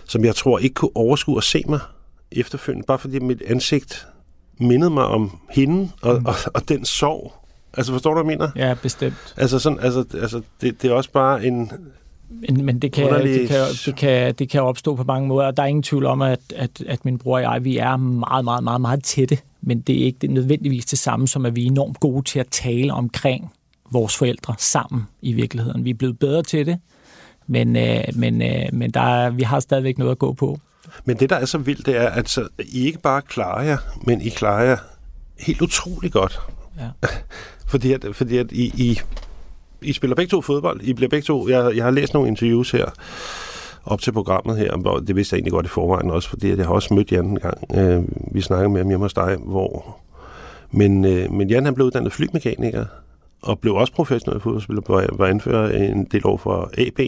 som 0.06 0.26
jeg 0.26 0.36
tror 0.36 0.60
ikke 0.60 0.74
kunne 0.74 0.96
overskue 0.96 1.38
at 1.38 1.44
se 1.44 1.64
mig 1.68 1.80
efterfølgende, 2.32 2.86
bare 2.86 3.00
fordi 3.00 3.20
mit 3.20 3.42
ansigt 3.48 4.08
mindede 4.60 4.90
mig 4.90 5.06
om 5.06 5.40
hende 5.50 5.90
og, 6.02 6.20
mm. 6.20 6.26
og, 6.26 6.36
og 6.54 6.70
den 6.70 6.86
sorg. 6.86 7.34
Altså, 7.78 7.92
forstår 7.92 8.14
du, 8.14 8.24
hvad 8.24 8.32
jeg 8.32 8.38
mener? 8.38 8.68
Ja, 8.68 8.76
bestemt. 8.82 9.34
Altså, 9.38 9.60
sådan, 9.60 9.80
altså, 9.80 10.06
altså 10.22 10.42
det, 10.62 10.82
det 10.82 10.92
er 10.92 10.94
også 10.94 11.12
bare 11.12 11.46
en... 11.46 11.72
Men, 12.42 12.66
men 12.66 12.80
det, 12.80 12.92
kan, 12.92 13.10
Underlig- 13.10 13.40
det, 13.40 13.48
kan, 13.48 13.66
det, 13.86 13.96
kan, 13.96 14.34
det 14.34 14.50
kan 14.50 14.62
opstå 14.62 14.96
på 14.96 15.04
mange 15.04 15.28
måder, 15.28 15.48
og 15.48 15.58
der 15.58 15.64
er 15.64 15.68
ingen 15.68 15.84
tvivl 15.84 16.06
om, 16.06 16.22
at, 16.22 16.40
at, 16.56 16.82
at 16.88 17.06
min 17.06 17.18
bror 17.18 17.36
og 17.36 17.42
jeg, 17.42 17.64
vi 17.64 17.78
er 17.78 17.98
meget, 17.98 18.44
meget, 18.46 18.64
meget, 18.64 18.82
meget 18.82 19.04
tætte, 19.04 19.38
men 19.62 19.82
det 19.82 20.02
er 20.02 20.06
ikke 20.06 20.18
det 20.22 20.30
nødvendigvis 20.30 20.86
det 20.86 21.00
samme, 21.00 21.28
som 21.28 21.46
at 21.46 21.56
vi 21.56 21.64
er 21.64 21.72
enormt 21.72 22.00
gode 22.00 22.24
til 22.24 22.40
at 22.40 22.48
tale 22.48 22.94
omkring 22.94 23.52
vores 23.92 24.18
forældre 24.18 24.56
sammen 24.58 25.04
i 25.22 25.34
virkeligheden. 25.34 25.86
Vi 25.86 25.90
er 25.90 25.94
blevet 25.94 26.20
bedre 26.20 26.44
til 26.44 26.66
det, 26.66 26.78
men, 27.48 27.76
øh, 27.76 28.04
men, 28.16 28.42
øh, 28.42 28.66
men 28.74 28.92
der 28.92 29.02
er, 29.02 29.30
vi 29.30 29.44
har 29.44 29.60
stadigvæk 29.60 29.98
noget 29.98 30.12
at 30.12 30.20
gå 30.20 30.34
på. 30.34 30.60
Men 31.06 31.18
det, 31.18 31.30
der 31.30 31.36
er 31.36 31.46
så 31.46 31.58
vildt, 31.58 31.86
det 31.86 31.98
er, 31.98 32.10
at 32.10 32.30
så, 32.30 32.48
I 32.60 32.86
ikke 32.86 33.00
bare 33.00 33.22
klarer 33.22 33.64
jer, 33.64 33.78
men 34.08 34.22
I 34.22 34.30
klarer 34.30 34.64
jer 34.64 34.78
helt 35.40 35.62
utrolig 35.62 36.12
godt. 36.12 36.40
Ja. 36.80 36.90
Fordi 37.68 37.94
at, 37.94 38.06
fordi 38.14 38.38
at 38.38 38.52
I, 38.52 38.64
I, 38.64 39.00
i 39.82 39.94
spiller 39.94 40.16
begge 40.16 40.30
to 40.30 40.42
fodbold. 40.42 40.82
I 40.82 40.94
bliver 40.94 41.10
begge 41.10 41.26
to... 41.26 41.50
Jeg, 41.50 41.76
jeg 41.76 41.84
har 41.84 41.92
læst 41.92 42.14
nogle 42.14 42.30
interviews 42.30 42.72
her 42.72 42.86
op 43.86 44.02
til 44.02 44.12
programmet 44.12 44.58
her, 44.58 44.78
hvor 44.78 45.00
det 45.00 45.16
vidste 45.16 45.34
jeg 45.34 45.38
egentlig 45.38 45.54
godt 45.54 45.66
i 45.66 45.70
forvejen 45.70 46.12
også, 46.12 46.30
fordi 46.30 46.52
at 46.52 46.58
jeg 46.58 46.66
har 46.66 46.74
også 46.74 46.94
mødt 46.94 47.12
Jan 47.12 47.26
en 47.26 47.40
gang. 47.40 47.58
Øh, 47.76 48.04
vi 48.32 48.42
snakkede 48.42 48.70
med 48.70 48.80
ham 48.80 48.88
hjemme 48.88 49.06
hos 49.06 49.14
dig, 49.14 49.38
hvor... 49.40 49.98
Men, 50.72 51.06
øh, 51.06 51.32
men 51.32 51.50
Jan 51.50 51.66
han 51.66 51.76
blev 51.76 51.86
uddannet 51.88 52.14
flymekaniker, 52.14 52.86
og 53.42 53.60
blev 53.60 53.76
også 53.76 53.94
professionel 53.94 54.42
fodboldspiller, 54.42 54.82
var, 54.88 55.08
var 55.14 55.28
anfører 55.28 55.92
en 55.92 56.06
del 56.12 56.28
år 56.28 56.38
for 56.38 56.72
AB. 56.78 57.00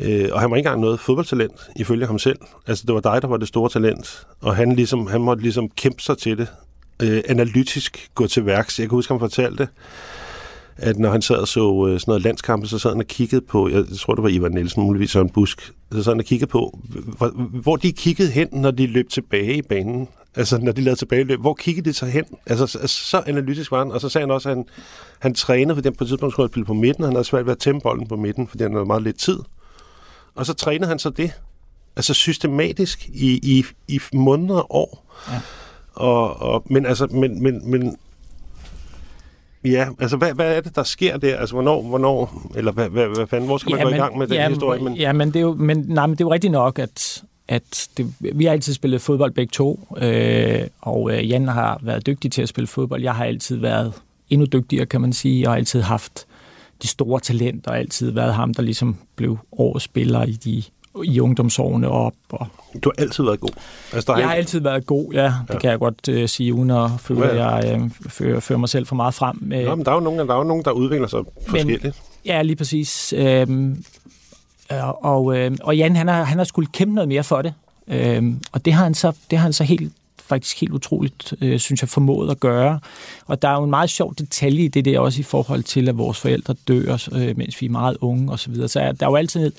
Øh, 0.00 0.28
og 0.32 0.40
han 0.40 0.50
var 0.50 0.56
ikke 0.56 0.66
engang 0.66 0.80
noget 0.80 1.00
fodboldtalent, 1.00 1.70
ifølge 1.76 2.06
ham 2.06 2.18
selv. 2.18 2.38
Altså, 2.66 2.84
det 2.86 2.94
var 2.94 3.00
dig, 3.00 3.22
der 3.22 3.28
var 3.28 3.36
det 3.36 3.48
store 3.48 3.68
talent, 3.68 4.26
og 4.40 4.56
han, 4.56 4.72
ligesom, 4.72 5.06
han 5.06 5.20
måtte 5.20 5.42
ligesom 5.42 5.68
kæmpe 5.68 6.02
sig 6.02 6.18
til 6.18 6.38
det. 6.38 6.48
Øh, 7.02 7.22
analytisk 7.28 8.10
gå 8.14 8.26
til 8.26 8.46
værks. 8.46 8.78
Jeg 8.78 8.88
kan 8.88 8.96
huske, 8.96 9.12
han 9.12 9.20
fortalte, 9.20 9.68
at 10.78 10.98
når 10.98 11.10
han 11.10 11.22
sad 11.22 11.36
og 11.36 11.48
så 11.48 11.86
øh, 11.86 12.00
sådan 12.00 12.10
noget 12.10 12.22
landskampe, 12.22 12.66
så 12.66 12.78
sad 12.78 12.90
han 12.90 13.00
og 13.00 13.06
kiggede 13.06 13.40
på, 13.40 13.68
jeg 13.68 13.84
tror, 13.98 14.14
det 14.14 14.22
var 14.22 14.28
Ivan 14.28 14.52
Nielsen, 14.52 14.82
muligvis 14.82 15.10
Søren 15.10 15.30
Busk, 15.30 15.72
så 15.92 16.02
sad 16.02 16.12
han 16.12 16.18
og 16.18 16.24
kiggede 16.24 16.50
på, 16.50 16.78
hvor, 17.62 17.76
de 17.76 17.92
kiggede 17.92 18.30
hen, 18.30 18.48
når 18.52 18.70
de 18.70 18.86
løb 18.86 19.08
tilbage 19.10 19.54
i 19.54 19.62
banen. 19.62 20.08
Altså, 20.34 20.58
når 20.58 20.72
de 20.72 20.80
lavede 20.80 21.00
tilbageløb, 21.00 21.40
hvor 21.40 21.54
kiggede 21.54 21.88
de 21.88 21.94
så 21.94 22.06
hen? 22.06 22.24
Altså, 22.46 22.66
så, 22.86 23.22
analytisk 23.26 23.70
var 23.70 23.78
han. 23.78 23.92
Og 23.92 24.00
så 24.00 24.08
sagde 24.08 24.22
han 24.22 24.30
også, 24.30 24.48
at 24.48 24.56
han, 24.56 24.64
han 25.18 25.34
trænede, 25.34 25.74
fordi 25.74 25.86
han 25.86 25.94
på 25.94 26.04
et 26.04 26.08
tidspunkt 26.08 26.32
skulle 26.32 26.48
spille 26.48 26.66
på 26.66 26.74
midten, 26.74 27.04
og 27.04 27.08
han 27.08 27.14
havde 27.14 27.24
svært 27.24 27.46
ved 27.46 27.52
at 27.52 27.58
tæmme 27.58 27.80
bolden 27.80 28.06
på 28.06 28.16
midten, 28.16 28.48
fordi 28.48 28.62
han 28.62 28.72
havde 28.72 28.86
meget 28.86 29.02
lidt 29.02 29.18
tid. 29.18 29.38
Og 30.34 30.46
så 30.46 30.54
trænede 30.54 30.88
han 30.88 30.98
så 30.98 31.10
det, 31.10 31.32
altså 31.96 32.14
systematisk 32.14 33.08
i, 33.08 33.40
i, 33.42 33.64
i 33.88 34.00
måneder 34.12 34.60
og 34.60 34.74
år. 34.74 35.14
Ja. 35.30 35.40
Og, 35.92 36.42
og, 36.42 36.62
men 36.66 36.86
altså, 36.86 37.06
men, 37.06 37.42
men, 37.42 37.70
men 37.70 37.96
Ja, 39.70 39.88
altså 40.00 40.16
hvad, 40.16 40.34
hvad 40.34 40.56
er 40.56 40.60
det, 40.60 40.76
der 40.76 40.82
sker 40.82 41.16
der? 41.16 41.36
Altså 41.36 41.54
hvornår, 41.54 41.82
hvornår 41.82 42.50
eller 42.56 42.72
hvad, 42.72 42.88
hvad, 42.88 43.08
hvad 43.16 43.26
fanden, 43.26 43.46
hvor 43.46 43.58
skal 43.58 43.76
man 43.76 43.82
gå 43.82 43.88
i 43.88 43.96
gang 43.96 44.18
med 44.18 44.26
den 44.26 44.36
ja, 44.36 44.48
historie? 44.48 44.82
Men, 44.82 44.96
Ja, 44.96 45.12
men 45.12 45.28
det 45.28 45.36
er 45.36 45.40
jo, 45.40 45.54
men, 45.54 45.84
nej, 45.88 46.06
men 46.06 46.14
det 46.14 46.20
er 46.20 46.24
jo 46.24 46.32
rigtigt 46.32 46.52
nok, 46.52 46.78
at, 46.78 47.22
at 47.48 47.88
det, 47.96 48.14
vi 48.20 48.44
har 48.44 48.52
altid 48.52 48.74
spillet 48.74 49.00
fodbold 49.00 49.32
begge 49.32 49.50
to, 49.50 49.96
øh, 49.96 50.60
og 50.80 51.12
øh, 51.12 51.30
Jan 51.30 51.48
har 51.48 51.80
været 51.82 52.06
dygtig 52.06 52.32
til 52.32 52.42
at 52.42 52.48
spille 52.48 52.66
fodbold. 52.66 53.02
Jeg 53.02 53.14
har 53.14 53.24
altid 53.24 53.56
været 53.56 53.92
endnu 54.30 54.46
dygtigere, 54.46 54.86
kan 54.86 55.00
man 55.00 55.12
sige. 55.12 55.40
Jeg 55.40 55.50
har 55.50 55.56
altid 55.56 55.80
haft 55.80 56.26
de 56.82 56.88
store 56.88 57.20
talenter, 57.20 57.70
og 57.70 57.78
altid 57.78 58.10
været 58.10 58.34
ham, 58.34 58.54
der 58.54 58.62
ligesom 58.62 58.96
blev 59.16 59.38
årets 59.52 59.84
spiller 59.84 60.24
i 60.24 60.32
de 60.32 60.62
i 61.04 61.20
ungdomsårene 61.20 61.88
op. 61.88 62.12
Og 62.30 62.46
du 62.84 62.92
har 62.96 63.02
altid 63.04 63.24
været 63.24 63.40
god. 63.40 63.50
Altså, 63.92 64.12
der 64.12 64.18
jeg 64.18 64.28
har 64.28 64.34
altid 64.34 64.60
været 64.60 64.86
god, 64.86 65.12
ja. 65.12 65.24
Det 65.24 65.54
Ja. 65.54 65.58
kan 65.58 65.70
jeg 65.70 65.78
godt 65.78 66.08
øh, 66.08 66.28
sige, 66.28 66.54
uden 66.54 66.70
at 66.70 66.90
føle, 67.00 67.26
Ja, 67.26 67.58
at 67.58 67.64
jeg 67.68 67.80
øh, 67.80 67.90
fører, 68.08 68.40
fører 68.40 68.58
mig 68.58 68.68
selv 68.68 68.86
for 68.86 68.96
meget 68.96 69.14
frem. 69.14 69.52
Øh, 69.54 69.64
Nå, 69.64 69.74
men 69.74 69.84
der 69.84 69.90
er 69.90 69.94
jo 69.94 70.00
nogen, 70.00 70.18
der, 70.18 70.34
er 70.34 70.38
jo 70.38 70.44
nogen, 70.44 70.64
der 70.64 70.70
udvikler 70.70 71.08
sig 71.08 71.20
forskelligt. 71.48 71.96
Ja, 72.26 72.42
lige 72.42 72.56
præcis. 72.56 73.14
Øhm, 73.16 73.84
øh, 74.72 74.88
og, 74.88 75.36
øh, 75.38 75.50
og 75.62 75.76
Jan, 75.76 75.96
han 75.96 76.08
har, 76.08 76.22
han 76.24 76.38
har 76.38 76.44
skulle 76.44 76.68
kæmpe 76.72 76.94
noget 76.94 77.08
mere 77.08 77.24
for 77.24 77.42
det. 77.42 77.54
Øhm, 77.88 78.40
og 78.52 78.64
det 78.64 78.72
har 78.72 78.84
han 78.84 78.94
så, 78.94 79.12
det 79.30 79.38
har 79.38 79.42
han 79.42 79.52
så 79.52 79.64
helt, 79.64 79.92
faktisk 80.26 80.60
helt 80.60 80.72
utroligt, 80.72 81.34
øh, 81.40 81.58
synes 81.58 81.82
jeg, 81.82 81.88
formået 81.88 82.30
at 82.30 82.40
gøre. 82.40 82.80
Og 83.26 83.42
der 83.42 83.48
er 83.48 83.54
jo 83.56 83.64
en 83.64 83.70
meget 83.70 83.90
sjov 83.90 84.14
detalje 84.18 84.62
i 84.64 84.68
det 84.68 84.84
der, 84.84 85.00
også 85.00 85.20
i 85.20 85.22
forhold 85.22 85.62
til, 85.62 85.88
at 85.88 85.98
vores 85.98 86.20
forældre 86.20 86.54
dør, 86.68 87.08
øh, 87.12 87.36
mens 87.38 87.60
vi 87.60 87.66
er 87.66 87.70
meget 87.70 87.96
unge 88.00 88.32
og 88.32 88.38
så 88.38 88.50
videre. 88.50 88.68
Så 88.68 88.80
er, 88.80 88.92
der 88.92 89.06
er 89.06 89.10
jo 89.10 89.16
altid, 89.16 89.52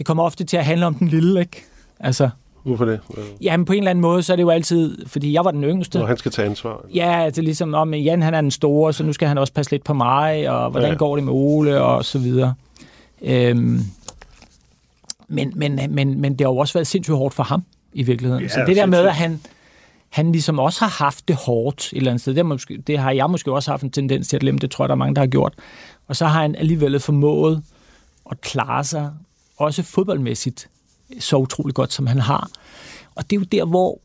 det 0.00 0.06
kommer 0.06 0.22
ofte 0.22 0.44
til 0.44 0.56
at 0.56 0.64
handle 0.64 0.86
om 0.86 0.94
den 0.94 1.08
lille, 1.08 1.40
ikke? 1.40 1.62
Altså, 2.00 2.30
Hvorfor 2.62 2.84
det? 2.84 3.00
jamen 3.40 3.64
på 3.64 3.72
en 3.72 3.78
eller 3.78 3.90
anden 3.90 4.02
måde, 4.02 4.22
så 4.22 4.32
er 4.32 4.36
det 4.36 4.42
jo 4.42 4.50
altid, 4.50 5.06
fordi 5.06 5.32
jeg 5.32 5.44
var 5.44 5.50
den 5.50 5.64
yngste. 5.64 5.98
Når 5.98 6.06
han 6.06 6.16
skal 6.16 6.32
tage 6.32 6.46
ansvar. 6.48 6.84
Ja, 6.94 7.22
det 7.26 7.38
er 7.38 7.42
ligesom, 7.42 7.74
om 7.74 7.94
Jan 7.94 8.22
han 8.22 8.34
er 8.34 8.40
den 8.40 8.50
store, 8.50 8.92
så 8.92 9.04
nu 9.04 9.12
skal 9.12 9.28
han 9.28 9.38
også 9.38 9.52
passe 9.52 9.72
lidt 9.72 9.84
på 9.84 9.94
mig, 9.94 10.50
og 10.50 10.70
hvordan 10.70 10.86
Ja. 10.88 10.92
ja. 10.92 10.98
går 10.98 11.16
det 11.16 11.24
med 11.24 11.32
Ole, 11.32 11.82
og 11.82 12.04
så 12.04 12.18
videre. 12.18 12.54
Øhm, 13.22 13.80
men, 15.28 15.52
men, 15.56 15.80
men, 15.88 16.20
men 16.20 16.32
det 16.32 16.40
har 16.40 16.52
jo 16.52 16.56
også 16.56 16.74
været 16.74 16.86
sindssygt 16.86 17.16
hårdt 17.16 17.34
for 17.34 17.42
ham, 17.42 17.62
i 17.92 18.02
virkeligheden. 18.02 18.42
Ja, 18.42 18.48
så 18.48 18.64
det 18.66 18.76
der 18.76 18.86
med, 18.86 18.98
at 19.06 19.14
han, 19.14 19.40
han 20.08 20.32
ligesom 20.32 20.58
også 20.58 20.80
har 20.84 21.04
haft 21.04 21.28
det 21.28 21.36
hårdt 21.36 21.90
et 21.92 21.96
eller 21.96 22.10
andet 22.10 22.20
sted, 22.20 22.34
det, 22.34 22.38
har 22.38 22.48
måske, 22.48 22.82
det 22.86 22.98
har 22.98 23.10
jeg 23.10 23.30
måske 23.30 23.52
også 23.52 23.70
haft 23.70 23.82
en 23.82 23.90
tendens 23.90 24.28
til 24.28 24.36
at 24.36 24.40
glemme, 24.40 24.58
det 24.58 24.70
tror 24.70 24.84
jeg, 24.84 24.88
der 24.88 24.94
er 24.94 24.98
mange, 24.98 25.14
der 25.14 25.20
har 25.20 25.26
gjort. 25.26 25.54
Og 26.08 26.16
så 26.16 26.26
har 26.26 26.42
han 26.42 26.54
alligevel 26.54 27.00
formået 27.00 27.62
at 28.30 28.40
klare 28.40 28.84
sig, 28.84 29.10
også 29.60 29.82
fodboldmæssigt, 29.82 30.68
så 31.20 31.36
utroligt 31.36 31.74
godt, 31.74 31.92
som 31.92 32.06
han 32.06 32.18
har. 32.20 32.50
Og 33.14 33.30
det 33.30 33.36
er 33.36 33.40
jo 33.40 33.44
der, 33.52 33.64
hvor 33.64 34.00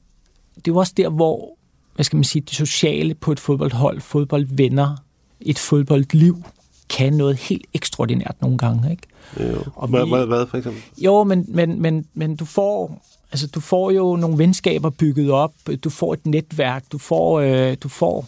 det 0.55 0.67
er 0.67 0.71
jo 0.71 0.77
også 0.77 0.93
der, 0.97 1.09
hvor 1.09 1.57
hvad 1.95 2.03
skal 2.05 2.17
man 2.17 2.23
sige, 2.23 2.41
det 2.41 2.51
sociale 2.55 3.13
på 3.13 3.31
et 3.31 3.39
fodboldhold, 3.39 4.01
fodboldvenner, 4.01 4.95
et 5.41 5.59
fodboldliv, 5.59 6.43
kan 6.89 7.13
noget 7.13 7.35
helt 7.37 7.65
ekstraordinært 7.73 8.35
nogle 8.41 8.57
gange. 8.57 8.91
Ikke? 8.91 9.03
Jo. 9.39 9.63
Og 9.75 9.87
Hvad, 9.87 10.03
vi- 10.05 10.09
hvad, 10.09 10.25
hvad 10.25 10.47
for 10.47 10.57
eksempel? 10.57 10.81
Jo, 10.97 11.23
men, 11.23 11.45
men, 11.47 11.81
men, 11.81 12.05
men 12.13 12.35
du 12.35 12.45
får 12.45 13.01
altså 13.31 13.47
du 13.47 13.59
får 13.59 13.91
jo 13.91 14.15
nogle 14.15 14.37
venskaber 14.37 14.89
bygget 14.89 15.31
op, 15.31 15.53
du 15.83 15.89
får 15.89 16.13
et 16.13 16.25
netværk, 16.25 16.83
du 16.91 16.97
får, 16.97 17.39
øh, 17.39 17.77
du 17.83 17.89
får 17.89 18.27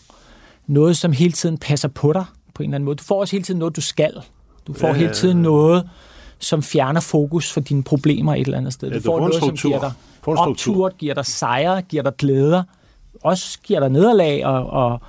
noget, 0.67 0.97
som 0.97 1.11
hele 1.11 1.31
tiden 1.31 1.57
passer 1.57 1.87
på 1.87 2.13
dig 2.13 2.25
på 2.53 2.63
en 2.63 2.69
eller 2.69 2.75
anden 2.75 2.85
måde. 2.85 2.95
Du 2.95 3.03
får 3.03 3.19
også 3.19 3.31
hele 3.35 3.43
tiden 3.43 3.59
noget, 3.59 3.75
du 3.75 3.81
skal. 3.81 4.13
Du 4.67 4.73
får 4.73 4.87
Ja, 4.87 4.93
hele 4.93 5.13
tiden 5.13 5.37
noget, 5.41 5.89
som 6.39 6.63
fjerner 6.63 6.99
fokus 7.01 7.51
for 7.51 7.59
dine 7.59 7.83
problemer 7.83 8.35
et 8.35 8.41
eller 8.41 8.57
andet 8.57 8.73
sted. 8.73 8.89
Ja, 8.89 8.93
Du 8.95 8.99
du 8.99 9.03
får 9.05 9.11
får 9.11 9.19
noget, 9.19 9.35
som 9.35 9.55
giver 9.69 9.79
dig 9.79 9.91
optur, 10.25 10.89
giver 10.97 11.13
dig 11.13 11.25
sejre, 11.25 11.81
giver 11.81 12.03
dig 12.03 12.13
glæder, 12.17 12.63
også 13.23 13.57
giver 13.63 13.79
dig 13.79 13.89
nederlag 13.89 14.45
og, 14.45 14.65
og, 14.65 15.01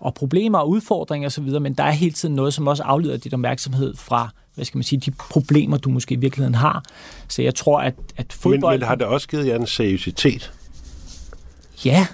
og 0.00 0.14
problemer 0.14 0.58
og 0.58 0.68
udfordringer 0.68 1.26
osv., 1.26 1.60
men 1.60 1.74
der 1.74 1.84
er 1.84 1.90
hele 1.90 2.12
tiden 2.12 2.34
noget, 2.34 2.54
som 2.54 2.66
også 2.66 2.82
afleder 2.82 3.16
dit 3.16 3.34
opmærksomhed 3.34 3.96
fra, 3.96 4.28
hvad 4.54 4.64
skal 4.64 4.78
man 4.78 4.82
sige, 4.82 5.00
de 5.00 5.10
problemer, 5.10 5.76
du 5.76 5.90
måske 5.90 6.14
i 6.14 6.18
virkeligheden 6.18 6.54
har. 6.54 6.82
Så 7.28 7.42
jeg 7.42 7.54
tror, 7.54 7.80
at, 7.80 7.94
at 8.16 8.26
Men, 8.26 8.26
fodbold... 8.30 8.78
men 8.78 8.88
har 8.88 8.94
det 8.94 9.06
også 9.06 9.28
givet 9.28 9.46
jer 9.46 9.56
en 9.58 9.66
seriøsitet, 9.66 10.52
Ja, 11.84 12.06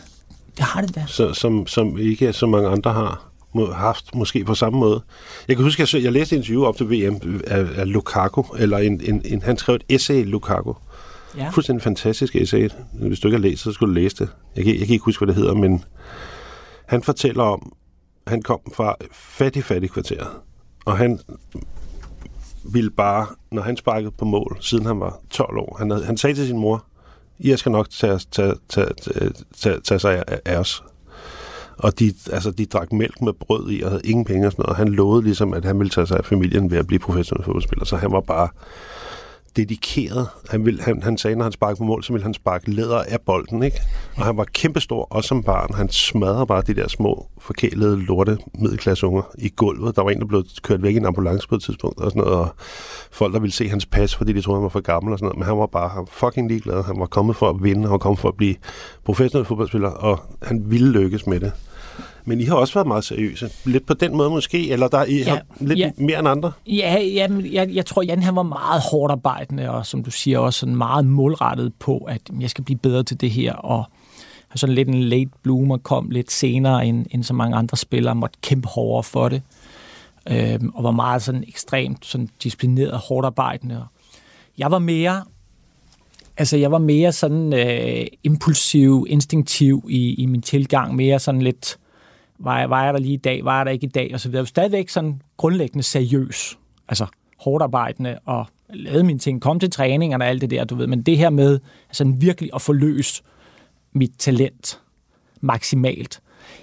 det 0.56 0.64
har 0.64 0.80
det 0.80 0.94
da. 0.94 1.04
så, 1.08 1.32
som, 1.32 1.66
som 1.66 1.98
ikke 1.98 2.32
så 2.32 2.46
mange 2.46 2.68
andre 2.68 2.92
har 2.92 3.31
må, 3.54 3.72
haft, 3.72 4.14
måske 4.14 4.44
på 4.44 4.54
samme 4.54 4.78
måde. 4.78 5.02
Jeg 5.48 5.56
kan 5.56 5.64
huske, 5.64 5.80
jeg, 5.80 5.88
så- 5.88 5.98
jeg 5.98 6.12
læste 6.12 6.36
et 6.36 6.38
interview 6.40 6.64
op 6.64 6.76
til 6.76 6.90
VM 6.90 7.40
af, 7.46 7.66
af 7.76 7.92
Lukaku, 7.92 8.42
eller 8.58 8.78
en, 8.78 9.00
en, 9.04 9.22
en, 9.24 9.42
han 9.42 9.56
skrev 9.56 9.74
et 9.76 9.84
essay, 9.88 10.24
Lukaku. 10.24 10.72
Ja. 11.36 11.48
Fuldstændig 11.48 11.82
fantastisk 11.82 12.36
essay. 12.36 12.68
Hvis 12.92 13.20
du 13.20 13.28
ikke 13.28 13.36
har 13.38 13.42
læst, 13.42 13.62
så 13.62 13.72
skulle 13.72 13.90
du 13.90 13.94
læse 14.00 14.16
det. 14.16 14.28
Jeg 14.56 14.64
kan, 14.64 14.78
jeg 14.78 14.86
kan 14.86 14.92
ikke 14.92 15.04
huske, 15.04 15.24
hvad 15.24 15.34
det 15.34 15.42
hedder, 15.42 15.54
men 15.54 15.84
han 16.86 17.02
fortæller 17.02 17.44
om, 17.44 17.72
han 18.26 18.42
kom 18.42 18.60
fra 18.74 18.94
fattig, 19.12 19.64
fattig 19.64 19.90
kvarter, 19.90 20.24
og 20.84 20.96
han 20.98 21.20
ville 22.72 22.90
bare, 22.90 23.26
når 23.52 23.62
han 23.62 23.76
sparkede 23.76 24.10
på 24.10 24.24
mål, 24.24 24.56
siden 24.60 24.86
han 24.86 25.00
var 25.00 25.18
12 25.30 25.58
år, 25.58 25.76
han, 25.78 25.90
havde, 25.90 26.04
han 26.04 26.16
sagde 26.16 26.34
til 26.36 26.46
sin 26.46 26.58
mor, 26.58 26.84
I 27.38 27.56
skal 27.56 27.72
nok 27.72 27.90
tage, 27.90 28.18
tage, 28.30 28.54
tage, 28.68 28.88
tage, 29.56 29.80
tage, 29.80 29.98
sig 29.98 30.22
af 30.44 30.56
os. 30.58 30.82
Og 31.82 31.98
de, 31.98 32.14
altså, 32.32 32.50
de 32.50 32.66
drak 32.66 32.92
mælk 32.92 33.22
med 33.22 33.32
brød 33.32 33.70
i 33.70 33.82
og 33.82 33.90
havde 33.90 34.02
ingen 34.04 34.24
penge 34.24 34.46
og 34.46 34.52
sådan 34.52 34.62
noget. 34.62 34.70
Og 34.70 34.76
han 34.76 34.88
lovede 34.88 35.22
ligesom, 35.24 35.54
at 35.54 35.64
han 35.64 35.78
ville 35.78 35.90
tage 35.90 36.06
sig 36.06 36.18
af 36.18 36.24
familien 36.24 36.70
ved 36.70 36.78
at 36.78 36.86
blive 36.86 36.98
professionel 36.98 37.44
fodboldspiller. 37.44 37.84
Så 37.84 37.96
han 37.96 38.12
var 38.12 38.20
bare 38.20 38.48
dedikeret. 39.56 40.28
Han, 40.50 40.64
ville, 40.64 40.82
han, 40.82 41.02
han 41.02 41.18
sagde, 41.18 41.36
når 41.36 41.42
han 41.42 41.52
sparkede 41.52 41.78
på 41.78 41.84
mål, 41.84 42.04
så 42.04 42.12
ville 42.12 42.22
han 42.22 42.34
sparke 42.34 42.70
læder 42.70 43.02
af 43.08 43.20
bolden, 43.20 43.62
ikke? 43.62 43.80
Og 44.16 44.24
han 44.24 44.36
var 44.36 44.44
kæmpestor, 44.44 45.06
også 45.10 45.28
som 45.28 45.42
barn. 45.42 45.74
Han 45.74 45.88
smadrede 45.88 46.46
bare 46.46 46.62
de 46.66 46.74
der 46.74 46.88
små, 46.88 47.26
forkælede 47.38 48.04
lorte 48.04 48.38
middelklasseunger 48.54 49.22
i 49.38 49.52
gulvet. 49.56 49.96
Der 49.96 50.02
var 50.02 50.10
en, 50.10 50.20
der 50.20 50.26
blev 50.26 50.44
kørt 50.62 50.82
væk 50.82 50.94
i 50.94 50.96
en 50.96 51.06
ambulance 51.06 51.48
på 51.48 51.54
et 51.54 51.62
tidspunkt, 51.62 52.00
og 52.00 52.10
sådan 52.10 52.22
noget. 52.22 52.38
Og 52.38 52.54
folk, 53.10 53.34
der 53.34 53.40
ville 53.40 53.54
se 53.54 53.68
hans 53.68 53.86
pas, 53.86 54.14
fordi 54.16 54.32
de 54.32 54.40
troede, 54.40 54.58
han 54.58 54.62
var 54.62 54.68
for 54.68 54.80
gammel 54.80 55.12
og 55.12 55.18
sådan 55.18 55.26
noget. 55.26 55.38
Men 55.38 55.46
han 55.46 55.58
var 55.58 55.66
bare 55.66 55.88
han 55.88 55.98
var 55.98 56.08
fucking 56.10 56.48
ligeglad. 56.48 56.82
Han 56.82 57.00
var 57.00 57.06
kommet 57.06 57.36
for 57.36 57.48
at 57.48 57.62
vinde, 57.62 57.82
han 57.82 57.90
var 57.90 57.98
kommet 57.98 58.18
for 58.18 58.28
at 58.28 58.36
blive 58.36 58.54
professionel 59.04 59.46
fodboldspiller, 59.46 59.88
og 59.88 60.20
han 60.42 60.70
ville 60.70 60.90
lykkes 60.90 61.26
med 61.26 61.40
det. 61.40 61.52
Men 62.24 62.40
I 62.40 62.44
har 62.44 62.54
også 62.54 62.74
været 62.74 62.86
meget 62.86 63.04
seriøse. 63.04 63.50
Lidt 63.64 63.86
på 63.86 63.94
den 63.94 64.16
måde 64.16 64.30
måske, 64.30 64.70
eller 64.70 64.88
der 64.88 65.04
I 65.04 65.16
Ja, 65.18 65.30
har 65.30 65.42
lidt 65.60 65.78
ja. 65.78 65.90
mere 65.96 66.18
end 66.18 66.28
andre. 66.28 66.52
Ja, 66.66 67.00
jamen, 67.00 67.52
jeg, 67.52 67.70
jeg 67.70 67.86
tror, 67.86 68.02
Jan 68.02 68.22
han 68.22 68.36
var 68.36 68.42
meget 68.42 68.82
hårdt 68.90 69.12
arbejdende, 69.12 69.70
og 69.70 69.86
som 69.86 70.04
du 70.04 70.10
siger, 70.10 70.38
også 70.38 70.60
sådan 70.60 70.76
meget 70.76 71.04
målrettet 71.04 71.72
på, 71.78 71.98
at 71.98 72.20
jeg 72.40 72.50
skal 72.50 72.64
blive 72.64 72.78
bedre 72.78 73.02
til 73.02 73.20
det 73.20 73.30
her, 73.30 73.52
og 73.52 73.84
sådan 74.54 74.74
lidt 74.74 74.88
en 74.88 75.02
late 75.04 75.30
bloomer, 75.42 75.76
kom 75.76 76.10
lidt 76.10 76.32
senere 76.32 76.86
end, 76.86 77.06
end 77.10 77.24
så 77.24 77.34
mange 77.34 77.56
andre 77.56 77.76
spillere, 77.76 78.14
måtte 78.14 78.38
kæmpe 78.42 78.68
hårdere 78.68 79.02
for 79.02 79.28
det, 79.28 79.42
øh, 80.30 80.60
og 80.74 80.84
var 80.84 80.90
meget 80.90 81.22
sådan 81.22 81.44
ekstremt 81.48 82.06
sådan 82.06 82.28
disciplineret, 82.42 82.98
hårdt 83.08 83.26
arbejdende. 83.26 83.84
Jeg 84.58 84.70
var 84.70 84.78
mere, 84.78 85.24
altså 86.36 86.56
jeg 86.56 86.72
var 86.72 86.78
mere 86.78 87.12
sådan 87.12 87.52
øh, 87.52 88.06
impulsiv, 88.24 89.06
instinktiv 89.08 89.86
i, 89.88 90.14
i 90.14 90.26
min 90.26 90.42
tilgang, 90.42 90.96
mere 90.96 91.18
sådan 91.18 91.42
lidt, 91.42 91.78
var 92.44 92.58
jeg, 92.58 92.70
var 92.70 92.84
jeg 92.84 92.94
der 92.94 93.00
lige 93.00 93.14
i 93.14 93.16
dag, 93.16 93.44
var 93.44 93.56
jeg 93.56 93.66
der 93.66 93.72
ikke 93.72 93.86
i 93.86 93.90
dag, 93.90 94.10
og 94.14 94.20
så 94.20 94.28
videre. 94.28 94.46
Stadigvæk 94.46 94.88
sådan 94.88 95.22
grundlæggende 95.36 95.82
seriøs, 95.82 96.58
altså 96.88 97.06
hårdt 97.38 97.62
arbejdende, 97.62 98.18
og 98.24 98.46
lavede 98.70 99.04
mine 99.04 99.18
ting, 99.18 99.40
kom 99.40 99.60
til 99.60 99.70
træningerne 99.70 100.24
og 100.24 100.28
alt 100.28 100.40
det 100.40 100.50
der, 100.50 100.64
du 100.64 100.74
ved, 100.74 100.86
men 100.86 101.02
det 101.02 101.18
her 101.18 101.30
med 101.30 101.58
sådan 101.92 102.20
virkelig 102.20 102.50
at 102.54 102.62
få 102.62 102.72
løst 102.72 103.24
mit 103.92 104.12
talent 104.18 104.80
maksimalt, 105.40 106.20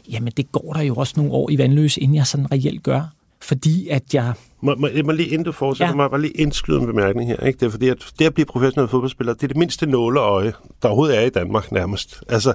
jamen 0.10 0.34
det 0.38 0.52
går 0.52 0.74
der 0.74 0.82
jo 0.82 0.96
også 0.96 1.14
nogle 1.18 1.32
år 1.32 1.50
i 1.50 1.58
vandløs, 1.58 1.98
inden 1.98 2.16
jeg 2.16 2.28
sådan 2.28 2.52
reelt 2.52 2.84
gør. 2.84 3.02
Fordi 3.42 3.88
at 3.88 4.14
jeg... 4.14 4.34
Må, 4.62 4.76
må, 4.76 4.88
må 5.06 5.12
lige 5.12 5.30
inden 5.30 5.46
du 5.46 5.52
fortsætter, 5.52 5.92
ja. 5.92 5.96
må 5.96 6.04
jeg 6.04 6.10
bare 6.10 6.22
lige 6.22 6.34
indskyde 6.34 6.80
en 6.80 6.86
bemærkning 6.86 7.30
her. 7.30 7.38
Ikke? 7.38 7.60
Det 7.60 7.66
er 7.66 7.70
fordi, 7.70 7.90
at 7.90 8.06
det 8.20 8.26
at 8.26 8.34
blive 8.34 8.46
professionel 8.46 8.90
fodboldspiller, 8.90 9.34
det 9.34 9.44
er 9.44 9.48
det 9.48 9.58
mindste 9.58 9.86
nåleøje, 9.86 10.54
der 10.82 10.88
overhovedet 10.88 11.18
er 11.18 11.22
i 11.22 11.30
Danmark 11.30 11.72
nærmest. 11.72 12.24
Altså, 12.30 12.54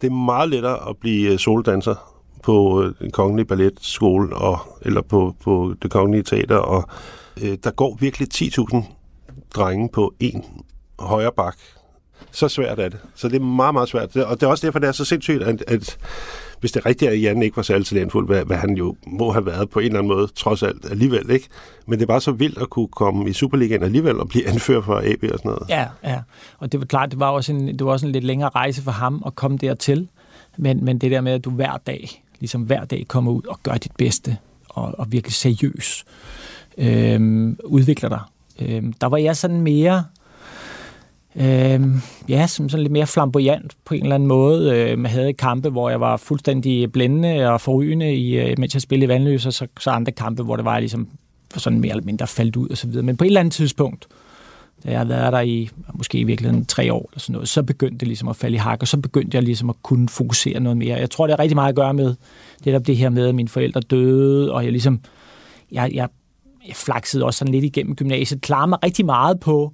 det 0.00 0.06
er 0.06 0.14
meget 0.14 0.48
lettere 0.48 0.88
at 0.88 0.96
blive 0.96 1.32
øh, 1.32 1.38
soldanser 1.38 2.17
på 2.42 2.82
øh, 2.82 2.86
den 2.86 3.06
en 3.06 3.10
kongelig 3.10 3.46
balletskole, 3.46 4.36
og, 4.36 4.58
eller 4.82 5.02
på, 5.02 5.34
på 5.40 5.74
det 5.82 5.90
kongelige 5.90 6.22
teater, 6.22 6.56
og 6.56 6.88
øh, 7.42 7.58
der 7.64 7.70
går 7.70 7.96
virkelig 8.00 8.28
10.000 8.34 8.82
drenge 9.54 9.88
på 9.88 10.14
en 10.20 10.44
højre 10.98 11.32
bak. 11.32 11.56
Så 12.30 12.48
svært 12.48 12.78
er 12.78 12.88
det. 12.88 12.98
Så 13.14 13.28
det 13.28 13.36
er 13.36 13.44
meget, 13.44 13.74
meget 13.74 13.88
svært. 13.88 14.16
Og 14.16 14.40
det 14.40 14.46
er 14.46 14.50
også 14.50 14.66
derfor, 14.66 14.78
det 14.78 14.88
er 14.88 14.92
så 14.92 15.04
sindssygt, 15.04 15.42
at, 15.42 15.64
at 15.66 15.98
hvis 16.60 16.72
det 16.72 16.80
er 16.80 16.86
rigtigt, 16.86 17.10
at 17.10 17.22
Jan 17.22 17.42
ikke 17.42 17.56
var 17.56 17.62
særlig 17.62 17.86
talentfuld, 17.86 18.26
hvad, 18.26 18.44
hvad 18.44 18.56
han 18.56 18.76
jo 18.76 18.96
må 19.06 19.32
have 19.32 19.46
været 19.46 19.70
på 19.70 19.78
en 19.78 19.86
eller 19.86 19.98
anden 19.98 20.12
måde, 20.12 20.26
trods 20.26 20.62
alt 20.62 20.90
alligevel, 20.90 21.30
ikke? 21.30 21.48
Men 21.86 21.98
det 21.98 22.02
er 22.04 22.06
bare 22.06 22.20
så 22.20 22.32
vildt 22.32 22.58
at 22.58 22.70
kunne 22.70 22.88
komme 22.88 23.30
i 23.30 23.32
Superligaen 23.32 23.82
alligevel 23.82 24.20
og 24.20 24.28
blive 24.28 24.48
anført 24.48 24.84
for 24.84 24.96
AB 25.04 25.32
og 25.32 25.38
sådan 25.38 25.50
noget. 25.50 25.68
Ja, 25.68 25.86
ja. 26.04 26.20
Og 26.58 26.72
det 26.72 26.80
var 26.80 26.86
klart, 26.86 27.10
det 27.10 27.20
var 27.20 27.30
også 27.30 27.52
en, 27.52 27.68
det 27.68 27.86
var 27.86 27.92
også 27.92 28.06
en 28.06 28.12
lidt 28.12 28.24
længere 28.24 28.48
rejse 28.48 28.82
for 28.82 28.90
ham 28.90 29.22
at 29.26 29.34
komme 29.34 29.58
dertil. 29.58 30.08
Men, 30.56 30.84
men 30.84 30.98
det 30.98 31.10
der 31.10 31.20
med, 31.20 31.32
at 31.32 31.44
du 31.44 31.50
hver 31.50 31.76
dag, 31.86 32.22
ligesom 32.40 32.62
hver 32.62 32.84
dag 32.84 33.04
kommer 33.08 33.32
ud 33.32 33.42
og 33.48 33.60
gør 33.62 33.74
dit 33.74 33.92
bedste, 33.98 34.36
og, 34.68 34.94
og 34.98 35.12
virkelig 35.12 35.34
seriøs, 35.34 36.04
øh, 36.78 37.48
udvikler 37.64 38.08
dig. 38.08 38.20
Øh, 38.60 38.82
der 39.00 39.06
var 39.06 39.16
jeg 39.16 39.36
sådan 39.36 39.60
mere, 39.60 40.04
øh, 41.36 41.80
ja, 42.28 42.46
som 42.46 42.68
sådan 42.68 42.82
lidt 42.82 42.92
mere 42.92 43.06
flamboyant 43.06 43.76
på 43.84 43.94
en 43.94 44.02
eller 44.02 44.14
anden 44.14 44.26
måde. 44.26 44.72
Øh, 44.72 45.02
jeg 45.02 45.10
havde 45.10 45.32
kampe, 45.32 45.68
hvor 45.68 45.90
jeg 45.90 46.00
var 46.00 46.16
fuldstændig 46.16 46.92
blændende 46.92 47.50
og 47.50 47.60
forrygende, 47.60 48.14
i, 48.14 48.38
øh, 48.38 48.54
mens 48.58 48.74
jeg 48.74 48.82
spillede 48.82 49.04
i 49.04 49.08
vandløs, 49.08 49.46
og 49.46 49.52
så, 49.52 49.66
så 49.80 49.90
andre 49.90 50.12
kampe, 50.12 50.42
hvor 50.42 50.56
det 50.56 50.64
var 50.64 50.78
ligesom 50.78 51.08
sådan 51.56 51.80
mere 51.80 51.90
eller 51.90 52.04
mindre 52.04 52.26
faldt 52.26 52.56
ud 52.56 52.68
og 52.68 52.76
så 52.76 52.86
videre. 52.86 53.02
Men 53.02 53.16
på 53.16 53.24
et 53.24 53.26
eller 53.26 53.40
andet 53.40 53.52
tidspunkt, 53.52 54.06
da 54.84 54.90
jeg 54.90 54.98
havde 54.98 55.08
været 55.08 55.32
der 55.32 55.40
i 55.40 55.68
måske 55.94 56.18
i 56.18 56.24
virkeligheden 56.24 56.66
tre 56.66 56.92
år 56.92 57.08
eller 57.10 57.20
sådan 57.20 57.32
noget, 57.32 57.48
så 57.48 57.62
begyndte 57.62 57.98
det 57.98 58.08
ligesom 58.08 58.28
at 58.28 58.36
falde 58.36 58.54
i 58.54 58.58
hak, 58.58 58.82
og 58.82 58.88
så 58.88 58.96
begyndte 58.96 59.36
jeg 59.36 59.42
ligesom 59.42 59.70
at 59.70 59.76
kunne 59.82 60.08
fokusere 60.08 60.60
noget 60.60 60.76
mere. 60.76 60.98
Jeg 60.98 61.10
tror, 61.10 61.26
det 61.26 61.36
har 61.36 61.42
rigtig 61.42 61.56
meget 61.56 61.68
at 61.68 61.76
gøre 61.76 61.94
med 61.94 62.14
det 62.64 62.72
der 62.72 62.78
det 62.78 62.96
her 62.96 63.10
med, 63.10 63.28
at 63.28 63.34
mine 63.34 63.48
forældre 63.48 63.80
døde, 63.80 64.52
og 64.52 64.64
jeg 64.64 64.72
ligesom, 64.72 65.00
jeg, 65.72 65.90
jeg 65.94 66.08
jeg 66.68 66.76
flaksede 66.76 67.24
også 67.24 67.38
sådan 67.38 67.54
lidt 67.54 67.64
igennem 67.64 67.96
gymnasiet, 67.96 68.40
klarede 68.40 68.68
mig 68.68 68.78
rigtig 68.84 69.06
meget 69.06 69.40
på 69.40 69.72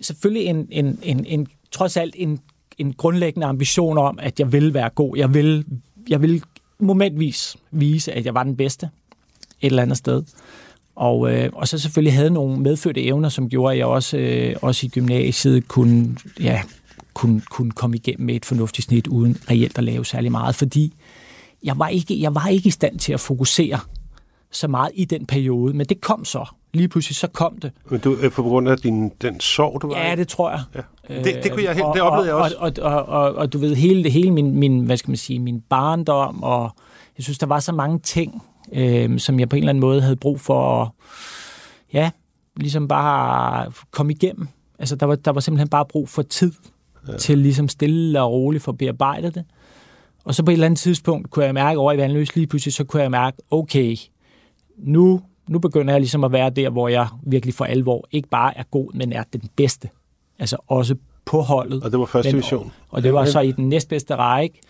selvfølgelig 0.00 0.46
en, 0.46 0.68
en, 0.70 0.98
en, 1.02 1.24
en 1.26 1.46
trods 1.70 1.96
alt 1.96 2.14
en, 2.18 2.40
en 2.78 2.92
grundlæggende 2.92 3.46
ambition 3.46 3.98
om, 3.98 4.18
at 4.22 4.40
jeg 4.40 4.52
vil 4.52 4.74
være 4.74 4.90
god. 4.90 5.16
Jeg 5.16 5.34
vil, 5.34 5.64
jeg 6.08 6.22
vil 6.22 6.42
momentvis 6.78 7.56
vise, 7.70 8.12
at 8.12 8.26
jeg 8.26 8.34
var 8.34 8.42
den 8.42 8.56
bedste 8.56 8.90
et 9.60 9.66
eller 9.66 9.82
andet 9.82 9.98
sted. 9.98 10.22
Og, 10.96 11.32
øh, 11.32 11.50
og 11.52 11.68
så 11.68 11.78
selvfølgelig 11.78 12.14
havde 12.14 12.30
nogle 12.30 12.60
medfødte 12.60 13.02
evner, 13.02 13.28
som 13.28 13.48
gjorde, 13.48 13.72
at 13.72 13.78
jeg 13.78 13.86
også, 13.86 14.16
øh, 14.16 14.54
også 14.62 14.86
i 14.86 14.88
gymnasiet 14.88 15.68
kunne, 15.68 16.16
ja, 16.40 16.62
kunne, 17.14 17.42
kunne 17.50 17.70
komme 17.70 17.96
igennem 17.96 18.26
med 18.26 18.34
et 18.34 18.44
fornuftigt 18.44 18.86
snit, 18.86 19.06
uden 19.06 19.36
reelt 19.50 19.78
at 19.78 19.84
lave 19.84 20.04
særlig 20.04 20.30
meget, 20.32 20.54
fordi 20.54 20.94
jeg 21.64 21.78
var 21.78 21.88
ikke, 21.88 22.20
jeg 22.20 22.34
var 22.34 22.46
ikke 22.46 22.66
i 22.66 22.70
stand 22.70 22.98
til 22.98 23.12
at 23.12 23.20
fokusere 23.20 23.78
så 24.50 24.68
meget 24.68 24.90
i 24.94 25.04
den 25.04 25.26
periode, 25.26 25.76
men 25.76 25.86
det 25.86 26.00
kom 26.00 26.24
så. 26.24 26.44
Lige 26.74 26.88
pludselig 26.88 27.16
så 27.16 27.26
kom 27.26 27.58
det. 27.58 27.72
Men 27.90 28.00
du, 28.00 28.16
på 28.34 28.42
grund 28.42 28.68
af 28.68 28.78
din, 28.78 29.12
den 29.22 29.40
sorg, 29.40 29.82
du 29.82 29.88
var 29.88 29.98
Ja, 29.98 30.14
det 30.16 30.28
tror 30.28 30.50
jeg. 30.50 30.60
Ja. 30.74 31.22
Det, 31.24 31.42
det, 31.42 31.52
kunne 31.52 31.64
jeg, 31.64 31.74
helt, 31.74 31.86
det 31.94 32.02
oplevede 32.02 32.26
jeg 32.26 32.34
også. 32.34 32.56
Og, 32.56 32.72
og, 32.82 32.92
og, 32.92 33.22
og, 33.22 33.34
og 33.34 33.52
du 33.52 33.58
ved, 33.58 33.74
hele, 33.74 34.04
det, 34.04 34.12
hele 34.12 34.30
min, 34.30 34.54
min, 34.54 34.80
hvad 34.80 34.96
skal 34.96 35.10
man 35.10 35.16
sige, 35.16 35.38
min 35.38 35.60
barndom, 35.60 36.42
og 36.42 36.70
jeg 37.18 37.24
synes, 37.24 37.38
der 37.38 37.46
var 37.46 37.60
så 37.60 37.72
mange 37.72 37.98
ting, 37.98 38.42
øh, 38.72 39.18
som 39.18 39.40
jeg 39.40 39.48
på 39.48 39.56
en 39.56 39.62
eller 39.62 39.70
anden 39.70 39.80
måde 39.80 40.02
havde 40.02 40.16
brug 40.16 40.40
for 40.40 40.82
at, 40.82 40.88
ja, 41.92 42.10
ligesom 42.56 42.88
bare 42.88 43.72
komme 43.90 44.12
igennem. 44.12 44.48
Altså, 44.78 44.96
der 44.96 45.06
var, 45.06 45.14
der 45.14 45.30
var 45.30 45.40
simpelthen 45.40 45.68
bare 45.68 45.86
brug 45.86 46.08
for 46.08 46.22
tid 46.22 46.52
ja. 47.08 47.16
til 47.16 47.38
ligesom 47.38 47.68
stille 47.68 48.22
og 48.22 48.32
roligt 48.32 48.64
for 48.64 48.72
at 48.72 48.78
bearbejde 48.78 49.30
det. 49.30 49.44
Og 50.24 50.34
så 50.34 50.42
på 50.42 50.50
et 50.50 50.52
eller 50.52 50.66
andet 50.66 50.78
tidspunkt 50.78 51.30
kunne 51.30 51.44
jeg 51.44 51.54
mærke 51.54 51.78
over 51.78 51.92
i 51.92 51.98
Vandløs, 51.98 52.36
lige 52.36 52.46
pludselig 52.46 52.74
så 52.74 52.84
kunne 52.84 53.02
jeg 53.02 53.10
mærke, 53.10 53.36
okay, 53.50 53.96
nu, 54.78 55.20
nu 55.48 55.58
begynder 55.58 55.92
jeg 55.92 56.00
ligesom 56.00 56.24
at 56.24 56.32
være 56.32 56.50
der, 56.50 56.70
hvor 56.70 56.88
jeg 56.88 57.06
virkelig 57.22 57.54
for 57.54 57.64
alvor 57.64 58.08
ikke 58.10 58.28
bare 58.28 58.58
er 58.58 58.62
god, 58.70 58.92
men 58.92 59.12
er 59.12 59.22
den 59.32 59.48
bedste. 59.56 59.88
Altså 60.38 60.56
også 60.66 60.94
på 61.24 61.40
holdet. 61.40 61.82
Og 61.82 61.90
det 61.90 61.98
var 61.98 62.06
første 62.06 62.32
division. 62.32 62.72
Og, 62.88 62.94
og 62.96 63.02
det 63.02 63.12
var 63.12 63.24
så 63.24 63.40
i 63.40 63.52
den 63.52 63.68
næstbedste 63.68 64.14
række. 64.14 64.60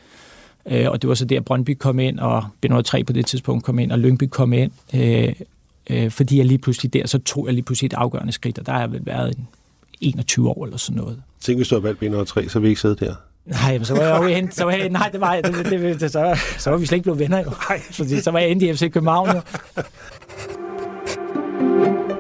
Øh, 0.70 0.90
og 0.90 1.02
det 1.02 1.08
var 1.08 1.14
så 1.14 1.24
der, 1.24 1.40
Brøndby 1.40 1.76
kom 1.78 1.98
ind, 1.98 2.18
og 2.18 2.44
B3 2.66 3.02
på 3.02 3.12
det 3.12 3.26
tidspunkt 3.26 3.64
kom 3.64 3.78
ind, 3.78 3.92
og 3.92 3.98
Lyngby 3.98 4.24
kom 4.30 4.52
ind. 4.52 4.70
Øh, 4.94 5.32
øh, 5.90 6.10
fordi 6.10 6.38
jeg 6.38 6.46
lige 6.46 6.58
pludselig 6.58 6.92
der, 6.92 7.06
så 7.06 7.18
tog 7.18 7.46
jeg 7.46 7.54
lige 7.54 7.64
pludselig 7.64 7.86
et 7.86 7.94
afgørende 7.94 8.32
skridt, 8.32 8.58
og 8.58 8.66
der 8.66 8.72
har 8.72 8.80
jeg 8.80 8.92
vel 8.92 9.06
været 9.06 9.36
en 9.38 9.48
21 10.00 10.48
år 10.48 10.64
eller 10.64 10.76
sådan 10.76 10.96
noget. 10.96 11.22
Tænk, 11.40 11.58
hvis 11.58 11.68
du 11.68 11.80
havde 11.80 11.96
valgt 12.00 12.30
B3, 12.30 12.48
så 12.48 12.58
vi 12.58 12.68
ikke 12.68 12.80
siddet 12.80 13.00
der. 13.00 13.14
Nej, 13.46 13.82
så 13.82 13.94
var 13.94 14.02
jeg 14.02 14.22
jo 14.22 14.28
hen, 14.28 14.52
så 14.52 14.64
var 14.64 14.72
jeg, 14.72 14.88
nej, 14.88 15.08
det 15.12 15.20
var, 15.20 15.34
det, 15.34 15.54
det, 15.54 15.80
det, 15.80 16.00
det, 16.00 16.12
så, 16.12 16.38
så 16.58 16.70
var 16.70 16.76
vi 16.76 16.86
slet 16.86 16.96
ikke 16.96 17.02
blevet 17.02 17.18
venner 17.18 17.38
jo. 17.38 17.50
Nej, 17.68 17.80
fordi 17.90 18.20
så 18.20 18.30
var 18.30 18.38
jeg 18.38 18.50
endt 18.50 18.62
i 18.62 18.74
FC 18.74 18.92
København 18.92 19.28
jo. 19.28 19.42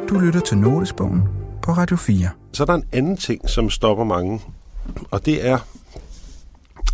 Du 0.08 0.18
lytter 0.18 0.40
til 0.40 0.58
Notesbogen 0.58 1.22
på 1.62 1.72
Radio 1.72 1.96
4. 1.96 2.28
Så 2.52 2.62
er 2.62 2.66
der 2.66 2.74
en 2.74 2.84
anden 2.92 3.16
ting, 3.16 3.50
som 3.50 3.70
stopper 3.70 4.04
mange, 4.04 4.40
og 5.10 5.26
det 5.26 5.46
er, 5.46 5.58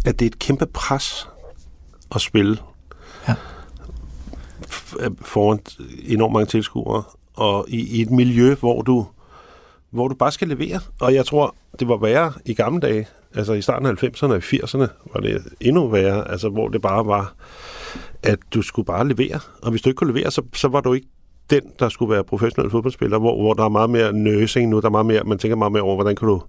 at 0.05 0.19
det 0.19 0.27
er 0.27 0.31
et 0.31 0.38
kæmpe 0.38 0.67
pres 0.67 1.29
at 2.14 2.20
spille 2.20 2.57
ja. 3.29 3.35
foran 5.20 5.59
enormt 6.05 6.33
mange 6.33 6.46
tilskuere, 6.46 7.03
og 7.35 7.64
i, 7.68 7.98
i 7.98 8.03
et 8.03 8.11
miljø, 8.11 8.55
hvor 8.55 8.83
du, 8.83 9.07
hvor 9.90 10.09
du 10.09 10.14
bare 10.14 10.33
skal 10.33 10.48
levere. 10.48 10.81
Og 11.01 11.14
jeg 11.14 11.27
tror, 11.27 11.55
det 11.79 11.88
var 11.88 11.96
værre 11.96 12.33
i 12.44 12.55
gamle 12.55 12.81
dage, 12.81 13.09
altså 13.35 13.53
i 13.53 13.62
starten 13.62 13.87
af 13.87 14.03
90'erne 14.03 14.33
og 14.33 14.37
80'erne 14.37 15.12
var 15.14 15.20
det 15.20 15.42
endnu 15.61 15.88
værre, 15.88 16.31
altså 16.31 16.48
hvor 16.48 16.68
det 16.68 16.83
bare 16.83 17.07
var, 17.07 17.35
at 18.22 18.38
du 18.55 18.62
skulle 18.62 18.87
bare 18.87 19.09
levere. 19.09 19.40
Og 19.62 19.70
hvis 19.70 19.83
du 19.83 19.88
ikke 19.88 19.96
kunne 19.98 20.12
levere, 20.12 20.31
så, 20.31 20.42
så 20.55 20.68
var 20.68 20.81
du 20.81 20.92
ikke 20.92 21.09
den, 21.50 21.62
der 21.78 21.88
skulle 21.88 22.14
være 22.14 22.24
professionel 22.24 22.70
fodboldspiller, 22.70 23.18
hvor, 23.18 23.42
hvor 23.42 23.55
der 23.55 23.64
er 23.64 23.68
meget 23.68 23.90
mere 23.90 24.12
nursing 24.12 24.70
nu, 24.70 24.81
der 24.81 24.87
er 24.87 24.90
meget 24.90 25.07
mere, 25.07 25.24
man 25.24 25.38
tænker 25.38 25.57
meget 25.57 25.72
mere 25.72 25.83
over, 25.83 25.94
hvordan 25.94 26.16
kan 26.16 26.28
du 26.28 26.42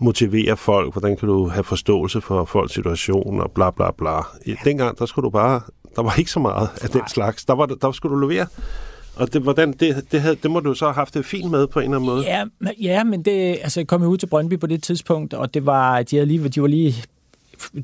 motivere 0.00 0.56
folk, 0.56 0.92
hvordan 0.92 1.16
kan 1.16 1.28
du 1.28 1.48
have 1.48 1.64
forståelse 1.64 2.20
for 2.20 2.44
folks 2.44 2.72
situation 2.72 3.40
og 3.40 3.50
bla 3.50 3.70
bla 3.70 3.90
bla. 3.90 4.20
I, 4.46 4.54
dengang, 4.64 4.98
der 4.98 5.06
skulle 5.06 5.24
du 5.24 5.30
bare, 5.30 5.60
der 5.96 6.02
var 6.02 6.14
ikke 6.18 6.30
så 6.30 6.40
meget 6.40 6.68
af 6.82 6.88
den 6.88 7.02
slags. 7.08 7.44
Der, 7.44 7.54
var, 7.54 7.66
der 7.66 7.92
skulle 7.92 8.14
du 8.14 8.28
levere. 8.28 8.46
Og 9.16 9.32
det, 9.32 9.42
hvordan, 9.42 9.72
det, 9.72 10.04
det, 10.12 10.20
havde, 10.20 10.36
det 10.42 10.50
må 10.50 10.60
du 10.60 10.74
så 10.74 10.84
have 10.84 10.94
haft 10.94 11.14
det 11.14 11.24
fint 11.24 11.50
med 11.50 11.66
på 11.66 11.78
en 11.78 11.84
eller 11.84 11.96
anden 11.96 12.10
måde. 12.10 12.24
Ja, 12.24 12.44
ja 12.80 13.04
men 13.04 13.22
det, 13.22 13.58
altså, 13.62 13.80
jeg 13.80 13.86
kom 13.86 14.02
ud 14.02 14.16
til 14.16 14.26
Brøndby 14.26 14.58
på 14.58 14.66
det 14.66 14.82
tidspunkt, 14.82 15.34
og 15.34 15.54
det 15.54 15.66
var, 15.66 16.02
de, 16.02 16.16
havde 16.16 16.26
lige, 16.26 16.48
de 16.48 16.62
var 16.62 16.68
lige 16.68 17.04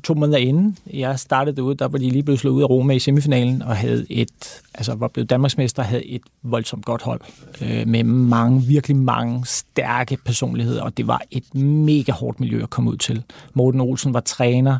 to 0.03 0.13
måneder 0.13 0.37
inden 0.37 0.77
jeg 0.93 1.19
startede 1.19 1.63
ud, 1.63 1.75
der 1.75 1.87
var 1.87 1.97
de 1.97 2.09
lige 2.09 2.23
blevet 2.23 2.39
slået 2.39 2.53
ud 2.53 2.61
af 2.61 2.69
Roma 2.69 2.93
i 2.93 2.99
semifinalen, 2.99 3.61
og 3.61 3.75
havde 3.75 4.05
et, 4.09 4.61
altså 4.73 4.95
var 4.95 5.07
blevet 5.07 5.29
Danmarksmester, 5.29 5.83
havde 5.83 6.05
et 6.05 6.21
voldsomt 6.43 6.85
godt 6.85 7.01
hold, 7.01 7.21
øh, 7.61 7.87
med 7.87 8.03
mange, 8.03 8.61
virkelig 8.61 8.97
mange 8.97 9.45
stærke 9.45 10.17
personligheder, 10.25 10.81
og 10.81 10.97
det 10.97 11.07
var 11.07 11.21
et 11.31 11.55
mega 11.55 12.11
hårdt 12.11 12.39
miljø 12.39 12.63
at 12.63 12.69
komme 12.69 12.91
ud 12.91 12.97
til. 12.97 13.23
Morten 13.53 13.81
Olsen 13.81 14.13
var 14.13 14.19
træner, 14.19 14.79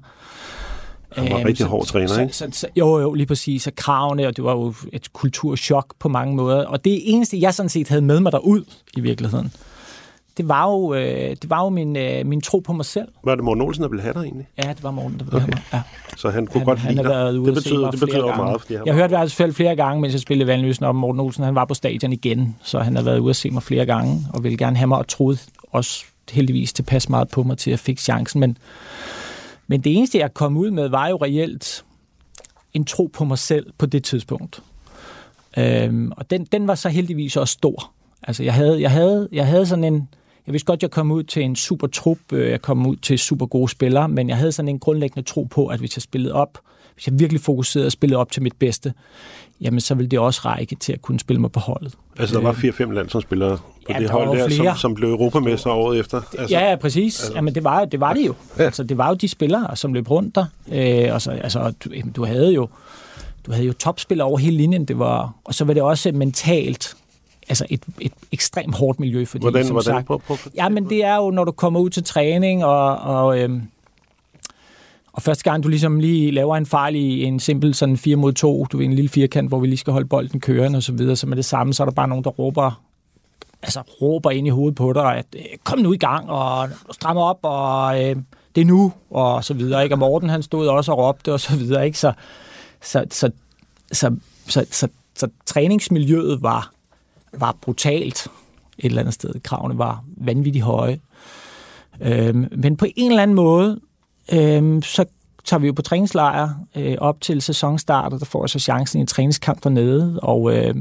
han 1.15 1.31
var 1.31 1.45
rigtig 1.45 1.65
hård 1.65 1.85
træner, 1.85 2.07
så, 2.07 2.21
ikke? 2.21 2.35
Så, 2.35 2.47
så, 2.51 2.67
jo, 2.75 2.99
jo, 2.99 3.13
lige 3.13 3.27
præcis. 3.27 3.67
Og 3.67 3.75
kravene, 3.75 4.27
og 4.27 4.35
det 4.35 4.43
var 4.43 4.51
jo 4.51 4.73
et 4.93 5.13
kulturschok 5.13 5.93
på 5.99 6.09
mange 6.09 6.35
måder. 6.35 6.65
Og 6.65 6.85
det 6.85 7.13
eneste, 7.13 7.41
jeg 7.41 7.53
sådan 7.53 7.69
set 7.69 7.87
havde 7.87 8.01
med 8.01 8.19
mig 8.19 8.31
derud 8.31 8.63
i 8.97 8.99
virkeligheden, 8.99 9.51
det 10.37 10.47
var 10.47 10.71
jo, 10.71 10.93
øh, 10.93 11.29
det 11.41 11.49
var 11.49 11.63
jo 11.63 11.69
min, 11.69 11.95
øh, 11.95 12.25
min 12.25 12.41
tro 12.41 12.59
på 12.59 12.73
mig 12.73 12.85
selv. 12.85 13.07
Var 13.23 13.35
det 13.35 13.43
Morten 13.43 13.61
Olsen, 13.61 13.83
der 13.83 13.89
ville 13.89 14.01
have 14.01 14.13
dig 14.13 14.21
egentlig? 14.21 14.47
Ja, 14.57 14.69
det 14.69 14.83
var 14.83 14.91
Morten, 14.91 15.19
der 15.19 15.25
ville 15.25 15.37
okay. 15.37 15.45
have 15.45 15.51
mig. 15.51 15.61
Ja. 15.73 15.81
Så 16.17 16.29
han 16.29 16.47
kunne 16.47 16.59
han, 16.59 16.65
godt 16.65 16.83
lide 16.83 17.03
dig? 17.03 17.33
Det 17.33 17.53
betyder, 17.53 17.91
det 17.91 17.99
betyder 17.99 18.27
gange. 18.27 18.43
meget. 18.43 18.61
Fordi 18.61 18.73
jeg 18.73 18.93
har 18.93 18.93
hørt 18.93 19.09
det 19.09 19.17
altså 19.17 19.51
flere 19.51 19.75
gange, 19.75 20.01
mens 20.01 20.13
jeg 20.13 20.21
spillede 20.21 20.47
Vandløsen, 20.47 20.85
og 20.85 20.95
Morten 20.95 21.19
Olsen 21.19 21.43
han 21.43 21.55
var 21.55 21.65
på 21.65 21.73
stadion 21.73 22.13
igen, 22.13 22.55
så 22.63 22.79
han 22.79 22.95
har 22.95 23.03
været 23.03 23.19
ude 23.19 23.29
at 23.29 23.35
se 23.35 23.51
mig 23.51 23.63
flere 23.63 23.85
gange, 23.85 24.27
og 24.33 24.43
ville 24.43 24.57
gerne 24.57 24.77
have 24.77 24.87
mig, 24.87 24.97
og 24.97 25.07
troede 25.07 25.37
også 25.71 26.05
heldigvis 26.31 26.73
tilpas 26.73 27.09
meget 27.09 27.29
på 27.29 27.43
mig 27.43 27.57
til 27.57 27.71
at 27.71 27.79
fik 27.79 27.99
chancen, 27.99 28.39
men 28.39 28.57
Men 29.67 29.81
det 29.81 29.97
eneste, 29.97 30.17
jeg 30.17 30.33
kom 30.33 30.57
ud 30.57 30.71
med, 30.71 30.89
var 30.89 31.07
jo 31.07 31.15
reelt 31.15 31.85
en 32.73 32.85
tro 32.85 33.09
på 33.13 33.25
mig 33.25 33.37
selv 33.37 33.65
på 33.77 33.85
det 33.85 34.03
tidspunkt. 34.03 34.61
Øhm, 35.57 36.11
og 36.17 36.29
den, 36.29 36.45
den 36.51 36.67
var 36.67 36.75
så 36.75 36.89
heldigvis 36.89 37.37
også 37.37 37.51
stor. 37.51 37.91
Altså, 38.23 38.43
jeg 38.43 38.53
havde, 38.53 38.81
jeg 38.81 38.91
havde, 38.91 39.29
jeg 39.31 39.47
havde 39.47 39.65
sådan 39.65 39.83
en... 39.83 40.09
Jeg 40.47 40.53
vidste 40.53 40.65
godt, 40.65 40.81
jeg 40.81 40.91
kom 40.91 41.11
ud 41.11 41.23
til 41.23 41.43
en 41.43 41.55
super 41.55 41.87
trup, 41.87 42.17
øh, 42.31 42.51
jeg 42.51 42.61
kom 42.61 42.85
ud 42.85 42.95
til 42.95 43.19
super 43.19 43.45
gode 43.45 43.69
spillere, 43.69 44.09
men 44.09 44.29
jeg 44.29 44.37
havde 44.37 44.51
sådan 44.51 44.69
en 44.69 44.79
grundlæggende 44.79 45.27
tro 45.27 45.43
på, 45.43 45.67
at 45.67 45.79
hvis 45.79 45.97
jeg 45.97 46.01
spillede 46.01 46.33
op, 46.33 46.59
hvis 46.93 47.07
jeg 47.07 47.19
virkelig 47.19 47.41
fokuserede 47.41 47.85
og 47.85 47.91
spillede 47.91 48.19
op 48.19 48.31
til 48.31 48.43
mit 48.43 48.55
bedste, 48.59 48.93
jamen 49.61 49.79
så 49.79 49.95
ville 49.95 50.09
det 50.09 50.19
også 50.19 50.41
række 50.45 50.75
til 50.75 50.93
at 50.93 51.01
kunne 51.01 51.19
spille 51.19 51.41
mig 51.41 51.51
på 51.51 51.59
holdet. 51.59 51.93
Altså, 52.19 52.35
der 52.35 52.41
var 52.41 52.53
4-5 52.53 52.83
øh, 52.83 52.91
landsholdsspillere 52.91 53.57
på 53.57 53.63
ja, 53.89 53.99
det 53.99 54.09
hold 54.09 54.37
der, 54.37 54.49
som, 54.49 54.77
som 54.77 54.95
blev 54.95 55.09
europamester 55.09 55.69
året 55.69 55.99
efter? 55.99 56.21
Altså, 56.37 56.57
ja, 56.57 56.69
ja, 56.69 56.75
præcis. 56.75 57.19
Altså. 57.19 57.33
Jamen, 57.35 57.55
det 57.55 57.63
var, 57.63 57.85
det 57.85 57.99
var 57.99 58.13
det 58.13 58.25
jo. 58.25 58.35
Ja. 58.57 58.63
Altså, 58.63 58.83
det 58.83 58.97
var 58.97 59.09
jo 59.09 59.15
de 59.15 59.27
spillere, 59.27 59.75
som 59.75 59.93
løb 59.93 60.11
rundt 60.11 60.35
der. 60.35 60.45
Øh, 60.71 61.13
og 61.13 61.21
så, 61.21 61.31
altså, 61.31 61.73
du, 61.83 61.89
du 62.15 62.25
havde 62.25 62.53
jo 62.53 62.67
du 63.45 63.51
havde 63.51 63.65
jo 63.65 63.73
topspillere 63.73 64.27
over 64.27 64.37
hele 64.37 64.57
linjen, 64.57 64.85
det 64.85 64.99
var, 64.99 65.33
og 65.43 65.53
så 65.53 65.65
var 65.65 65.73
det 65.73 65.83
også 65.83 66.11
mentalt 66.11 66.95
altså 67.49 67.65
et, 67.69 67.83
et 68.01 68.11
ekstremt 68.31 68.75
hårdt 68.75 68.99
miljø. 68.99 69.25
Fordi, 69.25 69.43
hvordan, 69.43 69.65
som 69.65 69.73
hvordan? 69.73 69.93
Sagt, 69.93 70.07
på, 70.07 70.21
på, 70.27 70.37
ja, 70.55 70.69
men 70.69 70.89
det 70.89 71.03
er 71.03 71.15
jo, 71.15 71.31
når 71.31 71.43
du 71.43 71.51
kommer 71.51 71.79
ud 71.79 71.89
til 71.89 72.03
træning, 72.03 72.65
og, 72.65 72.97
og, 72.97 73.39
øhm, 73.39 73.61
og 75.13 75.21
første 75.21 75.43
gang 75.43 75.63
du 75.63 75.67
ligesom 75.67 75.99
lige 75.99 76.31
laver 76.31 76.57
en 76.57 76.65
fejl 76.65 76.95
i 76.95 77.23
en 77.23 77.39
simpel 77.39 77.73
sådan 77.73 77.97
4 77.97 78.15
mod 78.15 78.33
2, 78.33 78.65
du 78.65 78.79
er 78.79 78.85
en 78.85 78.93
lille 78.93 79.09
firkant, 79.09 79.49
hvor 79.49 79.59
vi 79.59 79.67
lige 79.67 79.77
skal 79.77 79.93
holde 79.93 80.07
bolden 80.07 80.39
kørende 80.39 80.77
og 80.77 80.83
så 80.83 80.91
videre, 80.91 81.15
så 81.15 81.27
med 81.27 81.37
det 81.37 81.45
samme, 81.45 81.73
så 81.73 81.83
er 81.83 81.85
der 81.85 81.93
bare 81.93 82.07
nogen, 82.07 82.23
der 82.23 82.29
råber 82.29 82.81
altså 83.63 83.81
råber 84.01 84.31
ind 84.31 84.47
i 84.47 84.49
hovedet 84.49 84.75
på 84.75 84.93
dig, 84.93 85.15
at 85.15 85.25
øh, 85.35 85.41
kom 85.63 85.79
nu 85.79 85.93
i 85.93 85.97
gang, 85.97 86.29
og 86.29 86.69
strammer 86.91 87.23
op, 87.23 87.39
og 87.41 88.03
øh, 88.03 88.15
det 88.55 88.61
er 88.61 88.65
nu, 88.65 88.93
og 89.11 89.43
så 89.43 89.53
videre. 89.53 89.83
Ikke? 89.83 89.95
Og 89.95 89.99
Morten, 89.99 90.29
han 90.29 90.43
stod 90.43 90.67
også 90.67 90.91
og 90.91 90.97
råbte, 90.97 91.33
og 91.33 91.39
så 91.39 91.55
videre. 91.55 91.85
Ikke? 91.85 91.99
Så, 91.99 92.13
så, 92.81 93.05
så, 93.11 93.31
så, 93.91 94.15
så, 94.47 94.65
så, 94.71 94.87
så 95.15 95.27
træningsmiljøet 95.45 96.41
var, 96.41 96.71
var 97.39 97.57
brutalt 97.61 98.27
et 98.77 98.85
eller 98.85 99.01
andet 99.01 99.13
sted. 99.13 99.33
Kravene 99.43 99.77
var 99.77 100.03
vanvittigt 100.17 100.65
høje. 100.65 100.99
Øhm, 102.01 102.47
men 102.51 102.77
på 102.77 102.85
en 102.95 103.11
eller 103.11 103.23
anden 103.23 103.35
måde, 103.35 103.79
øhm, 104.33 104.81
så 104.81 105.05
tager 105.45 105.59
vi 105.59 105.67
jo 105.67 105.73
på 105.73 105.81
træningslejr 105.81 106.49
øh, 106.75 106.95
op 106.97 107.21
til 107.21 107.41
sæsonstart, 107.41 108.13
og 108.13 108.19
der 108.19 108.25
får 108.25 108.43
jeg 108.43 108.49
så 108.49 108.59
chancen 108.59 108.99
i 108.99 109.01
en 109.01 109.07
træningskamp 109.07 109.63
dernede, 109.63 110.19
og 110.23 110.57
øh, 110.57 110.75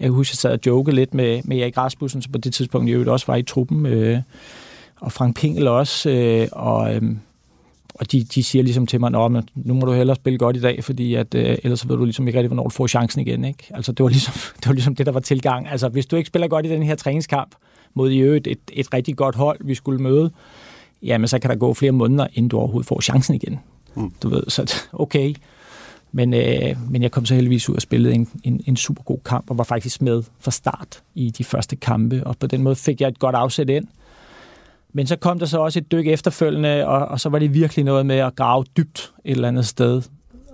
jeg 0.00 0.06
kan 0.06 0.10
huske, 0.10 0.30
at 0.30 0.34
jeg 0.34 0.38
sad 0.38 0.52
og 0.52 0.58
jokede 0.66 0.96
lidt 0.96 1.14
med, 1.14 1.40
med 1.44 1.58
Erik 1.58 1.76
Rasmussen, 1.76 2.22
som 2.22 2.32
på 2.32 2.38
det 2.38 2.54
tidspunkt 2.54 2.90
jo 2.90 3.12
også 3.12 3.26
var 3.26 3.36
i 3.36 3.42
truppen, 3.42 3.86
øh, 3.86 4.22
og 5.00 5.12
Frank 5.12 5.36
Pingel 5.36 5.68
også, 5.68 6.10
øh, 6.10 6.48
og, 6.52 6.94
øh, 6.94 7.02
og 7.94 8.12
de, 8.12 8.24
de 8.24 8.44
siger 8.44 8.62
ligesom 8.62 8.86
til 8.86 9.00
mig, 9.00 9.08
at 9.08 9.44
nu 9.54 9.74
må 9.74 9.86
du 9.86 9.92
hellere 9.92 10.16
spille 10.16 10.38
godt 10.38 10.56
i 10.56 10.60
dag, 10.60 10.84
fordi 10.84 11.14
at, 11.14 11.34
øh, 11.34 11.56
ellers 11.62 11.88
ved 11.88 11.96
du 11.96 12.04
ligesom 12.04 12.26
ikke 12.26 12.38
rigtig, 12.38 12.48
hvornår 12.48 12.64
du 12.64 12.70
får 12.70 12.86
chancen 12.86 13.20
igen. 13.20 13.44
Ikke? 13.44 13.70
Altså, 13.70 13.92
det, 13.92 14.02
var 14.02 14.08
ligesom, 14.08 14.34
det 14.60 14.66
var 14.66 14.72
ligesom 14.72 14.94
det, 14.94 15.06
der 15.06 15.12
var 15.12 15.20
tilgang. 15.20 15.68
Altså, 15.68 15.88
hvis 15.88 16.06
du 16.06 16.16
ikke 16.16 16.26
spiller 16.26 16.48
godt 16.48 16.66
i 16.66 16.68
den 16.68 16.82
her 16.82 16.94
træningskamp, 16.94 17.54
mod 17.94 18.10
i 18.10 18.18
øvrigt 18.18 18.46
et, 18.46 18.58
et 18.72 18.94
rigtig 18.94 19.16
godt 19.16 19.34
hold, 19.34 19.58
vi 19.64 19.74
skulle 19.74 20.02
møde, 20.02 20.30
jamen 21.02 21.28
så 21.28 21.38
kan 21.38 21.50
der 21.50 21.56
gå 21.56 21.74
flere 21.74 21.92
måneder, 21.92 22.26
inden 22.34 22.48
du 22.48 22.58
overhovedet 22.58 22.88
får 22.88 23.00
chancen 23.00 23.34
igen. 23.34 23.58
Mm. 23.94 24.12
Du 24.22 24.28
ved, 24.28 24.42
så 24.48 24.74
okay. 24.92 25.34
Men, 26.12 26.34
øh, 26.34 26.76
men 26.90 27.02
jeg 27.02 27.10
kom 27.10 27.26
så 27.26 27.34
heldigvis 27.34 27.68
ud 27.68 27.74
og 27.74 27.82
spillede 27.82 28.14
en, 28.14 28.28
en, 28.42 28.60
en 28.66 28.76
super 28.76 29.02
god 29.02 29.18
kamp, 29.24 29.50
og 29.50 29.58
var 29.58 29.64
faktisk 29.64 30.02
med 30.02 30.22
fra 30.40 30.50
start 30.50 31.02
i 31.14 31.30
de 31.30 31.44
første 31.44 31.76
kampe, 31.76 32.26
og 32.26 32.36
på 32.38 32.46
den 32.46 32.62
måde 32.62 32.76
fik 32.76 33.00
jeg 33.00 33.08
et 33.08 33.18
godt 33.18 33.34
afsæt 33.34 33.70
ind. 33.70 33.86
Men 34.96 35.06
så 35.06 35.16
kom 35.16 35.38
der 35.38 35.46
så 35.46 35.58
også 35.58 35.78
et 35.78 35.92
dyk 35.92 36.06
efterfølgende, 36.06 36.86
og, 36.86 37.06
og 37.06 37.20
så 37.20 37.28
var 37.28 37.38
det 37.38 37.54
virkelig 37.54 37.84
noget 37.84 38.06
med 38.06 38.16
at 38.16 38.36
grave 38.36 38.64
dybt 38.76 39.12
et 39.24 39.30
eller 39.30 39.48
andet 39.48 39.66
sted. 39.66 40.02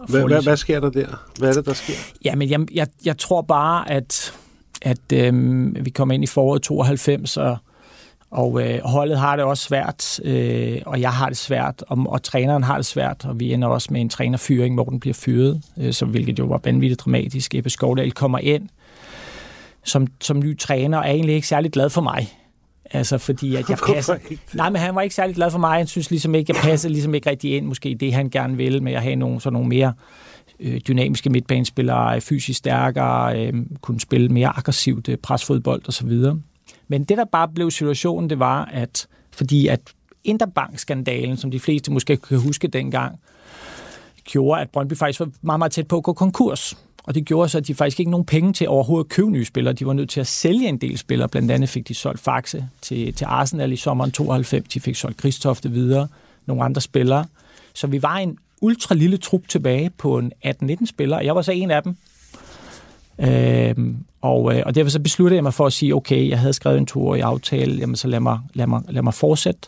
Hvad, 0.09 0.24
hvad, 0.28 0.43
hvad 0.43 0.57
sker 0.57 0.80
der 0.80 0.91
der? 0.91 1.07
Hvad 1.38 1.49
er 1.49 1.53
det, 1.53 1.66
der 1.66 1.72
sker? 1.72 1.95
Jamen, 2.24 2.51
jeg, 2.51 2.61
jeg, 2.74 2.86
jeg 3.05 3.18
tror 3.18 3.43
bare, 3.43 3.91
at, 3.91 4.34
at 4.82 5.12
øhm, 5.12 5.76
vi 5.84 5.91
kommer 5.91 6.14
ind 6.14 6.24
i 6.24 6.26
foråret 6.26 6.62
92, 6.62 7.36
og, 7.36 7.57
og 8.30 8.62
øh, 8.62 8.80
holdet 8.84 9.18
har 9.18 9.36
det 9.36 9.45
også 9.45 9.64
svært, 9.64 10.20
øh, 10.24 10.82
og 10.86 11.01
jeg 11.01 11.12
har 11.12 11.28
det 11.28 11.36
svært, 11.36 11.84
og, 11.88 11.99
og 12.09 12.22
træneren 12.22 12.62
har 12.62 12.76
det 12.76 12.86
svært, 12.86 13.24
og 13.24 13.41
vi 13.41 13.53
ender 13.53 13.68
også 13.68 13.88
med 13.91 14.01
en 14.01 14.09
trænerfyring, 14.09 14.74
hvor 14.74 14.84
den 14.84 15.01
bliver 15.01 15.14
fyret, 15.14 15.62
øh, 15.78 15.93
så, 15.93 16.05
hvilket 16.05 16.38
jo 16.38 16.45
var 16.45 16.61
vanvittigt 16.64 17.01
dramatisk. 17.01 17.55
Ebbe 17.55 17.70
Skovdal 17.70 18.12
kommer 18.12 18.38
ind 18.38 18.68
som, 19.84 20.07
som 20.20 20.38
ny 20.38 20.59
træner, 20.59 20.99
og 20.99 21.05
er 21.05 21.11
egentlig 21.11 21.34
ikke 21.34 21.49
særlig 21.49 21.72
glad 21.72 21.91
for 21.91 22.01
mig. 22.01 22.39
Altså, 22.91 23.18
fordi 23.18 23.57
at 23.57 23.70
jeg 23.70 23.78
passer... 23.95 24.16
Nej, 24.55 24.70
men 24.70 24.80
han 24.80 24.95
var 24.95 25.01
ikke 25.01 25.14
særlig 25.14 25.36
glad 25.36 25.51
for 25.51 25.59
mig. 25.59 25.76
Han 25.76 25.86
synes 25.86 26.11
ligesom 26.11 26.34
ikke, 26.34 26.53
jeg 26.55 26.62
passede 26.70 26.93
ligesom 26.93 27.14
ikke 27.14 27.30
rigtig 27.30 27.57
ind, 27.57 27.66
måske 27.66 27.97
det, 28.01 28.14
han 28.14 28.30
gerne 28.30 28.57
ville, 28.57 28.80
med 28.80 28.93
at 28.93 29.03
have 29.03 29.16
nogle, 29.16 29.41
sådan 29.41 29.53
nogle 29.53 29.68
mere 29.68 29.93
øh, 30.61 30.80
dynamiske 30.88 31.30
midtbanespillere, 31.30 32.20
fysisk 32.20 32.59
stærkere, 32.59 33.47
øh, 33.47 33.53
kunne 33.80 34.01
spille 34.01 34.28
mere 34.28 34.49
aggressivt 34.49 35.09
øh, 35.09 35.16
presfodbold 35.16 35.88
osv. 35.88 36.12
Men 36.88 37.05
det, 37.05 37.18
der 37.18 37.24
bare 37.24 37.49
blev 37.49 37.70
situationen, 37.70 38.30
det 38.30 38.38
var, 38.38 38.64
at 38.64 39.07
fordi 39.30 39.66
at 39.66 39.80
Interbank-skandalen, 40.24 41.36
som 41.36 41.51
de 41.51 41.61
fleste 41.61 41.93
måske 41.93 42.16
kan 42.16 42.38
huske 42.38 42.68
dengang, 42.68 43.20
gjorde, 44.24 44.61
at 44.61 44.70
Brøndby 44.70 44.95
faktisk 44.95 45.20
var 45.20 45.28
meget, 45.43 45.59
meget 45.59 45.72
tæt 45.72 45.88
på 45.88 45.97
at 45.97 46.03
gå 46.03 46.12
konkurs. 46.12 46.78
Og 47.05 47.14
det 47.14 47.24
gjorde 47.24 47.48
så, 47.48 47.59
at 47.59 47.66
de 47.66 47.74
faktisk 47.74 48.01
ikke 48.01 48.11
nogen 48.11 48.26
penge 48.26 48.53
til 48.53 48.68
overhovedet 48.68 49.05
at 49.05 49.09
købe 49.09 49.30
nye 49.30 49.44
spillere. 49.44 49.74
De 49.74 49.86
var 49.86 49.92
nødt 49.92 50.11
til 50.11 50.20
at 50.20 50.26
sælge 50.26 50.68
en 50.68 50.78
del 50.78 50.98
spillere. 50.98 51.28
Blandt 51.28 51.51
andet 51.51 51.68
fik 51.68 51.88
de 51.88 51.94
solgt 51.94 52.20
Faxe 52.20 52.68
til, 52.82 53.14
til 53.14 53.24
Arsenal 53.24 53.72
i 53.72 53.76
sommeren 53.76 54.11
92. 54.11 54.68
De 54.68 54.80
fik 54.80 54.96
solgt 54.96 55.16
Kristofte 55.16 55.70
videre. 55.70 56.09
Nogle 56.46 56.64
andre 56.64 56.80
spillere. 56.80 57.24
Så 57.74 57.86
vi 57.86 58.03
var 58.03 58.16
en 58.16 58.38
ultra 58.61 58.94
lille 58.94 59.16
trup 59.16 59.48
tilbage 59.48 59.90
på 59.90 60.18
en 60.18 60.32
18-19 60.46 60.86
spillere. 60.86 61.24
Jeg 61.24 61.34
var 61.34 61.42
så 61.42 61.53
en 61.53 61.70
af 61.70 61.82
dem. 61.82 61.96
Øhm, 63.20 63.96
og, 64.20 64.57
øh, 64.57 64.62
og 64.66 64.74
derfor 64.74 64.90
så 64.90 65.01
besluttede 65.01 65.36
jeg 65.36 65.42
mig 65.42 65.55
for 65.55 65.66
at 65.66 65.72
sige, 65.72 65.94
okay, 65.94 66.28
jeg 66.28 66.38
havde 66.38 66.53
skrevet 66.53 66.78
en 66.78 66.86
toårig 66.86 67.22
aftale, 67.22 67.74
jamen 67.78 67.96
så 67.96 68.09
lad 68.09 68.20
mig, 68.20 68.40
lad 68.55 68.66
mig, 68.66 68.82
lad 68.88 69.03
mig 69.03 69.14
fortsætte, 69.14 69.61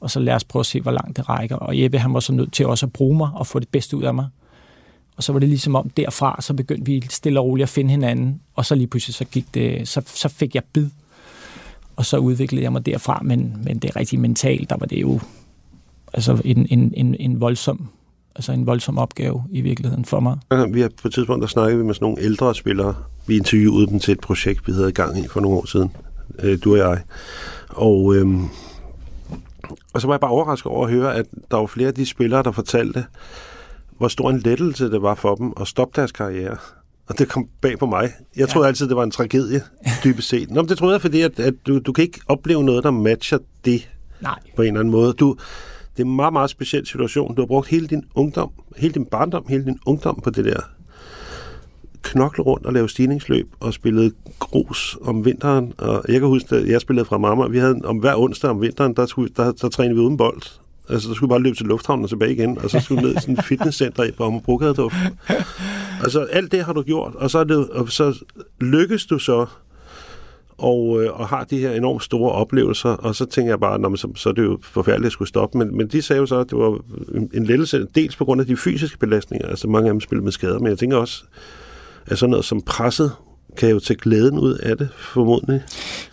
og 0.00 0.10
så 0.10 0.20
lad 0.20 0.34
os 0.34 0.44
prøve 0.44 0.60
at 0.60 0.66
se, 0.66 0.80
hvor 0.80 0.90
langt 0.90 1.16
det 1.16 1.28
rækker. 1.28 1.56
Og 1.56 1.82
Jeppe, 1.82 1.98
han 1.98 2.14
var 2.14 2.20
så 2.20 2.32
nødt 2.32 2.52
til 2.52 2.66
også 2.66 2.86
at 2.86 2.92
bruge 2.92 3.16
mig 3.16 3.30
og 3.34 3.46
få 3.46 3.58
det 3.58 3.68
bedste 3.68 3.96
ud 3.96 4.02
af 4.02 4.14
mig. 4.14 4.26
Og 5.18 5.24
så 5.24 5.32
var 5.32 5.38
det 5.38 5.48
ligesom 5.48 5.74
om 5.74 5.90
derfra, 5.90 6.36
så 6.40 6.54
begyndte 6.54 6.86
vi 6.86 7.06
stille 7.10 7.40
og 7.40 7.46
roligt 7.46 7.62
at 7.62 7.68
finde 7.68 7.90
hinanden, 7.90 8.40
og 8.54 8.64
så 8.64 8.74
lige 8.74 8.86
pludselig 8.86 9.14
så, 9.14 9.24
gik 9.24 9.54
det, 9.54 9.88
så, 9.88 10.02
så 10.06 10.28
fik 10.28 10.54
jeg 10.54 10.62
bid, 10.72 10.86
og 11.96 12.06
så 12.06 12.18
udviklede 12.18 12.62
jeg 12.62 12.72
mig 12.72 12.86
derfra, 12.86 13.20
men, 13.24 13.56
men 13.64 13.78
det 13.78 13.90
er 13.90 13.96
rigtig 13.96 14.20
mentalt, 14.20 14.70
der 14.70 14.76
var 14.76 14.86
det 14.86 15.00
jo 15.00 15.20
altså 16.14 16.42
en, 16.44 16.66
en, 16.70 16.92
en, 16.96 17.16
en 17.18 17.40
voldsom 17.40 17.88
altså 18.38 18.52
en 18.52 18.66
voldsom 18.66 18.98
opgave 18.98 19.44
i 19.50 19.60
virkeligheden 19.60 20.04
for 20.04 20.20
mig. 20.20 20.38
Vi 20.70 20.80
har 20.80 20.90
på 21.02 21.08
et 21.08 21.14
tidspunkt, 21.14 21.42
der 21.42 21.48
snakkede 21.48 21.78
vi 21.78 21.84
med 21.84 21.94
sådan 21.94 22.06
nogle 22.06 22.22
ældre 22.22 22.54
spillere. 22.54 22.94
Vi 23.26 23.36
interviewede 23.36 23.86
dem 23.86 24.00
til 24.00 24.12
et 24.12 24.20
projekt, 24.20 24.66
vi 24.66 24.72
havde 24.72 24.88
i 24.88 24.92
gang 24.92 25.18
i 25.18 25.28
for 25.28 25.40
nogle 25.40 25.58
år 25.58 25.66
siden. 25.66 25.90
Øh, 26.38 26.58
du 26.64 26.72
og 26.72 26.78
jeg. 26.78 27.02
Og, 27.68 28.14
øhm, 28.14 28.44
og 29.92 30.00
så 30.00 30.06
var 30.06 30.14
jeg 30.14 30.20
bare 30.20 30.30
overrasket 30.30 30.72
over 30.72 30.86
at 30.86 30.92
høre, 30.92 31.14
at 31.14 31.26
der 31.50 31.56
var 31.56 31.66
flere 31.66 31.88
af 31.88 31.94
de 31.94 32.06
spillere, 32.06 32.42
der 32.42 32.52
fortalte, 32.52 33.04
hvor 33.98 34.08
stor 34.08 34.30
en 34.30 34.38
lettelse 34.38 34.90
det 34.90 35.02
var 35.02 35.14
for 35.14 35.34
dem 35.34 35.52
at 35.60 35.68
stoppe 35.68 36.00
deres 36.00 36.12
karriere. 36.12 36.56
Og 37.06 37.18
det 37.18 37.28
kom 37.28 37.48
bag 37.60 37.78
på 37.78 37.86
mig. 37.86 38.12
Jeg 38.36 38.48
troede 38.48 38.66
ja. 38.66 38.68
altid, 38.68 38.88
det 38.88 38.96
var 38.96 39.02
en 39.02 39.10
tragedie, 39.10 39.62
dybest 40.04 40.28
set. 40.28 40.50
Nå, 40.50 40.62
men 40.62 40.68
det 40.68 40.78
troede 40.78 40.92
jeg, 40.92 41.00
fordi 41.00 41.20
at, 41.20 41.40
at 41.40 41.54
du, 41.66 41.78
du 41.78 41.92
kan 41.92 42.04
ikke 42.04 42.20
opleve 42.28 42.64
noget, 42.64 42.84
der 42.84 42.90
matcher 42.90 43.38
det 43.64 43.88
Nej. 44.20 44.38
på 44.56 44.62
en 44.62 44.68
eller 44.68 44.80
anden 44.80 44.92
måde. 44.92 45.12
Du, 45.12 45.36
det 45.96 46.02
er 46.02 46.06
en 46.06 46.16
meget, 46.16 46.32
meget 46.32 46.50
speciel 46.50 46.86
situation. 46.86 47.34
Du 47.34 47.42
har 47.42 47.46
brugt 47.46 47.68
hele 47.68 47.86
din 47.86 48.04
ungdom, 48.14 48.50
hele 48.76 48.94
din 48.94 49.06
barndom, 49.06 49.44
hele 49.48 49.64
din 49.64 49.78
ungdom 49.86 50.20
på 50.24 50.30
det 50.30 50.44
der 50.44 50.60
knokle 52.02 52.44
rundt 52.44 52.66
og 52.66 52.72
lave 52.72 52.88
stigningsløb 52.88 53.48
og 53.60 53.74
spillede 53.74 54.12
grus 54.38 54.98
om 55.02 55.24
vinteren. 55.24 55.72
Og 55.78 56.04
jeg 56.08 56.20
kan 56.20 56.28
huske, 56.28 56.56
at 56.56 56.68
jeg 56.68 56.80
spillede 56.80 57.04
fra 57.04 57.18
mamma. 57.18 57.46
Vi 57.46 57.58
havde 57.58 57.80
om 57.84 57.96
hver 57.96 58.16
onsdag 58.16 58.50
om 58.50 58.60
vinteren, 58.60 58.94
der, 58.94 59.06
skulle, 59.06 59.32
der, 59.36 59.52
der 59.52 59.68
trænede 59.68 59.94
vi 59.94 60.00
uden 60.00 60.16
bold. 60.16 60.42
Altså, 60.90 61.08
der 61.08 61.14
skulle 61.14 61.28
bare 61.28 61.42
løbe 61.42 61.56
til 61.56 61.66
lufthavnen 61.66 62.04
og 62.04 62.08
tilbage 62.08 62.32
igen, 62.32 62.58
og 62.58 62.70
så 62.70 62.80
skulle 62.80 63.02
ned 63.02 63.16
i 63.16 63.20
sådan 63.20 63.34
et 63.38 63.44
fitnesscenter 63.44 64.04
i 64.04 64.10
Brogade. 64.44 64.90
Altså, 66.02 66.20
alt 66.20 66.52
det 66.52 66.64
har 66.64 66.72
du 66.72 66.82
gjort, 66.82 67.14
og 67.14 67.30
så, 67.30 67.38
er 67.38 67.44
det, 67.44 67.68
og 67.68 67.88
så 67.90 68.24
lykkes 68.60 69.06
du 69.06 69.18
så 69.18 69.46
og, 70.58 71.02
øh, 71.02 71.20
og 71.20 71.28
har 71.28 71.44
de 71.44 71.58
her 71.58 71.70
enormt 71.72 72.02
store 72.02 72.32
oplevelser, 72.32 72.90
og 72.90 73.14
så 73.14 73.26
tænker 73.26 73.52
jeg 73.52 73.60
bare, 73.60 73.96
så, 73.96 74.08
så 74.16 74.28
er 74.28 74.32
det 74.32 74.42
jo 74.42 74.58
forfærdeligt 74.62 75.06
at 75.06 75.12
skulle 75.12 75.28
stoppe, 75.28 75.58
men, 75.58 75.76
men 75.76 75.88
de 75.88 76.02
sagde 76.02 76.20
jo 76.20 76.26
så, 76.26 76.36
at 76.38 76.50
det 76.50 76.58
var 76.58 76.78
en, 77.14 77.30
en 77.34 77.44
lettelse, 77.44 77.86
dels 77.94 78.16
på 78.16 78.24
grund 78.24 78.40
af 78.40 78.46
de 78.46 78.56
fysiske 78.56 78.98
belastninger, 78.98 79.48
altså 79.48 79.68
mange 79.68 79.88
af 79.88 79.94
dem 79.94 80.00
spillede 80.00 80.24
med 80.24 80.32
skader, 80.32 80.58
men 80.58 80.68
jeg 80.68 80.78
tænker 80.78 80.96
også, 80.96 81.24
at 82.06 82.18
sådan 82.18 82.30
noget 82.30 82.44
som 82.44 82.62
presset 82.62 83.12
kan 83.58 83.70
jo 83.70 83.78
tage 83.80 83.98
glæden 84.02 84.38
ud 84.38 84.54
af 84.54 84.76
det, 84.76 84.88
formodentlig. 84.96 85.62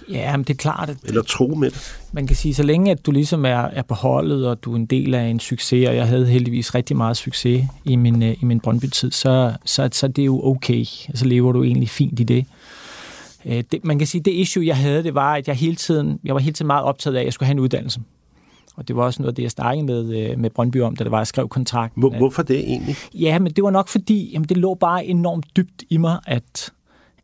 Ja, 0.09 0.37
men 0.37 0.43
det 0.43 0.53
er 0.53 0.57
klart. 0.57 0.89
At 0.89 0.97
Eller 1.03 1.21
tro 1.21 1.47
med 1.47 1.71
det. 1.71 1.97
Man 2.11 2.27
kan 2.27 2.35
sige, 2.35 2.53
så 2.53 2.63
længe 2.63 2.91
at 2.91 3.05
du 3.05 3.11
ligesom 3.11 3.45
er, 3.45 3.57
er 3.57 3.81
på 3.81 3.93
holdet, 3.93 4.47
og 4.47 4.63
du 4.63 4.71
er 4.71 4.75
en 4.75 4.85
del 4.85 5.13
af 5.13 5.23
en 5.23 5.39
succes, 5.39 5.87
og 5.87 5.95
jeg 5.95 6.07
havde 6.07 6.25
heldigvis 6.25 6.75
rigtig 6.75 6.97
meget 6.97 7.17
succes 7.17 7.63
i 7.85 7.95
min, 7.95 8.23
øh, 8.23 8.35
i 8.41 8.45
min 8.45 8.59
Brøndby-tid, 8.59 9.11
så, 9.11 9.53
så, 9.65 9.89
så 9.91 10.07
det 10.07 10.21
er 10.21 10.25
jo 10.25 10.45
okay. 10.45 10.85
Så 11.13 11.25
lever 11.25 11.51
du 11.51 11.63
egentlig 11.63 11.89
fint 11.89 12.19
i 12.19 12.23
det. 12.23 12.45
Øh, 13.45 13.63
det. 13.71 13.85
Man 13.85 13.97
kan 13.97 14.07
sige, 14.07 14.21
det 14.21 14.31
issue, 14.31 14.65
jeg 14.65 14.77
havde, 14.77 15.03
det 15.03 15.15
var, 15.15 15.33
at 15.33 15.47
jeg 15.47 15.55
hele 15.55 15.75
tiden, 15.75 16.19
jeg 16.23 16.33
var 16.33 16.41
hele 16.41 16.53
tiden 16.53 16.67
meget 16.67 16.83
optaget 16.83 17.15
af, 17.15 17.19
at 17.19 17.25
jeg 17.25 17.33
skulle 17.33 17.47
have 17.47 17.55
en 17.55 17.59
uddannelse. 17.59 17.99
Og 18.75 18.87
det 18.87 18.95
var 18.95 19.03
også 19.03 19.21
noget 19.21 19.31
af 19.31 19.35
det, 19.35 19.43
jeg 19.43 19.51
snakkede 19.51 19.85
med, 19.85 20.17
øh, 20.17 20.39
med 20.39 20.49
Brøndby 20.49 20.81
om, 20.81 20.95
da 20.95 21.03
det 21.03 21.11
var, 21.11 21.17
jeg 21.17 21.27
skrev 21.27 21.49
kontrakten. 21.49 22.01
Hvor, 22.01 22.17
hvorfor 22.17 22.43
det 22.43 22.59
egentlig? 22.59 22.95
Ja, 23.13 23.39
men 23.39 23.51
det 23.51 23.63
var 23.63 23.71
nok 23.71 23.87
fordi, 23.87 24.31
jamen, 24.33 24.49
det 24.49 24.57
lå 24.57 24.73
bare 24.73 25.05
enormt 25.05 25.45
dybt 25.57 25.83
i 25.89 25.97
mig, 25.97 26.19
at, 26.25 26.71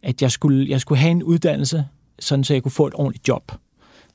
at 0.03 0.21
jeg, 0.21 0.31
skulle, 0.31 0.69
jeg 0.69 0.81
skulle 0.81 0.99
have 0.99 1.11
en 1.11 1.23
uddannelse, 1.23 1.85
sådan 2.19 2.43
så 2.43 2.53
jeg 2.53 2.63
kunne 2.63 2.71
få 2.71 2.87
et 2.87 2.93
ordentligt 2.95 3.27
job. 3.27 3.51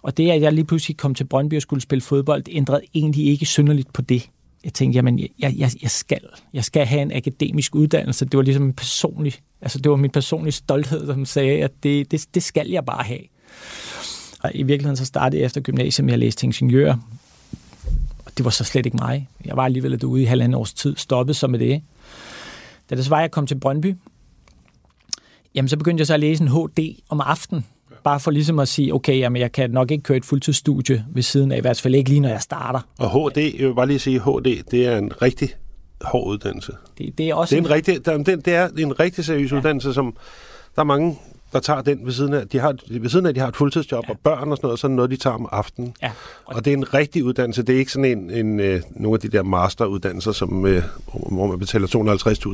Og 0.03 0.17
det, 0.17 0.31
at 0.31 0.41
jeg 0.41 0.53
lige 0.53 0.65
pludselig 0.65 0.97
kom 0.97 1.15
til 1.15 1.25
Brøndby 1.25 1.55
og 1.55 1.63
skulle 1.63 1.83
spille 1.83 2.03
fodbold, 2.03 2.43
det 2.43 2.57
ændrede 2.57 2.81
egentlig 2.95 3.27
ikke 3.27 3.47
synderligt 3.47 3.93
på 3.93 4.03
det. 4.03 4.31
Jeg 4.65 4.75
tænkte, 4.75 4.97
jamen, 4.97 5.19
jeg, 5.19 5.29
jeg, 5.39 5.71
jeg, 5.83 5.91
skal. 5.91 6.21
Jeg 6.53 6.65
skal 6.65 6.87
have 6.87 7.03
en 7.03 7.13
akademisk 7.13 7.75
uddannelse. 7.75 8.25
Det 8.25 8.37
var 8.37 8.43
ligesom 8.43 8.65
en 8.65 8.73
personlig, 8.73 9.35
altså 9.61 9.79
det 9.79 9.91
var 9.91 9.97
min 9.97 10.11
personlige 10.11 10.53
stolthed, 10.53 11.07
som 11.07 11.25
sagde, 11.25 11.65
at 11.65 11.73
det, 11.83 12.11
det, 12.11 12.27
det 12.35 12.43
skal 12.43 12.69
jeg 12.69 12.85
bare 12.85 13.03
have. 13.03 13.21
Og 14.43 14.51
i 14.55 14.63
virkeligheden 14.63 14.97
så 14.97 15.05
startede 15.05 15.41
jeg 15.41 15.47
efter 15.47 15.61
gymnasiet 15.61 16.05
med 16.05 16.13
at 16.13 16.19
læse 16.19 16.37
til 16.37 16.47
ingeniør. 16.47 16.95
Og 18.25 18.33
det 18.37 18.45
var 18.45 18.51
så 18.51 18.65
slet 18.65 18.87
ikke 18.87 18.97
mig. 18.97 19.29
Jeg 19.45 19.57
var 19.57 19.65
alligevel 19.65 20.01
derude 20.01 20.23
i 20.23 20.25
halvandet 20.25 20.59
års 20.59 20.73
tid, 20.73 20.97
stoppet 20.97 21.37
så 21.37 21.47
med 21.47 21.59
det. 21.59 21.83
Da 22.91 22.95
det 22.95 23.05
så 23.05 23.11
var, 23.11 23.21
jeg 23.21 23.31
kom 23.31 23.47
til 23.47 23.61
Brøndby, 23.61 23.95
jamen 25.57 25.69
så 25.69 25.77
begyndte 25.77 26.01
jeg 26.01 26.07
så 26.07 26.15
at 26.15 26.21
læse 26.21 26.43
en 26.43 26.49
HD 26.49 27.01
om 27.09 27.21
aftenen. 27.21 27.67
Bare 28.05 28.21
for 28.21 28.31
ligesom 28.31 28.59
at 28.59 28.69
sige, 28.69 28.95
okay, 28.95 29.19
jamen 29.19 29.43
jeg 29.43 29.53
kan 29.53 29.71
nok 29.71 29.91
ikke 29.91 30.03
køre 30.03 30.17
et 30.17 30.25
fuldtidsstudie 30.25 31.05
ved 31.15 31.23
siden 31.23 31.53
af, 31.53 31.59
i 31.59 31.61
hvert 31.61 31.81
fald 31.81 31.95
ikke 31.95 32.11
lige, 32.11 32.21
når 32.21 32.29
jeg 32.29 32.41
starter. 32.41 32.81
Og 32.99 33.31
HD, 33.31 33.39
jeg 33.39 33.69
vil 33.69 33.75
bare 33.75 33.87
lige 33.87 33.99
sige, 33.99 34.21
HD, 34.21 34.63
det 34.71 34.87
er 34.87 34.99
en 34.99 35.23
rigtig 35.23 35.49
hård 36.01 36.27
uddannelse. 36.27 36.73
Det, 36.99 37.19
det 37.19 37.29
er 37.29 37.35
også 37.35 37.55
det 37.55 37.61
er 37.61 37.65
en, 37.65 37.67
en 37.67 37.73
rigtig, 37.73 38.07
det, 38.07 38.45
det 38.45 38.55
er 38.55 38.69
en 38.79 39.01
rigtig 39.01 39.25
seriøs 39.25 39.53
ja. 39.53 39.57
uddannelse, 39.57 39.95
som 39.95 40.17
der 40.77 40.83
er 40.83 40.87
mange 40.87 41.19
der 41.53 41.61
tager 41.61 41.83
den 41.83 41.99
ved 42.05 42.13
siden 42.13 42.35
af. 42.35 42.49
De 42.49 42.59
har, 42.59 42.75
ved 42.91 43.11
siden 43.11 43.27
af, 43.27 43.35
de 43.35 43.41
har 43.41 43.49
et 43.49 43.57
fuldtidsjob 43.57 44.05
ja. 44.09 44.13
og 44.13 44.19
børn 44.19 44.51
og 44.51 44.57
sådan 44.57 44.67
noget, 44.67 44.79
så 44.79 44.89
det 44.89 44.97
noget, 44.97 45.11
de 45.11 45.17
tager 45.17 45.35
om 45.35 45.49
aftenen. 45.53 45.95
Ja. 46.03 46.11
Og, 46.45 46.57
og 46.57 46.65
det 46.65 46.73
er 46.73 46.77
en 46.77 46.95
rigtig 46.95 47.25
uddannelse. 47.25 47.63
Det 47.63 47.75
er 47.75 47.79
ikke 47.79 47.93
sådan 47.93 48.19
en, 48.19 48.31
en 48.31 48.61
øh, 48.61 48.81
nogle 48.91 49.17
af 49.17 49.21
de 49.21 49.29
der 49.29 49.43
masteruddannelser, 49.43 50.33
som, 50.33 50.67
øh, 50.67 50.83
hvor 51.31 51.47
man 51.47 51.59
betaler 51.59 51.87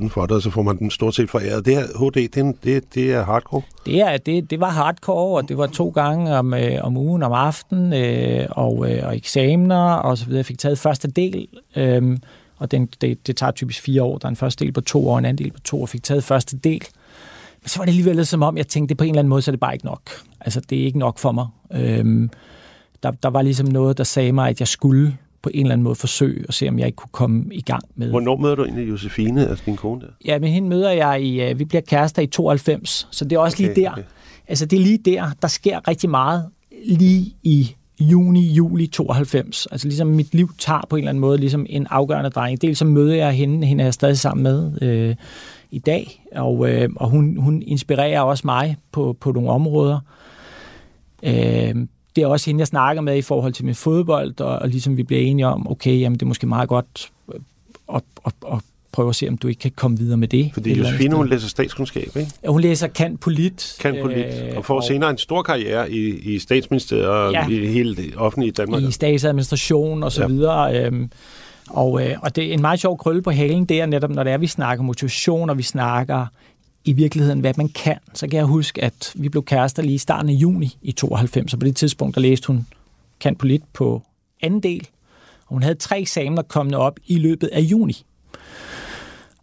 250.000 0.02 0.08
for 0.08 0.26
det, 0.26 0.36
og 0.36 0.42
så 0.42 0.50
får 0.50 0.62
man 0.62 0.78
den 0.78 0.90
stort 0.90 1.14
set 1.14 1.30
foræret. 1.30 1.66
Det 1.66 1.74
her 1.74 1.82
HD, 1.82 2.14
det 2.14 2.36
er, 2.36 2.52
det, 2.64 2.94
det 2.94 3.12
er 3.12 3.24
hardcore. 3.24 3.62
Det, 3.86 4.00
er, 4.00 4.16
det, 4.16 4.50
det 4.50 4.60
var 4.60 4.70
hardcore, 4.70 5.36
og 5.36 5.48
det 5.48 5.58
var 5.58 5.66
to 5.66 5.88
gange 5.88 6.36
om, 6.36 6.54
øh, 6.54 6.78
om 6.82 6.96
ugen, 6.96 7.22
om 7.22 7.32
aftenen, 7.32 7.92
øh, 7.92 8.46
og, 8.50 8.90
øh, 8.90 9.06
og 9.06 9.16
eksamener 9.16 9.92
og 9.92 10.18
så 10.18 10.24
videre. 10.24 10.38
Jeg 10.38 10.46
fik 10.46 10.58
taget 10.58 10.78
første 10.78 11.10
del, 11.10 11.48
øh, 11.76 12.18
og 12.58 12.70
den, 12.70 12.88
det, 13.00 13.26
det 13.26 13.36
tager 13.36 13.52
typisk 13.52 13.82
fire 13.82 14.02
år. 14.02 14.18
Der 14.18 14.26
er 14.26 14.30
en 14.30 14.36
første 14.36 14.64
del 14.64 14.72
på 14.72 14.80
to 14.80 15.08
år, 15.08 15.18
en 15.18 15.24
anden 15.24 15.44
del 15.44 15.52
på 15.52 15.60
to, 15.60 15.82
og 15.82 15.88
fik 15.88 16.02
taget 16.02 16.24
første 16.24 16.56
del. 16.56 16.82
Men 17.62 17.68
så 17.68 17.78
var 17.78 17.84
det 17.84 17.92
alligevel 17.92 18.26
som 18.26 18.42
om, 18.42 18.56
jeg 18.56 18.68
tænkte, 18.68 18.88
det 18.88 18.98
på 18.98 19.04
en 19.04 19.10
eller 19.10 19.18
anden 19.18 19.28
måde, 19.28 19.42
så 19.42 19.50
er 19.50 19.52
det 19.52 19.60
bare 19.60 19.72
ikke 19.72 19.84
nok. 19.84 20.10
Altså, 20.40 20.60
det 20.70 20.80
er 20.80 20.84
ikke 20.84 20.98
nok 20.98 21.18
for 21.18 21.32
mig. 21.32 21.46
Øhm, 21.74 22.30
der, 23.02 23.10
der 23.10 23.30
var 23.30 23.42
ligesom 23.42 23.66
noget, 23.66 23.98
der 23.98 24.04
sagde 24.04 24.32
mig, 24.32 24.48
at 24.48 24.60
jeg 24.60 24.68
skulle 24.68 25.16
på 25.42 25.50
en 25.54 25.60
eller 25.60 25.72
anden 25.72 25.82
måde 25.82 25.94
forsøge 25.94 26.44
at 26.48 26.54
se, 26.54 26.68
om 26.68 26.78
jeg 26.78 26.86
ikke 26.86 26.96
kunne 26.96 27.10
komme 27.12 27.44
i 27.50 27.60
gang 27.60 27.82
med. 27.94 28.10
Hvornår 28.10 28.36
møder 28.36 28.54
du 28.54 28.64
egentlig 28.64 28.88
Josefine, 28.88 29.48
altså 29.48 29.64
din 29.66 29.76
kone 29.76 30.00
der? 30.00 30.06
Ja, 30.24 30.38
men 30.38 30.52
hende 30.52 30.68
møder 30.68 30.90
jeg 30.90 31.22
i, 31.22 31.50
uh, 31.50 31.58
vi 31.58 31.64
bliver 31.64 31.82
kærester 31.82 32.22
i 32.22 32.26
92, 32.26 33.08
så 33.10 33.24
det 33.24 33.36
er 33.36 33.40
også 33.40 33.56
okay, 33.56 33.64
lige 33.64 33.82
der. 33.82 33.92
Okay. 33.92 34.02
Altså 34.48 34.66
det 34.66 34.76
er 34.76 34.80
lige 34.80 34.98
der, 34.98 35.30
der 35.42 35.48
sker 35.48 35.88
rigtig 35.88 36.10
meget 36.10 36.46
lige 36.86 37.34
i 37.42 37.74
juni, 38.00 38.52
juli 38.52 38.86
92. 38.86 39.66
Altså 39.66 39.86
ligesom 39.86 40.08
mit 40.08 40.34
liv 40.34 40.50
tager 40.58 40.86
på 40.90 40.96
en 40.96 41.00
eller 41.00 41.08
anden 41.08 41.20
måde 41.20 41.38
ligesom 41.38 41.66
en 41.68 41.86
afgørende 41.90 42.30
drejning. 42.30 42.62
Dels 42.62 42.78
så 42.78 42.84
møder 42.84 43.14
jeg 43.14 43.32
hende, 43.32 43.66
hende 43.66 43.82
er 43.82 43.86
jeg 43.86 43.94
stadig 43.94 44.18
sammen 44.18 44.42
med 44.42 44.82
øh, 44.82 45.14
i 45.72 45.78
dag, 45.78 46.24
og, 46.32 46.70
øh, 46.70 46.88
og 46.96 47.08
hun, 47.08 47.36
hun 47.36 47.62
inspirerer 47.62 48.20
også 48.20 48.42
mig 48.44 48.76
på, 48.92 49.16
på 49.20 49.32
nogle 49.32 49.50
områder. 49.50 50.00
Øh, 51.22 51.74
det 52.16 52.22
er 52.22 52.26
også 52.26 52.50
hende, 52.50 52.58
jeg 52.58 52.66
snakker 52.66 53.02
med 53.02 53.16
i 53.16 53.22
forhold 53.22 53.52
til 53.52 53.64
min 53.64 53.74
fodbold, 53.74 54.40
og, 54.40 54.58
og 54.58 54.68
ligesom 54.68 54.96
vi 54.96 55.02
bliver 55.02 55.22
enige 55.22 55.46
om, 55.46 55.70
okay, 55.70 56.00
jamen 56.00 56.18
det 56.18 56.22
er 56.22 56.26
måske 56.26 56.46
meget 56.46 56.68
godt 56.68 57.12
øh, 57.34 57.40
at, 57.94 58.02
at, 58.26 58.32
at 58.52 58.58
prøve 58.92 59.08
at 59.08 59.16
se, 59.16 59.28
om 59.28 59.36
du 59.36 59.48
ikke 59.48 59.58
kan 59.58 59.70
komme 59.76 59.98
videre 59.98 60.16
med 60.16 60.28
det. 60.28 60.50
Fordi 60.54 60.78
Josefine, 60.78 61.14
hun 61.14 61.28
læser 61.28 61.48
statskundskab, 61.48 62.16
ikke? 62.16 62.30
Ja, 62.44 62.48
hun 62.48 62.60
læser 62.60 62.86
kan 62.86 63.16
polit. 63.16 63.76
Kan 63.80 63.96
polit, 64.02 64.26
øh, 64.26 64.56
og 64.56 64.64
får 64.64 64.76
og, 64.76 64.84
senere 64.84 65.10
en 65.10 65.18
stor 65.18 65.42
karriere 65.42 65.92
i, 65.92 66.34
i 66.34 66.38
statsministeriet 66.38 67.06
og 67.06 67.32
ja, 67.32 67.48
i 67.48 67.66
hele 67.66 67.96
det 67.96 68.16
offentlige 68.16 68.52
Danmark. 68.52 68.82
I 68.82 68.90
statsadministration 68.90 70.02
og 70.02 70.12
så 70.12 70.22
ja. 70.22 70.28
videre. 70.28 70.84
Øhm, 70.84 71.10
og, 71.72 72.06
øh, 72.06 72.16
og 72.22 72.36
det 72.36 72.44
er 72.44 72.52
en 72.52 72.60
meget 72.60 72.80
sjov 72.80 72.98
krølle 72.98 73.22
på 73.22 73.30
halen, 73.30 73.64
det 73.64 73.80
er 73.80 73.86
netop, 73.86 74.10
når 74.10 74.22
det 74.24 74.32
er, 74.32 74.38
vi 74.38 74.46
snakker 74.46 74.84
motivation, 74.84 75.50
og 75.50 75.58
vi 75.58 75.62
snakker 75.62 76.26
i 76.84 76.92
virkeligheden, 76.92 77.40
hvad 77.40 77.54
man 77.56 77.68
kan. 77.68 77.98
Så 78.14 78.28
kan 78.28 78.36
jeg 78.36 78.46
huske, 78.46 78.84
at 78.84 79.12
vi 79.14 79.28
blev 79.28 79.44
kærester 79.44 79.82
lige 79.82 79.94
i 79.94 79.98
starten 79.98 80.28
af 80.28 80.34
juni 80.34 80.78
i 80.82 80.92
92, 80.92 81.52
og 81.52 81.58
på 81.58 81.66
det 81.66 81.76
tidspunkt, 81.76 82.14
der 82.14 82.20
læste 82.20 82.46
hun 82.46 82.66
kan 83.20 83.36
på 83.36 83.46
lidt 83.46 83.72
på 83.72 84.02
anden 84.42 84.60
del, 84.60 84.88
og 85.46 85.54
hun 85.54 85.62
havde 85.62 85.74
tre 85.74 86.00
eksamener 86.00 86.42
kommende 86.42 86.78
op 86.78 86.98
i 87.06 87.18
løbet 87.18 87.48
af 87.52 87.60
juni. 87.60 88.04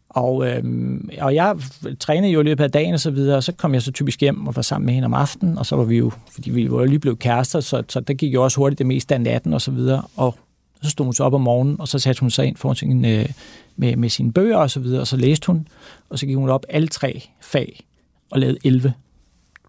Og, 0.09 0.47
øhm, 0.47 1.09
og 1.21 1.35
jeg 1.35 1.55
trænede 1.99 2.31
jo 2.31 2.39
i 2.39 2.43
løbet 2.43 2.63
af 2.63 2.71
dagen 2.71 2.93
og 2.93 2.99
så 2.99 3.11
videre, 3.11 3.37
og 3.37 3.43
så 3.43 3.51
kom 3.51 3.73
jeg 3.73 3.81
så 3.81 3.91
typisk 3.91 4.21
hjem 4.21 4.47
og 4.47 4.55
var 4.55 4.61
sammen 4.61 4.85
med 4.85 4.93
hende 4.93 5.05
om 5.05 5.13
aftenen, 5.13 5.57
og 5.57 5.65
så 5.65 5.75
var 5.75 5.83
vi 5.83 5.97
jo, 5.97 6.11
fordi 6.31 6.49
vi 6.49 6.71
var 6.71 6.85
lige 6.85 6.99
blevet 6.99 7.19
kærester, 7.19 7.59
så, 7.59 7.83
så 7.89 7.99
der 7.99 8.13
gik 8.13 8.33
jo 8.33 8.43
også 8.43 8.57
hurtigt 8.57 8.77
det 8.77 8.87
meste 8.87 9.13
af 9.15 9.21
natten 9.21 9.53
og 9.53 9.61
så 9.61 9.71
videre, 9.71 10.03
og 10.15 10.35
så 10.81 10.89
stod 10.89 11.05
hun 11.05 11.13
så 11.13 11.23
op 11.23 11.33
om 11.33 11.41
morgenen, 11.41 11.79
og 11.79 11.87
så 11.87 11.99
satte 11.99 12.19
hun 12.19 12.29
sig 12.29 12.45
ind 12.45 12.57
for 12.57 12.73
sin, 12.73 13.05
øh, 13.05 13.29
med, 13.75 13.95
med 13.95 14.09
sine 14.09 14.33
bøger 14.33 14.57
og 14.57 14.71
så 14.71 14.79
videre, 14.79 15.01
og 15.01 15.07
så 15.07 15.17
læste 15.17 15.47
hun, 15.47 15.67
og 16.09 16.19
så 16.19 16.25
gik 16.25 16.35
hun 16.35 16.49
op 16.49 16.65
alle 16.69 16.87
tre 16.87 17.29
fag 17.41 17.85
og 18.31 18.39
lavede 18.39 18.57
11 18.63 18.93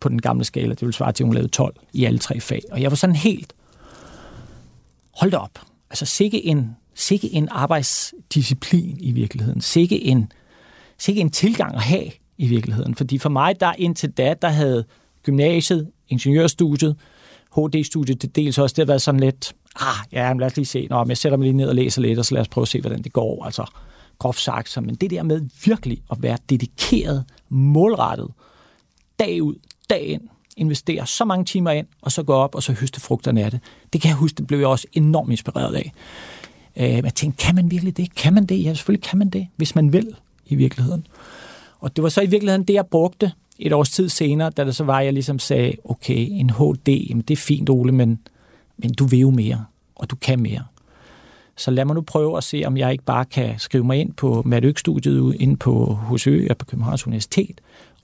på 0.00 0.08
den 0.08 0.20
gamle 0.20 0.44
skala. 0.44 0.70
Det 0.70 0.82
vil 0.82 0.92
svare 0.92 1.12
til, 1.12 1.24
at 1.24 1.26
hun 1.26 1.34
lavede 1.34 1.48
12 1.48 1.76
i 1.92 2.04
alle 2.04 2.18
tre 2.18 2.40
fag. 2.40 2.62
Og 2.72 2.82
jeg 2.82 2.90
var 2.90 2.96
sådan 2.96 3.16
helt, 3.16 3.52
hold 5.14 5.30
da 5.30 5.36
op, 5.36 5.58
altså 5.90 6.06
sikke 6.06 6.46
en, 6.46 6.76
sikke 6.94 7.32
en 7.32 7.48
arbejdsdisciplin 7.50 8.96
i 9.00 9.12
virkeligheden, 9.12 9.60
sikke 9.60 10.04
en, 10.04 10.32
sikke 10.98 11.20
en 11.20 11.30
tilgang 11.30 11.74
at 11.74 11.82
have 11.82 12.10
i 12.38 12.46
virkeligheden. 12.46 12.94
Fordi 12.94 13.18
for 13.18 13.28
mig, 13.28 13.60
der 13.60 13.72
indtil 13.78 14.10
da, 14.10 14.34
der 14.42 14.48
havde 14.48 14.84
gymnasiet, 15.22 15.90
ingeniørstudiet, 16.08 16.96
HD-studiet 17.56 18.20
til 18.20 18.36
dels 18.36 18.58
også, 18.58 18.74
det 18.74 18.82
har 18.82 18.86
været 18.86 19.02
sådan 19.02 19.20
lidt, 19.20 19.54
ah, 19.76 19.96
ja, 20.12 20.32
lad 20.32 20.46
os 20.46 20.56
lige 20.56 20.66
se, 20.66 20.86
Nå, 20.90 21.04
men 21.04 21.08
jeg 21.08 21.18
sætter 21.18 21.38
mig 21.38 21.44
lige 21.44 21.56
ned 21.56 21.68
og 21.68 21.74
læser 21.74 22.02
lidt, 22.02 22.18
og 22.18 22.24
så 22.24 22.34
lad 22.34 22.40
os 22.40 22.48
prøve 22.48 22.62
at 22.62 22.68
se, 22.68 22.80
hvordan 22.80 23.02
det 23.02 23.12
går. 23.12 23.44
Altså, 23.44 23.64
groft 24.18 24.40
sagt. 24.40 24.68
Så, 24.68 24.80
men 24.80 24.94
det 24.94 25.10
der 25.10 25.22
med 25.22 25.42
virkelig 25.64 26.02
at 26.10 26.22
være 26.22 26.38
dedikeret, 26.48 27.24
målrettet, 27.48 28.28
dag 29.18 29.42
ud, 29.42 29.54
dag 29.90 30.02
ind, 30.02 30.22
investere 30.56 31.06
så 31.06 31.24
mange 31.24 31.44
timer 31.44 31.70
ind, 31.70 31.86
og 32.02 32.12
så 32.12 32.22
gå 32.22 32.32
op 32.32 32.54
og 32.54 32.62
så 32.62 32.72
høste 32.72 33.00
frugterne 33.00 33.44
af 33.44 33.50
det. 33.50 33.60
Det 33.92 34.00
kan 34.00 34.08
jeg 34.08 34.16
huske, 34.16 34.36
det 34.36 34.46
blev 34.46 34.58
jeg 34.58 34.68
også 34.68 34.86
enormt 34.92 35.30
inspireret 35.30 35.74
af. 35.74 35.92
Øh, 36.76 37.04
jeg 37.04 37.14
tænkte, 37.14 37.44
kan 37.44 37.54
man 37.54 37.70
virkelig 37.70 37.96
det? 37.96 38.14
Kan 38.14 38.34
man 38.34 38.46
det? 38.46 38.64
Ja, 38.64 38.74
selvfølgelig 38.74 39.04
kan 39.04 39.18
man 39.18 39.28
det, 39.30 39.46
hvis 39.56 39.74
man 39.74 39.92
vil 39.92 40.14
i 40.46 40.54
virkeligheden. 40.54 41.06
Og 41.78 41.96
det 41.96 42.02
var 42.02 42.08
så 42.08 42.20
i 42.20 42.26
virkeligheden 42.26 42.64
det, 42.64 42.74
jeg 42.74 42.86
brugte 42.86 43.32
et 43.58 43.72
års 43.72 43.90
tid 43.90 44.08
senere, 44.08 44.50
da 44.50 44.64
det 44.64 44.76
så 44.76 44.84
var, 44.84 45.00
jeg 45.00 45.12
ligesom 45.12 45.38
sagde, 45.38 45.72
okay, 45.84 46.26
en 46.30 46.50
HD, 46.50 46.88
jamen 46.88 47.22
det 47.22 47.34
er 47.34 47.40
fint, 47.40 47.70
Ole, 47.70 47.92
men 47.92 48.18
men 48.82 48.92
du 48.92 49.04
vil 49.04 49.18
jo 49.18 49.30
mere, 49.30 49.64
og 49.94 50.10
du 50.10 50.16
kan 50.16 50.42
mere. 50.42 50.64
Så 51.56 51.70
lad 51.70 51.84
mig 51.84 51.94
nu 51.94 52.00
prøve 52.00 52.36
at 52.36 52.44
se, 52.44 52.62
om 52.66 52.76
jeg 52.76 52.92
ikke 52.92 53.04
bare 53.04 53.24
kan 53.24 53.58
skrive 53.58 53.84
mig 53.84 53.98
ind 53.98 54.12
på 54.12 54.42
Madøk-studiet 54.46 55.36
ind 55.40 55.56
på 55.56 55.98
HSØ 56.10 56.46
og 56.50 56.56
på 56.58 56.64
Københavns 56.64 57.06
Universitet, 57.06 57.60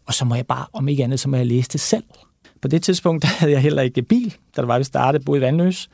og 0.07 0.15
så 0.15 0.25
må 0.25 0.35
jeg 0.35 0.47
bare, 0.47 0.67
om 0.73 0.89
ikke 0.89 1.05
andet, 1.05 1.21
så 1.21 1.29
må 1.29 1.37
jeg 1.37 1.47
læse 1.47 1.69
det 1.69 1.81
selv. 1.81 2.05
På 2.63 2.69
det 2.69 2.83
tidspunkt 2.83 3.23
der 3.23 3.29
havde 3.29 3.53
jeg 3.53 3.61
heller 3.61 3.83
ikke 3.83 4.03
bil, 4.03 4.35
da 4.57 4.61
det 4.61 4.69
var, 4.69 4.79
vi 4.79 4.85
startede, 4.85 5.25
boede 5.25 5.39
i 5.39 5.43
Vandløs. 5.43 5.89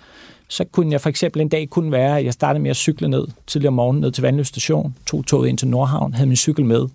Så 0.48 0.64
kunne 0.64 0.92
jeg 0.92 1.00
for 1.00 1.08
eksempel 1.08 1.42
en 1.42 1.48
dag 1.48 1.68
kunne 1.68 1.92
være, 1.92 2.18
at 2.18 2.24
jeg 2.24 2.32
startede 2.32 2.62
med 2.62 2.70
at 2.70 2.76
cykle 2.76 3.08
ned 3.08 3.26
tidligere 3.46 3.68
om 3.68 3.74
morgenen 3.74 4.00
ned 4.00 4.12
til 4.12 4.22
Vandløs 4.22 4.48
station, 4.48 4.94
tog 5.06 5.26
toget 5.26 5.48
ind 5.48 5.58
til 5.58 5.68
Nordhavn, 5.68 6.14
havde 6.14 6.26
min 6.26 6.36
cykel 6.36 6.64
med, 6.64 6.88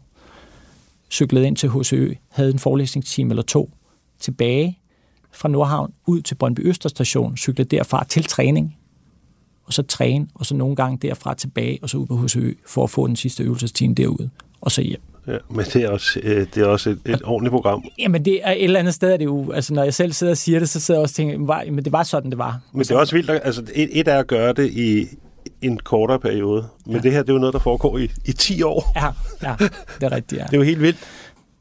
cyklede 1.11 1.47
ind 1.47 1.55
til 1.55 1.69
HSØ, 1.69 2.13
havde 2.29 2.51
en 2.51 2.59
forelæsningstime 2.59 3.29
eller 3.29 3.43
to, 3.43 3.71
tilbage, 4.19 4.79
fra 5.37 5.49
Nordhavn 5.49 5.93
ud 6.05 6.21
til 6.21 6.35
Brøndby 6.35 6.67
Østerstation, 6.67 7.37
cykle 7.37 7.63
derfra 7.63 8.03
til 8.03 8.23
træning, 8.23 8.77
og 9.65 9.73
så 9.73 9.83
træne, 9.83 10.27
og 10.35 10.45
så 10.45 10.55
nogle 10.55 10.75
gange 10.75 11.07
derfra 11.07 11.33
tilbage, 11.33 11.79
og 11.81 11.89
så 11.89 11.97
ud 11.97 12.05
på 12.05 12.17
HSØ, 12.17 12.53
for 12.65 12.83
at 12.83 12.89
få 12.89 13.07
den 13.07 13.15
sidste 13.15 13.43
øvelsestime 13.43 13.93
derude, 13.93 14.29
og 14.61 14.71
så 14.71 14.81
hjem. 14.81 15.01
Ja, 15.27 15.37
men 15.49 15.65
det 15.65 15.75
er 15.75 15.89
også, 15.89 16.19
øh, 16.23 16.47
det 16.55 16.57
er 16.57 16.65
også 16.65 16.89
et, 16.89 16.99
et 17.05 17.21
ordentligt 17.23 17.51
program. 17.51 17.83
Jamen, 17.99 18.25
det 18.25 18.39
er 18.43 18.51
et 18.51 18.63
eller 18.63 18.79
andet 18.79 18.93
sted, 18.93 19.11
er 19.11 19.17
det 19.17 19.25
jo, 19.25 19.51
altså 19.51 19.73
når 19.73 19.83
jeg 19.83 19.93
selv 19.93 20.13
sidder 20.13 20.31
og 20.31 20.37
siger 20.37 20.59
det, 20.59 20.69
så 20.69 20.79
sidder 20.79 20.99
jeg 20.99 21.03
også 21.03 21.13
og 21.13 21.15
tænker, 21.15 21.71
men 21.71 21.85
det 21.85 21.91
var 21.91 22.03
sådan, 22.03 22.29
det 22.31 22.37
var. 22.37 22.59
Men 22.71 22.81
det 22.81 22.91
er 22.91 22.97
også 22.97 23.15
vildt, 23.15 23.29
altså 23.29 23.61
et, 23.73 23.99
et 23.99 24.07
er 24.07 24.19
at 24.19 24.27
gøre 24.27 24.53
det 24.53 24.71
i 24.71 25.07
en 25.61 25.77
kortere 25.77 26.19
periode, 26.19 26.65
men 26.85 26.95
ja. 26.95 27.01
det 27.01 27.11
her, 27.11 27.21
det 27.21 27.29
er 27.29 27.33
jo 27.33 27.39
noget, 27.39 27.53
der 27.53 27.59
foregår 27.59 27.97
i, 27.97 28.11
i 28.25 28.31
10 28.31 28.61
år. 28.61 28.91
Ja, 28.95 29.07
ja, 29.49 29.55
det 29.99 30.03
er 30.03 30.11
rigtigt, 30.11 30.39
ja. 30.39 30.45
det 30.51 30.53
er 30.53 30.57
jo 30.57 30.63
helt 30.63 30.81
vildt. 30.81 30.99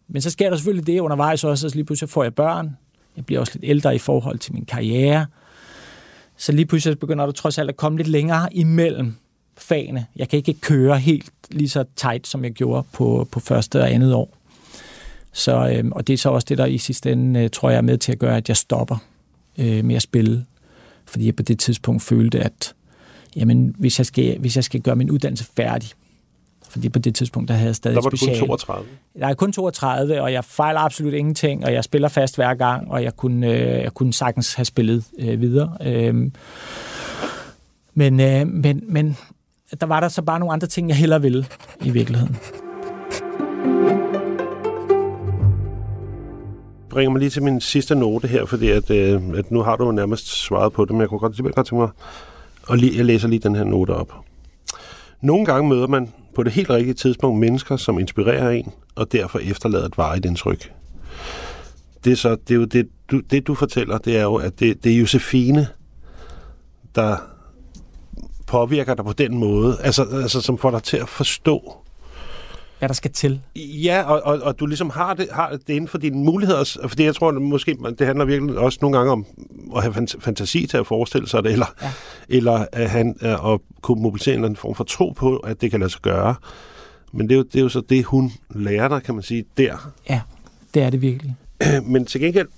Men 0.09 0.23
så 0.23 0.31
sker 0.31 0.51
der 0.51 0.57
selvfølgelig 0.57 0.87
det 0.87 1.01
undervejs 1.01 1.45
også, 1.45 1.67
at 1.67 1.75
lige 1.75 1.85
pludselig 1.85 2.11
får 2.11 2.23
jeg 2.23 2.35
børn, 2.35 2.77
jeg 3.17 3.27
bliver 3.27 3.41
også 3.41 3.53
lidt 3.55 3.71
ældre 3.71 3.95
i 3.95 3.99
forhold 3.99 4.39
til 4.39 4.55
min 4.55 4.65
karriere. 4.65 5.27
Så 6.37 6.53
lige 6.53 6.67
pludselig 6.67 6.99
begynder 6.99 7.27
du 7.27 7.33
trods 7.33 7.59
alt 7.59 7.69
at 7.69 7.77
komme 7.77 7.99
lidt 7.99 8.09
længere 8.09 8.55
imellem 8.55 9.15
fagene. 9.59 10.07
Jeg 10.17 10.29
kan 10.29 10.37
ikke 10.37 10.55
køre 10.55 10.99
helt 10.99 11.31
lige 11.51 11.69
så 11.69 11.85
tight, 11.97 12.27
som 12.27 12.45
jeg 12.45 12.53
gjorde 12.53 12.87
på, 12.93 13.29
på 13.31 13.41
første 13.41 13.81
og 13.81 13.93
andet 13.93 14.15
år. 14.15 14.37
Så, 15.33 15.69
øhm, 15.69 15.93
og 15.93 16.07
det 16.07 16.13
er 16.13 16.17
så 16.17 16.29
også 16.29 16.47
det, 16.49 16.59
der 16.59 16.67
i 16.67 16.79
sidste 16.79 17.13
ende, 17.13 17.41
øh, 17.41 17.51
tror 17.51 17.71
jeg, 17.71 17.77
er 17.77 17.83
med 17.83 17.99
til 17.99 18.13
at 18.13 18.19
gøre, 18.19 18.37
at 18.37 18.49
jeg 18.49 18.57
stopper 18.57 18.97
øh, 19.59 19.85
med 19.85 19.97
at 19.97 20.03
spille. 20.03 20.45
Fordi 21.05 21.27
jeg 21.27 21.37
på 21.37 21.43
det 21.43 21.59
tidspunkt 21.59 22.03
følte, 22.03 22.41
at 22.41 22.75
jamen, 23.37 23.75
hvis 23.79 23.99
jeg, 23.99 24.07
skal, 24.07 24.39
hvis 24.39 24.57
jeg 24.57 24.65
skal 24.65 24.81
gøre 24.81 24.97
min 24.97 25.11
uddannelse 25.11 25.45
færdig, 25.57 25.91
fordi 26.71 26.89
på 26.89 26.99
det 26.99 27.15
tidspunkt, 27.15 27.49
der 27.49 27.55
havde 27.55 27.69
jeg 27.69 27.77
stadig 27.77 27.97
Der 27.97 28.03
var 28.03 28.11
special. 28.11 28.39
kun 28.39 28.47
32. 28.49 28.89
Jeg 29.17 29.31
er 29.31 29.35
kun 29.35 29.53
32, 29.53 30.23
og 30.23 30.33
jeg 30.33 30.45
fejler 30.45 30.81
absolut 30.81 31.15
ingenting, 31.15 31.65
og 31.65 31.73
jeg 31.73 31.85
spiller 31.85 32.09
fast 32.09 32.37
hver 32.37 32.55
gang, 32.55 32.91
og 32.91 33.03
jeg 33.03 33.17
kunne, 33.17 33.47
øh, 33.47 33.83
jeg 33.83 33.95
kunne 33.95 34.13
sagtens 34.13 34.55
have 34.55 34.65
spillet 34.65 35.05
øh, 35.19 35.41
videre. 35.41 35.77
Øh, 35.81 36.15
men, 37.95 38.21
øh, 38.21 38.47
men, 38.47 38.83
men 38.89 39.17
der 39.81 39.87
var 39.87 40.01
der 40.01 40.09
så 40.09 40.23
bare 40.23 40.39
nogle 40.39 40.53
andre 40.53 40.67
ting, 40.67 40.89
jeg 40.89 40.97
hellere 40.97 41.23
ville 41.23 41.47
i 41.81 41.91
virkeligheden. 41.91 42.37
bringer 46.97 47.11
mig 47.11 47.21
lige 47.21 47.31
til 47.31 47.43
min 47.43 47.61
sidste 47.61 47.95
note 47.95 48.29
her, 48.29 48.47
fordi 48.47 48.71
at, 48.71 48.91
øh, 48.91 49.23
at 49.37 49.51
nu 49.51 49.63
har 49.63 49.77
du 49.77 49.85
jo 49.85 49.93
nærmest 49.93 50.27
svaret 50.27 50.73
på 50.73 50.85
det, 50.85 50.91
men 50.91 51.01
jeg 51.01 51.09
kunne 51.09 51.19
godt, 51.19 51.55
godt 51.55 51.67
tænke 51.67 51.75
mig, 51.75 51.89
og 52.69 52.77
lige, 52.77 52.97
jeg 52.97 53.05
læser 53.05 53.29
lige 53.29 53.39
den 53.39 53.55
her 53.55 53.65
note 53.65 53.91
op. 53.91 54.13
Nogle 55.21 55.45
gange 55.47 55.69
møder 55.69 55.87
man 55.87 56.13
på 56.37 56.43
det 56.43 56.53
helt 56.53 56.71
rigtige 56.71 56.95
tidspunkt 56.95 57.41
mennesker, 57.41 57.77
som 57.77 57.99
inspirerer 57.99 58.51
en, 58.51 58.73
og 58.95 59.13
derfor 59.13 59.39
efterlader 59.39 59.87
et 59.87 59.99
varigt 59.99 60.25
indtryk. 60.25 60.73
Det 62.05 62.13
er, 62.13 62.17
så, 62.17 62.31
det, 62.31 62.51
er 62.51 62.55
jo 62.55 62.65
det, 62.65 62.89
du, 63.11 63.21
det, 63.21 63.47
du 63.47 63.55
fortæller, 63.55 63.99
det 63.99 64.17
er 64.17 64.23
jo, 64.23 64.35
at 64.35 64.61
det, 64.61 64.85
det 64.85 64.93
er 64.93 64.97
Josefine, 64.97 65.69
der 66.95 67.17
påvirker 68.47 68.95
dig 68.95 69.05
på 69.05 69.13
den 69.13 69.39
måde, 69.39 69.79
altså, 69.81 70.05
altså 70.23 70.41
som 70.41 70.59
får 70.59 70.71
dig 70.71 70.83
til 70.83 70.97
at 70.97 71.09
forstå, 71.09 71.77
hvad 72.79 72.89
der 72.89 72.95
skal 72.95 73.13
til. 73.13 73.41
Ja, 73.57 74.03
og, 74.03 74.23
og, 74.25 74.43
og 74.43 74.61
du 74.61 74.67
ligesom 74.67 74.91
har 74.91 75.15
det, 75.15 75.29
har 75.33 75.51
det 75.51 75.69
inden 75.69 75.89
for 75.89 75.99
dine 75.99 76.25
muligheder, 76.25 76.79
fordi 76.89 77.05
jeg 77.05 77.15
tror 77.15 77.29
at 77.29 77.43
måske, 77.43 77.77
det 77.99 78.07
handler 78.07 78.25
virkelig 78.25 78.59
også 78.59 78.79
nogle 78.83 78.99
gange 78.99 79.13
om 79.13 79.27
at 79.77 79.83
have 79.83 79.95
fant- 79.95 80.21
fantasi 80.21 80.67
til 80.67 80.77
at 80.77 80.87
forestille 80.87 81.29
sig 81.29 81.45
det, 81.45 81.53
eller, 81.53 81.67
ja. 81.83 81.91
eller 82.29 82.67
at, 82.73 82.91
han, 82.91 83.17
at 83.21 83.61
kunne 83.83 84.03
mobilisere 84.03 84.35
en 84.35 84.39
eller 84.39 84.49
anden 84.49 84.57
form 84.57 84.75
for 84.75 84.85
tro 84.85 85.11
på, 85.11 85.37
at 85.37 85.61
det 85.61 85.71
kan 85.71 85.81
lade 85.81 85.91
sig 85.91 86.03
gøre. 86.03 86.35
Men 87.13 87.29
det 87.29 87.35
er, 87.35 87.37
jo, 87.37 87.43
det 87.43 87.57
er 87.57 87.63
jo 87.63 87.69
så 87.69 87.81
det, 87.81 88.05
hun 88.05 88.33
lærer 88.51 88.89
dig, 88.89 89.03
kan 89.03 89.15
man 89.15 89.23
sige, 89.23 89.45
der. 89.57 89.93
Ja, 90.09 90.21
det 90.75 90.83
er 90.83 90.91
det 90.91 91.03
virkelig. 91.03 91.37
Men 91.93 92.07
til 92.07 92.21
gengæld, 92.21 92.49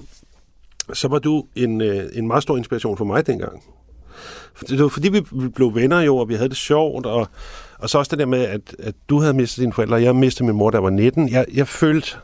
så 0.93 1.09
var 1.09 1.19
du 1.19 1.45
en, 1.57 1.81
øh, 1.81 2.05
en 2.15 2.27
meget 2.27 2.43
stor 2.43 2.57
inspiration 2.57 2.97
for 2.97 3.05
mig 3.05 3.27
dengang. 3.27 3.63
Det 4.69 4.83
var 4.83 4.89
fordi, 4.89 5.09
vi 5.09 5.49
blev 5.49 5.75
venner 5.75 6.01
jo, 6.01 6.17
og 6.17 6.29
vi 6.29 6.35
havde 6.35 6.49
det 6.49 6.57
sjovt, 6.57 7.07
og, 7.07 7.29
og 7.79 7.91
så 7.91 7.99
også 7.99 8.11
det 8.11 8.19
der 8.19 8.27
med, 8.27 8.45
at, 8.45 8.61
at 8.79 8.95
du 9.09 9.21
havde 9.21 9.35
mistet 9.35 9.63
dine 9.63 9.73
forældre, 9.73 9.97
og 9.97 10.03
jeg 10.03 10.17
mistede 10.17 10.47
min 10.47 10.57
mor, 10.57 10.71
da 10.71 10.77
jeg 10.77 10.83
var 10.83 10.91
19. 10.91 11.29
Jeg, 11.29 11.47
jeg 11.55 11.69
følte 11.69 12.17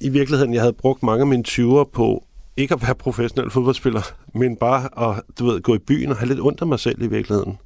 i 0.00 0.08
virkeligheden, 0.08 0.54
jeg 0.54 0.62
havde 0.62 0.72
brugt 0.72 1.02
mange 1.02 1.20
af 1.20 1.26
mine 1.26 1.44
20'er 1.48 1.90
på 1.92 2.24
ikke 2.56 2.74
at 2.74 2.82
være 2.82 2.94
professionel 2.94 3.50
fodboldspiller, 3.50 4.02
men 4.34 4.56
bare 4.56 5.10
at 5.10 5.22
du 5.38 5.46
ved, 5.46 5.60
gå 5.60 5.74
i 5.74 5.78
byen 5.78 6.10
og 6.10 6.16
have 6.16 6.28
lidt 6.28 6.40
ondt 6.40 6.60
af 6.60 6.66
mig 6.66 6.80
selv 6.80 7.02
i 7.02 7.06
virkeligheden. 7.06 7.58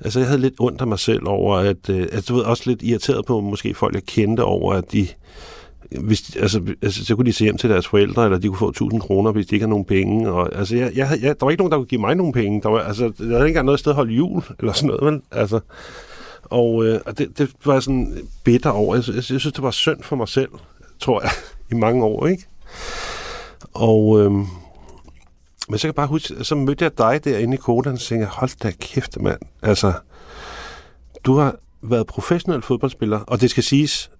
Altså, 0.00 0.18
jeg 0.18 0.28
havde 0.28 0.40
lidt 0.40 0.54
ondt 0.58 0.80
af 0.80 0.86
mig 0.86 0.98
selv 0.98 1.26
over, 1.26 1.56
at, 1.56 1.90
øh, 1.90 2.08
at 2.12 2.28
du 2.28 2.34
ved, 2.34 2.42
også 2.42 2.62
lidt 2.66 2.82
irriteret 2.82 3.24
på 3.26 3.40
måske 3.40 3.74
folk, 3.74 3.94
jeg 3.94 4.04
kendte 4.04 4.44
over, 4.44 4.74
at 4.74 4.92
de, 4.92 5.08
hvis, 6.00 6.36
altså, 6.36 6.62
altså, 6.82 7.04
så 7.04 7.16
kunne 7.16 7.26
de 7.26 7.32
se 7.32 7.44
hjem 7.44 7.56
til 7.56 7.70
deres 7.70 7.86
forældre, 7.86 8.24
eller 8.24 8.38
de 8.38 8.48
kunne 8.48 8.58
få 8.58 8.68
1000 8.68 9.00
kroner, 9.00 9.32
hvis 9.32 9.46
de 9.46 9.54
ikke 9.54 9.64
har 9.64 9.70
nogen 9.70 9.84
penge. 9.84 10.32
Og, 10.32 10.58
altså, 10.58 10.76
jeg, 10.76 10.92
jeg, 10.94 11.18
jeg, 11.22 11.40
der 11.40 11.46
var 11.46 11.50
ikke 11.50 11.60
nogen, 11.60 11.70
der 11.70 11.78
kunne 11.78 11.86
give 11.86 12.00
mig 12.00 12.14
nogen 12.14 12.32
penge. 12.32 12.62
Der 12.62 12.68
var, 12.68 12.80
altså, 12.80 13.04
jeg 13.04 13.26
havde 13.26 13.36
ikke 13.36 13.46
engang 13.46 13.66
noget 13.66 13.80
sted 13.80 13.92
at 13.92 13.96
holde 13.96 14.14
jul, 14.14 14.42
eller 14.60 14.72
sådan 14.72 14.86
noget. 14.86 15.02
Men, 15.02 15.22
altså, 15.30 15.60
og 16.44 16.84
øh, 16.84 17.00
og 17.06 17.18
det, 17.18 17.38
det 17.38 17.50
var 17.64 17.80
sådan 17.80 18.28
bitter 18.44 18.70
over. 18.70 18.94
Jeg, 18.94 19.04
jeg, 19.06 19.14
jeg 19.14 19.24
synes, 19.24 19.52
det 19.52 19.62
var 19.62 19.70
synd 19.70 20.02
for 20.02 20.16
mig 20.16 20.28
selv, 20.28 20.50
tror 21.00 21.22
jeg, 21.22 21.30
i 21.72 21.74
mange 21.74 22.04
år, 22.04 22.26
ikke? 22.26 22.46
Og, 23.74 24.20
øh, 24.20 24.32
men 25.68 25.78
så 25.78 25.80
kan 25.80 25.86
jeg 25.88 25.94
bare 25.94 26.06
huske, 26.06 26.44
så 26.44 26.54
mødte 26.54 26.84
jeg 26.84 26.98
dig 26.98 27.24
derinde 27.24 27.54
i 27.54 27.56
Kodan, 27.56 27.92
og 27.92 28.00
tænkte 28.00 28.26
hold 28.26 28.50
da 28.62 28.72
kæft, 28.80 29.20
mand. 29.20 29.40
Altså, 29.62 29.92
du 31.24 31.36
har 31.36 31.56
været 31.82 32.06
professionel 32.06 32.62
fodboldspiller, 32.62 33.18
og 33.18 33.40
det 33.40 33.50
skal 33.50 33.62
siges, 33.62 34.10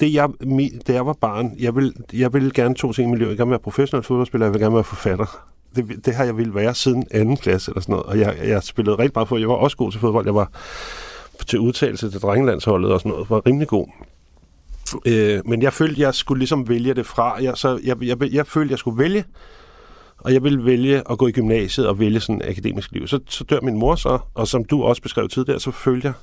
det 0.00 0.12
jeg, 0.14 0.28
mi- 0.42 0.78
da 0.86 0.92
jeg 0.92 1.06
var 1.06 1.12
barn, 1.12 1.52
jeg 1.58 1.76
vil, 1.76 1.94
jeg 2.12 2.32
vil 2.32 2.52
gerne 2.52 2.74
to 2.74 2.92
ting 2.92 3.08
i 3.08 3.10
miljøet. 3.10 3.28
Jeg 3.28 3.30
vil 3.30 3.38
gerne 3.38 3.50
være 3.50 3.58
professionel 3.60 4.04
fodboldspiller, 4.04 4.46
jeg 4.46 4.52
vil 4.54 4.60
gerne 4.60 4.74
være 4.74 4.84
forfatter. 4.84 5.46
Det, 5.76 6.06
det 6.06 6.14
har 6.14 6.24
jeg 6.24 6.36
ville 6.36 6.54
være 6.54 6.74
siden 6.74 7.04
anden 7.10 7.36
klasse 7.36 7.70
eller 7.70 7.80
sådan 7.80 7.92
noget. 7.92 8.06
Og 8.06 8.18
jeg, 8.18 8.36
jeg 8.48 8.62
spillede 8.62 8.98
rigtig 8.98 9.12
meget 9.14 9.28
for. 9.28 9.36
Jeg 9.36 9.48
var 9.48 9.54
også 9.54 9.76
god 9.76 9.92
til 9.92 10.00
fodbold. 10.00 10.26
Jeg 10.26 10.34
var 10.34 10.50
til 11.46 11.58
udtalelse 11.60 12.10
til 12.10 12.20
drengelandsholdet 12.20 12.92
og 12.92 13.00
sådan 13.00 13.12
noget. 13.12 13.30
Var 13.30 13.46
rimelig 13.46 13.68
god. 13.68 13.86
Øh, 15.06 15.40
men 15.44 15.62
jeg 15.62 15.72
følte, 15.72 16.00
jeg 16.00 16.14
skulle 16.14 16.38
ligesom 16.38 16.68
vælge 16.68 16.94
det 16.94 17.06
fra. 17.06 17.42
Jeg, 17.42 17.52
så 17.56 17.80
jeg, 17.84 18.02
jeg, 18.02 18.20
jeg, 18.22 18.32
jeg 18.32 18.46
følte, 18.46 18.72
jeg 18.72 18.78
skulle 18.78 18.98
vælge. 18.98 19.24
Og 20.18 20.32
jeg 20.32 20.42
ville 20.42 20.64
vælge 20.64 21.02
at 21.10 21.18
gå 21.18 21.26
i 21.26 21.32
gymnasiet 21.32 21.86
og 21.88 21.98
vælge 21.98 22.20
sådan 22.20 22.42
akademisk 22.44 22.92
liv. 22.92 23.06
Så, 23.08 23.20
så 23.28 23.44
dør 23.44 23.60
min 23.60 23.78
mor 23.78 23.94
så, 23.94 24.18
og 24.34 24.48
som 24.48 24.64
du 24.64 24.82
også 24.82 25.02
beskrev 25.02 25.28
tidligere, 25.28 25.60
så 25.60 25.70
følte 25.70 26.06
jeg, 26.06 26.14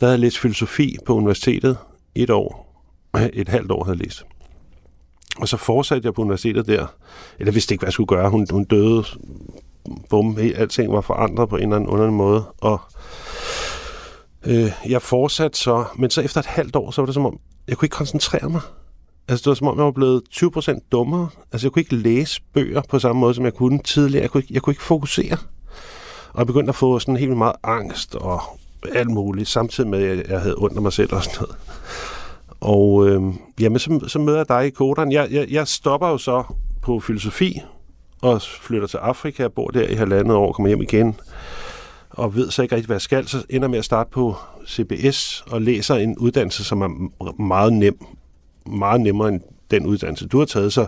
der 0.00 0.06
havde 0.06 0.12
jeg 0.12 0.20
læst 0.20 0.38
filosofi 0.38 0.96
på 1.06 1.14
universitetet 1.14 1.76
et 2.14 2.30
år. 2.30 2.65
Et 3.32 3.48
halvt 3.48 3.70
år 3.70 3.84
havde 3.84 3.98
læst. 3.98 4.24
Og 5.36 5.48
så 5.48 5.56
fortsatte 5.56 6.06
jeg 6.06 6.14
på 6.14 6.22
universitetet 6.22 6.66
der. 6.66 6.86
Eller 7.38 7.52
vidste 7.52 7.74
ikke, 7.74 7.82
hvad 7.82 7.88
jeg 7.88 7.92
skulle 7.92 8.06
gøre. 8.06 8.30
Hun, 8.30 8.46
hun 8.50 8.64
døde. 8.64 9.04
Bum, 10.10 10.38
alting 10.54 10.92
var 10.92 11.00
forandret 11.00 11.48
på 11.48 11.56
en 11.56 11.62
eller 11.62 11.76
anden 11.76 11.90
underlig 11.90 12.14
måde. 12.14 12.44
Og 12.60 12.80
øh, 14.46 14.72
jeg 14.88 15.02
fortsatte 15.02 15.58
så, 15.58 15.84
men 15.96 16.10
så 16.10 16.20
efter 16.20 16.40
et 16.40 16.46
halvt 16.46 16.76
år, 16.76 16.90
så 16.90 17.00
var 17.00 17.06
det 17.06 17.14
som 17.14 17.26
om, 17.26 17.38
jeg 17.68 17.76
kunne 17.76 17.86
ikke 17.86 17.96
koncentrere 17.96 18.48
mig. 18.48 18.60
Altså 19.28 19.42
det 19.42 19.48
var 19.48 19.54
som 19.54 19.66
om, 19.66 19.76
jeg 19.76 19.84
var 19.84 19.90
blevet 19.90 20.22
20% 20.34 20.78
dummere. 20.92 21.28
Altså 21.52 21.66
jeg 21.66 21.72
kunne 21.72 21.82
ikke 21.82 21.96
læse 21.96 22.40
bøger 22.54 22.82
på 22.88 22.98
samme 22.98 23.20
måde, 23.20 23.34
som 23.34 23.44
jeg 23.44 23.54
kunne 23.54 23.78
tidligere. 23.78 24.22
Jeg 24.22 24.30
kunne 24.30 24.42
ikke, 24.42 24.54
jeg 24.54 24.62
kunne 24.62 24.72
ikke 24.72 24.82
fokusere. 24.82 25.36
Og 26.32 26.38
jeg 26.38 26.46
begyndte 26.46 26.68
at 26.68 26.74
få 26.74 26.98
sådan 26.98 27.16
helt 27.16 27.36
meget 27.36 27.56
angst 27.62 28.14
og 28.14 28.42
alt 28.94 29.10
muligt, 29.10 29.48
samtidig 29.48 29.90
med, 29.90 30.04
at 30.04 30.30
jeg 30.30 30.40
havde 30.40 30.54
ondt 30.58 30.76
af 30.76 30.82
mig 30.82 30.92
selv 30.92 31.14
og 31.14 31.22
sådan 31.22 31.36
noget. 31.40 31.56
Og 32.60 33.08
øh, 33.08 33.22
jamen, 33.60 33.78
så, 33.78 34.04
så 34.06 34.18
møder 34.18 34.38
jeg 34.38 34.48
dig 34.48 34.66
i 34.66 34.70
koderen. 34.70 35.12
Jeg, 35.12 35.28
jeg, 35.30 35.46
jeg 35.50 35.68
stopper 35.68 36.08
jo 36.08 36.18
så 36.18 36.42
på 36.82 37.00
filosofi 37.00 37.60
og 38.22 38.42
flytter 38.42 38.88
til 38.88 38.96
Afrika, 38.96 39.48
bor 39.48 39.68
der 39.68 39.88
i 39.88 39.94
halvandet 39.94 40.36
år, 40.36 40.52
kommer 40.52 40.68
hjem 40.68 40.82
igen 40.82 41.16
og 42.16 42.34
ved 42.34 42.50
så 42.50 42.62
ikke 42.62 42.74
rigtig, 42.74 42.86
hvad 42.86 42.94
jeg 42.94 43.00
skal. 43.00 43.28
Så 43.28 43.44
ender 43.50 43.68
med 43.68 43.78
at 43.78 43.84
starte 43.84 44.10
på 44.10 44.36
CBS 44.68 45.44
og 45.50 45.62
læser 45.62 45.94
en 45.94 46.18
uddannelse, 46.18 46.64
som 46.64 46.82
er 46.82 47.42
meget 47.42 47.72
nem. 47.72 47.98
Meget 48.66 49.00
nemmere 49.00 49.28
end 49.28 49.40
den 49.70 49.86
uddannelse, 49.86 50.28
du 50.28 50.38
har 50.38 50.44
taget. 50.44 50.72
Så, 50.72 50.86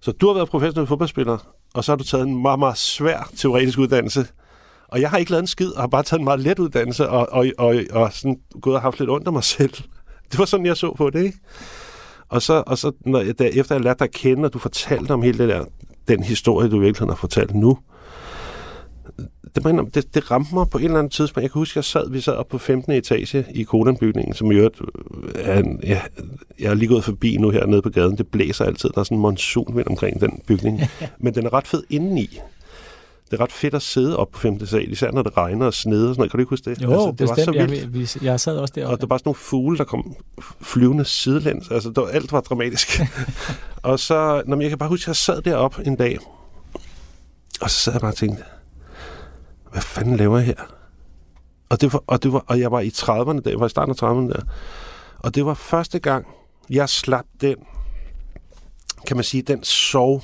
så 0.00 0.12
du 0.12 0.26
har 0.26 0.34
været 0.34 0.48
professionel 0.48 0.86
fodboldspiller, 0.86 1.38
og 1.74 1.84
så 1.84 1.92
har 1.92 1.96
du 1.96 2.04
taget 2.04 2.26
en 2.26 2.42
meget, 2.42 2.58
meget 2.58 2.78
svær 2.78 3.30
teoretisk 3.36 3.78
uddannelse. 3.78 4.26
Og 4.88 5.00
jeg 5.00 5.10
har 5.10 5.18
ikke 5.18 5.30
lavet 5.30 5.42
en 5.42 5.46
skid, 5.46 5.70
og 5.70 5.80
har 5.80 5.88
bare 5.88 6.02
taget 6.02 6.18
en 6.18 6.24
meget 6.24 6.40
let 6.40 6.58
uddannelse, 6.58 7.08
og, 7.08 7.28
og, 7.32 7.46
og, 7.58 7.76
og 7.90 8.12
sådan 8.12 8.36
gået 8.60 8.76
og 8.76 8.82
haft 8.82 8.98
lidt 8.98 9.10
ondt 9.10 9.26
af 9.26 9.32
mig 9.32 9.44
selv. 9.44 9.74
Det 10.30 10.38
var 10.38 10.44
sådan, 10.44 10.66
jeg 10.66 10.76
så 10.76 10.94
på 10.96 11.10
det, 11.10 11.24
ikke? 11.24 11.38
Og 12.28 12.42
så, 12.42 12.62
og 12.66 12.78
så 12.78 12.92
når 13.00 13.20
jeg, 13.20 13.38
der, 13.38 13.44
efter 13.44 13.74
jeg 13.74 13.84
lærte 13.84 13.98
dig 13.98 14.04
at 14.04 14.14
kende, 14.14 14.44
og 14.44 14.52
du 14.52 14.58
fortalte 14.58 15.10
om 15.10 15.22
hele 15.22 15.38
det 15.38 15.48
der, 15.48 15.64
den 16.08 16.22
historie, 16.22 16.70
du 16.70 16.76
i 16.76 16.80
virkeligheden 16.80 17.10
har 17.10 17.16
fortalt 17.16 17.54
nu, 17.54 17.78
det, 19.54 19.70
indrømme, 19.70 19.90
det, 19.94 20.14
det 20.14 20.30
ramte 20.30 20.54
mig 20.54 20.68
på 20.68 20.78
et 20.78 20.84
eller 20.84 20.98
andet 20.98 21.12
tidspunkt. 21.12 21.42
Jeg 21.42 21.50
kan 21.50 21.58
huske, 21.58 21.76
jeg 21.76 21.84
sad, 21.84 22.10
vi 22.10 22.20
sad 22.20 22.34
oppe 22.34 22.50
på 22.50 22.58
15. 22.58 22.92
etage 22.92 23.46
i 23.54 23.62
Kodan-bygningen, 23.62 24.34
som 24.34 24.52
i 24.52 24.54
øvrigt 24.54 24.80
er 25.34 25.58
en, 25.58 25.80
ja, 25.82 26.00
jeg 26.58 26.70
er 26.70 26.74
lige 26.74 26.88
gået 26.88 27.04
forbi 27.04 27.36
nu 27.36 27.50
her 27.50 27.66
nede 27.66 27.82
på 27.82 27.90
gaden. 27.90 28.18
Det 28.18 28.26
blæser 28.26 28.64
altid. 28.64 28.90
Der 28.94 28.98
er 28.98 29.04
sådan 29.04 29.16
en 29.16 29.22
monsunvind 29.22 29.86
omkring 29.86 30.20
den 30.20 30.40
bygning. 30.46 30.80
Men 31.18 31.34
den 31.34 31.46
er 31.46 31.52
ret 31.52 31.66
fed 31.66 31.82
indeni. 31.90 32.40
Det 33.30 33.40
er 33.40 33.42
ret 33.42 33.52
fedt 33.52 33.74
at 33.74 33.82
sidde 33.82 34.16
op 34.16 34.30
på 34.30 34.38
15. 34.38 34.66
sal, 34.66 34.92
især 34.92 35.10
når 35.10 35.22
det 35.22 35.36
regner 35.36 35.66
og 35.66 35.74
sneder 35.74 36.08
og 36.08 36.14
sådan 36.14 36.20
noget. 36.20 36.30
Kan 36.30 36.38
du 36.38 36.42
ikke 36.42 36.50
huske 36.50 36.70
det? 36.70 36.82
Jo, 36.82 36.92
altså, 36.92 37.14
det 37.18 37.28
var 37.28 37.34
så 37.34 37.52
bestemt. 37.52 37.92
vildt. 37.92 38.16
Jeg, 38.16 38.24
jeg 38.24 38.40
sad 38.40 38.56
også 38.58 38.72
Og 38.72 38.74
deroppe. 38.74 38.96
der 38.96 39.06
var 39.06 39.08
bare 39.08 39.18
sådan 39.18 39.28
nogle 39.28 39.36
fugle, 39.38 39.78
der 39.78 39.84
kom 39.84 40.16
flyvende 40.60 41.04
sidelæns. 41.04 41.70
Altså, 41.70 41.90
der, 41.90 42.06
alt 42.06 42.32
var 42.32 42.40
dramatisk. 42.40 43.00
og 43.82 44.00
så, 44.00 44.42
når 44.46 44.60
jeg 44.60 44.68
kan 44.68 44.78
bare 44.78 44.88
huske, 44.88 45.04
at 45.04 45.06
jeg 45.08 45.16
sad 45.16 45.42
deroppe 45.42 45.86
en 45.86 45.96
dag, 45.96 46.18
og 47.60 47.70
så 47.70 47.76
sad 47.76 47.92
jeg 47.92 48.00
bare 48.00 48.10
og 48.12 48.16
tænkte, 48.16 48.44
hvad 49.72 49.82
fanden 49.82 50.16
laver 50.16 50.38
jeg 50.38 50.46
her? 50.46 50.74
Og, 51.68 51.80
det 51.80 51.92
var, 51.92 52.02
og, 52.06 52.22
det 52.22 52.32
var, 52.32 52.44
og 52.46 52.60
jeg 52.60 52.72
var 52.72 52.80
i 52.80 52.88
30'erne, 52.88 53.40
der, 53.40 53.50
jeg 53.50 53.60
var 53.60 53.66
i 53.66 53.70
starten 53.70 53.94
af 54.02 54.02
30'erne 54.02 54.28
der. 54.28 54.40
Og 55.18 55.34
det 55.34 55.46
var 55.46 55.54
første 55.54 55.98
gang, 55.98 56.26
jeg 56.70 56.88
slap 56.88 57.24
den, 57.40 57.56
kan 59.06 59.16
man 59.16 59.24
sige, 59.24 59.42
den 59.42 59.64
sov 59.64 60.22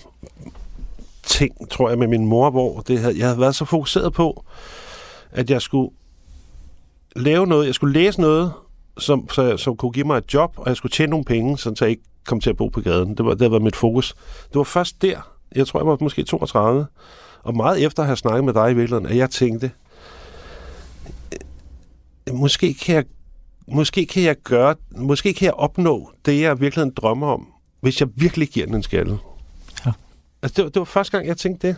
ting, 1.26 1.70
tror 1.70 1.88
jeg, 1.88 1.98
med 1.98 2.06
min 2.06 2.26
mor, 2.26 2.50
hvor 2.50 2.80
det 2.80 2.98
havde, 2.98 3.18
jeg 3.18 3.26
havde 3.26 3.40
været 3.40 3.54
så 3.54 3.64
fokuseret 3.64 4.12
på, 4.12 4.44
at 5.30 5.50
jeg 5.50 5.62
skulle 5.62 5.90
lave 7.16 7.46
noget, 7.46 7.66
jeg 7.66 7.74
skulle 7.74 7.94
læse 7.94 8.20
noget, 8.20 8.52
som, 8.98 9.30
så, 9.30 9.56
som 9.56 9.76
kunne 9.76 9.92
give 9.92 10.06
mig 10.06 10.18
et 10.18 10.34
job, 10.34 10.52
og 10.56 10.68
jeg 10.68 10.76
skulle 10.76 10.92
tjene 10.92 11.10
nogle 11.10 11.24
penge, 11.24 11.58
så 11.58 11.74
jeg 11.80 11.90
ikke 11.90 12.02
kom 12.26 12.40
til 12.40 12.50
at 12.50 12.56
bo 12.56 12.68
på 12.68 12.80
gaden. 12.80 13.16
Det 13.16 13.24
var, 13.24 13.34
det 13.34 13.50
var 13.50 13.58
mit 13.58 13.76
fokus. 13.76 14.14
Det 14.48 14.54
var 14.54 14.64
først 14.64 15.02
der, 15.02 15.34
jeg 15.54 15.66
tror, 15.66 15.80
jeg 15.80 15.86
var 15.86 15.96
måske 16.00 16.22
32, 16.22 16.86
og 17.42 17.56
meget 17.56 17.84
efter 17.84 18.02
at 18.02 18.06
have 18.06 18.16
snakket 18.16 18.44
med 18.44 18.54
dig 18.54 18.70
i 18.70 18.74
virkeligheden, 18.74 19.06
at 19.06 19.16
jeg 19.16 19.30
tænkte, 19.30 19.70
øh, 22.28 22.34
måske 22.34 22.74
kan 22.74 22.94
jeg, 22.94 23.04
måske 23.68 24.06
kan 24.06 24.22
jeg 24.22 24.36
gøre, 24.44 24.74
måske 24.90 25.34
kan 25.34 25.44
jeg 25.44 25.54
opnå 25.54 26.10
det, 26.26 26.40
jeg 26.40 26.60
virkelig 26.60 26.96
drømmer 26.96 27.26
om, 27.26 27.46
hvis 27.80 28.00
jeg 28.00 28.08
virkelig 28.16 28.48
giver 28.48 28.66
den 28.66 28.74
en 28.74 28.82
skalle. 28.82 29.18
Altså, 30.44 30.54
det, 30.56 30.64
var, 30.64 30.70
det 30.70 30.80
var 30.80 30.84
første 30.84 31.16
gang, 31.16 31.28
jeg 31.28 31.36
tænkte 31.36 31.66
det. 31.66 31.76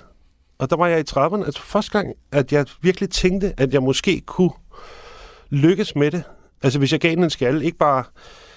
Og 0.59 0.71
der 0.71 0.77
var 0.77 0.87
jeg 0.87 1.01
i 1.01 1.03
30'erne. 1.11 1.45
Altså 1.45 1.62
første 1.62 1.93
gang, 1.93 2.14
at 2.33 2.53
jeg 2.53 2.67
virkelig 2.81 3.11
tænkte, 3.11 3.55
at 3.57 3.75
jeg 3.75 3.83
måske 3.83 4.23
kunne 4.27 4.51
lykkes 5.51 5.97
med 5.97 6.11
det. 6.11 6.23
Altså 6.62 6.79
hvis 6.79 6.93
jeg 6.93 7.01
gav 7.01 7.11
den 7.11 7.25
en 7.25 7.31
skalle, 7.31 7.64
ikke 7.64 7.79
bare 7.79 8.05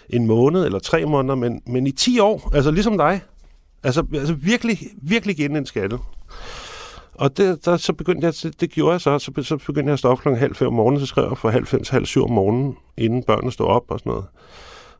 en 0.09 0.27
måned 0.27 0.65
eller 0.65 0.79
tre 0.79 1.05
måneder, 1.05 1.35
men, 1.35 1.61
men 1.67 1.87
i 1.87 1.91
10 1.91 2.19
år, 2.19 2.51
altså 2.55 2.71
ligesom 2.71 2.97
dig. 2.97 3.21
Altså, 3.83 4.05
altså 4.13 4.33
virkelig, 4.33 4.79
virkelig 5.01 5.35
give 5.35 5.47
den 5.47 5.55
en 5.55 5.65
skalle. 5.65 5.99
Og 7.13 7.37
det, 7.37 7.65
der, 7.65 7.77
så 7.77 7.93
begyndte 7.93 8.25
jeg, 8.27 8.53
det 8.59 8.71
gjorde 8.71 8.91
jeg 8.91 9.01
så, 9.01 9.19
så, 9.19 9.31
så 9.43 9.57
begyndte 9.57 9.87
jeg 9.87 9.93
at 9.93 9.99
stå 9.99 10.09
op 10.09 10.19
klokken 10.19 10.39
halv 10.39 10.55
fem 10.55 10.67
om 10.67 10.73
morgenen, 10.73 10.99
så 10.99 11.05
skrev 11.05 11.25
jeg 11.29 11.37
fra 11.37 11.49
halv 11.49 11.65
fem 11.65 11.83
til 11.83 11.91
halv 11.91 12.05
syv 12.05 12.23
om 12.23 12.31
morgenen, 12.31 12.77
inden 12.97 13.23
børnene 13.23 13.51
stod 13.51 13.67
op 13.67 13.83
og 13.91 13.99
sådan 13.99 14.09
noget. 14.09 14.25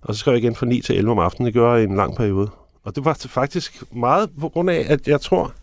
Og 0.02 0.14
så 0.14 0.20
skrev 0.20 0.34
jeg 0.34 0.44
igen 0.44 0.56
fra 0.56 0.66
9 0.66 0.82
til 0.82 0.98
11 0.98 1.12
om 1.12 1.20
aftenen, 1.20 1.46
det 1.46 1.54
gjorde 1.54 1.72
jeg 1.72 1.82
i 1.82 1.86
en 1.86 1.96
lang 1.96 2.16
periode. 2.16 2.50
Og 2.84 2.96
det 2.96 3.06
var 3.06 3.14
faktisk 3.14 3.84
meget 3.92 4.30
på 4.40 4.50
grund 4.50 4.70
af, 4.70 4.86
at 4.90 5.08
jeg 5.08 5.22
tror, 5.22 5.54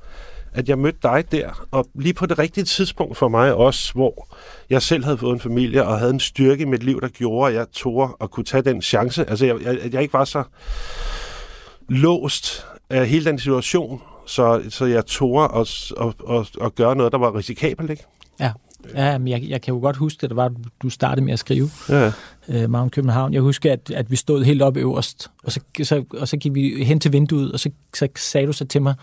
at 0.53 0.69
jeg 0.69 0.79
mødte 0.79 0.99
dig 1.03 1.25
der, 1.33 1.67
og 1.71 1.87
lige 1.95 2.15
på 2.15 2.27
det 2.27 2.39
rigtige 2.39 2.65
tidspunkt 2.65 3.17
for 3.17 3.29
mig 3.29 3.55
også, 3.55 3.93
hvor 3.93 4.29
jeg 4.71 4.83
selv 4.83 5.05
havde 5.05 5.19
fået 5.19 5.35
en 5.35 5.41
familie, 5.41 5.85
og 5.85 5.99
havde 5.99 6.11
en 6.13 6.21
styrke 6.21 6.63
i 6.63 6.65
mit 6.65 6.83
liv, 6.83 7.01
der 7.01 7.09
gjorde, 7.09 7.49
at 7.49 7.59
jeg 7.59 7.67
tog 7.73 8.17
at 8.21 8.31
kunne 8.31 8.45
tage 8.45 8.63
den 8.63 8.83
chance. 8.83 9.31
Altså, 9.31 9.47
jeg, 9.47 9.63
jeg, 9.63 9.93
jeg 9.93 10.03
ikke 10.03 10.13
var 10.13 10.25
så 10.25 10.43
låst 11.89 12.67
af 12.91 13.07
hele 13.09 13.25
den 13.25 13.39
situation, 13.39 14.03
så, 14.27 14.63
så 14.69 14.85
jeg 14.85 15.07
tog 15.07 15.61
at, 15.61 15.93
at, 16.01 16.15
at, 16.31 16.51
at 16.63 16.75
gøre 16.75 16.97
noget, 16.97 17.13
der 17.13 17.19
var 17.19 17.37
risikabelt, 17.37 17.91
ikke? 17.91 18.05
Ja. 18.41 18.53
Ja, 18.95 19.19
men 19.19 19.29
jeg, 19.29 19.43
jeg 19.49 19.61
kan 19.63 19.75
jo 19.75 19.81
godt 19.81 19.97
huske, 19.97 20.25
at 20.25 20.31
det 20.31 20.37
var, 20.37 20.53
du 20.83 20.91
startede 20.91 21.25
med 21.25 21.33
at 21.33 21.39
skrive 21.39 21.71
Ja. 21.89 22.13
øh, 22.49 22.71
Magnum 22.71 22.91
København. 22.91 23.33
Jeg 23.35 23.43
husker, 23.43 23.73
at, 23.73 23.91
at 23.95 24.11
vi 24.11 24.17
stod 24.17 24.45
helt 24.45 24.63
op 24.63 24.77
øverst, 24.77 25.31
og 25.45 25.53
så, 25.53 25.61
så, 25.83 26.05
og 26.19 26.29
så 26.29 26.37
gik 26.37 26.55
vi 26.55 26.85
hen 26.85 27.01
til 27.01 27.13
vinduet, 27.13 27.53
og 27.53 27.61
så, 27.61 27.71
så 27.95 28.09
sagde 28.17 28.47
du 28.47 28.53
så 28.53 28.65
til 28.65 28.83
mig, 28.83 28.95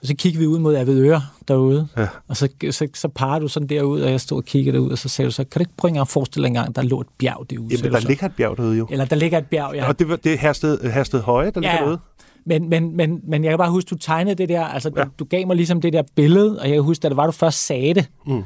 og 0.00 0.06
så 0.06 0.14
kiggede 0.14 0.40
vi 0.40 0.46
ud 0.46 0.58
mod 0.58 0.76
Avedøre 0.76 1.22
derude, 1.48 1.88
Ja. 1.96 2.06
og 2.28 2.36
så, 2.36 2.48
så, 2.70 2.88
så 2.94 3.08
parrede 3.08 3.40
du 3.42 3.48
sådan 3.48 3.68
derud, 3.68 4.00
og 4.00 4.10
jeg 4.10 4.20
stod 4.20 4.38
og 4.38 4.44
kiggede 4.44 4.76
derud, 4.76 4.90
og 4.90 4.98
så 4.98 5.08
sagde 5.08 5.26
du 5.26 5.32
så, 5.32 5.44
kan 5.44 5.58
du 5.58 5.62
ikke 5.62 5.72
engang 5.84 6.00
at 6.00 6.08
forestille 6.08 6.42
dig 6.44 6.48
engang, 6.48 6.76
der 6.76 6.82
lå 6.82 7.00
et 7.00 7.06
bjerg 7.18 7.46
derude? 7.50 7.68
Jamen, 7.76 7.92
der 7.92 8.00
så. 8.00 8.08
ligger 8.08 8.26
et 8.26 8.32
bjerg 8.36 8.56
derude 8.56 8.78
jo. 8.78 8.86
Eller 8.90 9.04
der 9.04 9.16
ligger 9.16 9.38
et 9.38 9.46
bjerg, 9.46 9.74
ja. 9.74 9.88
Og 9.88 9.98
det, 9.98 10.24
det 10.24 10.32
er 10.32 10.38
Hersted, 10.38 10.90
Hersted 10.92 11.20
Høje, 11.20 11.50
der 11.50 11.60
ligger 11.60 11.70
Ja, 11.70 11.76
ja. 11.76 11.82
derude. 11.84 11.98
Men, 12.46 12.68
men, 12.68 12.96
men, 12.96 13.20
men 13.28 13.44
jeg 13.44 13.50
kan 13.50 13.58
bare 13.58 13.70
huske, 13.70 13.88
du 13.88 13.94
tegnede 13.94 14.34
det 14.34 14.48
der, 14.48 14.64
altså. 14.64 14.90
Ja. 14.96 15.04
du, 15.04 15.08
du 15.18 15.24
gav 15.24 15.46
mig 15.46 15.56
ligesom 15.56 15.80
det 15.80 15.92
der 15.92 16.02
billede, 16.16 16.58
og 16.60 16.66
jeg 16.68 16.74
kan 16.74 16.82
huske, 16.82 17.02
da 17.02 17.08
det 17.08 17.16
var, 17.16 17.26
du 17.26 17.32
først 17.32 17.66
sagde 17.66 17.94
det, 17.94 18.06
Mm 18.26 18.42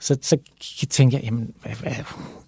så, 0.00 0.18
så 0.22 0.36
tænkte 0.90 1.16
jeg, 1.16 1.24
jamen, 1.24 1.54
hvad, 1.62 1.72
hvad, 1.72 1.92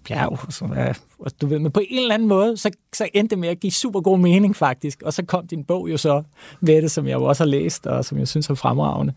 bjerg, 0.07 0.53
så, 0.53 0.65
hvad, 0.65 0.93
og 1.19 1.31
du 1.41 1.47
ved, 1.47 1.59
men 1.59 1.71
på 1.71 1.79
en 1.89 1.99
eller 1.99 2.13
anden 2.13 2.27
måde, 2.27 2.57
så, 2.57 2.71
så 2.93 3.07
endte 3.13 3.35
det 3.35 3.39
med 3.39 3.49
at 3.49 3.59
give 3.59 3.71
super 3.71 4.01
god 4.01 4.19
mening 4.19 4.55
faktisk, 4.55 5.01
og 5.01 5.13
så 5.13 5.25
kom 5.25 5.47
din 5.47 5.63
bog 5.63 5.91
jo 5.91 5.97
så 5.97 6.23
med 6.61 6.81
det, 6.81 6.91
som 6.91 7.07
jeg 7.07 7.13
jo 7.13 7.23
også 7.23 7.43
har 7.43 7.49
læst, 7.49 7.87
og 7.87 8.05
som 8.05 8.17
jeg 8.17 8.27
synes 8.27 8.49
er 8.49 8.53
fremragende. 8.53 9.13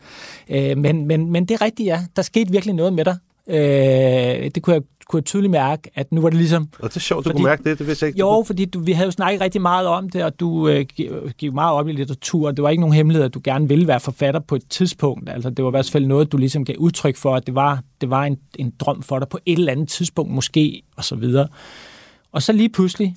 Øh, 0.49 0.79
men, 0.79 1.07
men, 1.07 1.31
men 1.31 1.45
det 1.45 1.55
er 1.55 1.63
rigtigt, 1.63 1.87
ja, 1.87 2.01
der 2.17 2.23
skete 2.23 2.51
virkelig 2.53 2.75
noget 2.75 2.93
med 2.93 3.05
dig. 3.05 3.19
Øh, 3.49 3.57
det 4.55 4.63
kunne 4.63 4.75
jeg, 4.75 4.83
kunne 5.09 5.19
jeg 5.19 5.25
tydeligt 5.25 5.51
mærke, 5.51 5.91
at 5.95 6.13
nu 6.13 6.21
var 6.21 6.29
det 6.31 6.39
ligesom, 6.39 6.69
Og 6.79 6.89
det 6.89 6.97
er 6.97 7.01
sjovt, 7.01 7.25
du 7.25 7.29
Fordi- 7.31 7.37
kunne 7.39 7.49
mærke 7.49 7.65
det. 7.71 7.79
Det 7.79 7.87
vidste 7.87 8.05
jeg 8.05 8.09
ikke. 8.09 8.19
jo, 8.21 8.45
fordi 8.47 8.65
du, 8.65 8.81
vi 8.81 8.93
havde 8.93 9.07
jo 9.07 9.11
snakket 9.11 9.41
rigtig 9.41 9.63
meget 9.63 9.87
om 9.87 10.09
det, 10.11 10.25
og 10.25 10.41
du 10.41 10.69
øh, 10.69 10.81
gi- 10.97 11.09
gik 11.39 11.53
meget 11.53 11.73
op 11.75 11.89
i 11.89 11.93
litteratur. 11.93 12.51
Det 12.51 12.63
var 12.63 12.71
ikke 12.71 12.81
nogen 12.81 12.95
hemmelighed, 12.95 13.25
at 13.25 13.35
du 13.35 13.41
gerne 13.45 13.69
ville 13.69 13.87
være 13.89 14.01
forfatter 14.01 14.41
på 14.41 14.55
et 14.55 14.63
tidspunkt. 14.71 15.31
Altså, 15.31 15.51
det 15.51 15.65
var 15.65 15.71
i 15.71 15.77
hvert 15.77 15.91
fald 15.91 16.07
noget, 16.07 16.33
du 16.33 16.37
ligesom 16.37 16.65
gav 16.65 16.77
udtryk 16.79 17.17
for, 17.17 17.35
at 17.37 17.47
det 17.47 17.55
var, 17.55 17.81
det 18.01 18.11
var 18.11 18.25
en, 18.25 18.37
en 18.59 18.73
drøm 18.81 19.03
for 19.03 19.19
dig 19.19 19.29
på 19.29 19.39
et 19.47 19.59
eller 19.59 19.73
andet 19.73 19.89
tidspunkt 19.89 20.33
måske, 20.33 20.83
og 20.97 21.05
så 21.05 21.15
videre. 21.17 21.49
Og 22.33 22.43
så 22.43 22.53
lige 22.53 22.69
pludselig, 22.69 23.15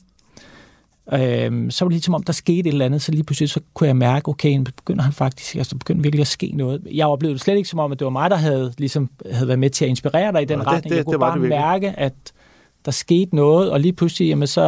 øh, 1.14 1.72
så 1.72 1.86
var 1.86 1.90
det 1.90 1.94
ligesom 1.94 2.14
om, 2.14 2.24
der 2.24 2.34
skete 2.34 2.60
et 2.60 2.68
eller 2.68 2.86
andet, 2.86 3.02
så 3.02 3.12
lige 3.12 3.24
pludselig 3.24 3.50
så 3.50 3.60
kunne 3.74 3.88
jeg 3.88 3.96
mærke, 3.96 4.28
okay, 4.30 4.54
nu 4.58 4.64
begynder 4.64 5.04
han 5.04 5.14
faktisk, 5.14 5.56
altså 5.56 5.74
der 5.74 5.78
begyndte 5.80 6.04
virkelig 6.04 6.22
at 6.22 6.28
ske 6.28 6.52
noget. 6.56 6.82
Jeg 6.94 7.08
oplevede 7.08 7.34
det 7.34 7.42
slet 7.42 7.58
ikke 7.58 7.70
som 7.70 7.80
om, 7.80 7.92
at 7.92 8.00
det 8.00 8.06
var 8.06 8.12
mig, 8.12 8.30
der 8.30 8.36
havde, 8.36 8.74
ligesom, 8.78 9.10
havde 9.32 9.48
været 9.48 9.60
med 9.60 9.70
til 9.70 9.86
at 9.86 9.90
inspirere 9.90 10.32
dig 10.32 10.42
i 10.42 10.46
den 10.46 10.58
Nå, 10.58 10.64
det- 10.64 10.72
retning. 10.72 10.90
det- 10.92 10.98
jeg 10.98 11.06
kunne 11.06 11.14
det 11.14 11.20
bare 11.20 11.34
det 11.34 11.42
virkelig. 11.42 11.60
mærke, 11.62 11.90
at 12.00 12.14
der 12.86 12.92
skete 12.92 13.36
noget, 13.36 13.72
og 13.72 13.80
lige 13.80 13.94
pludselig, 13.94 14.28
jamen, 14.30 14.48
så, 14.48 14.62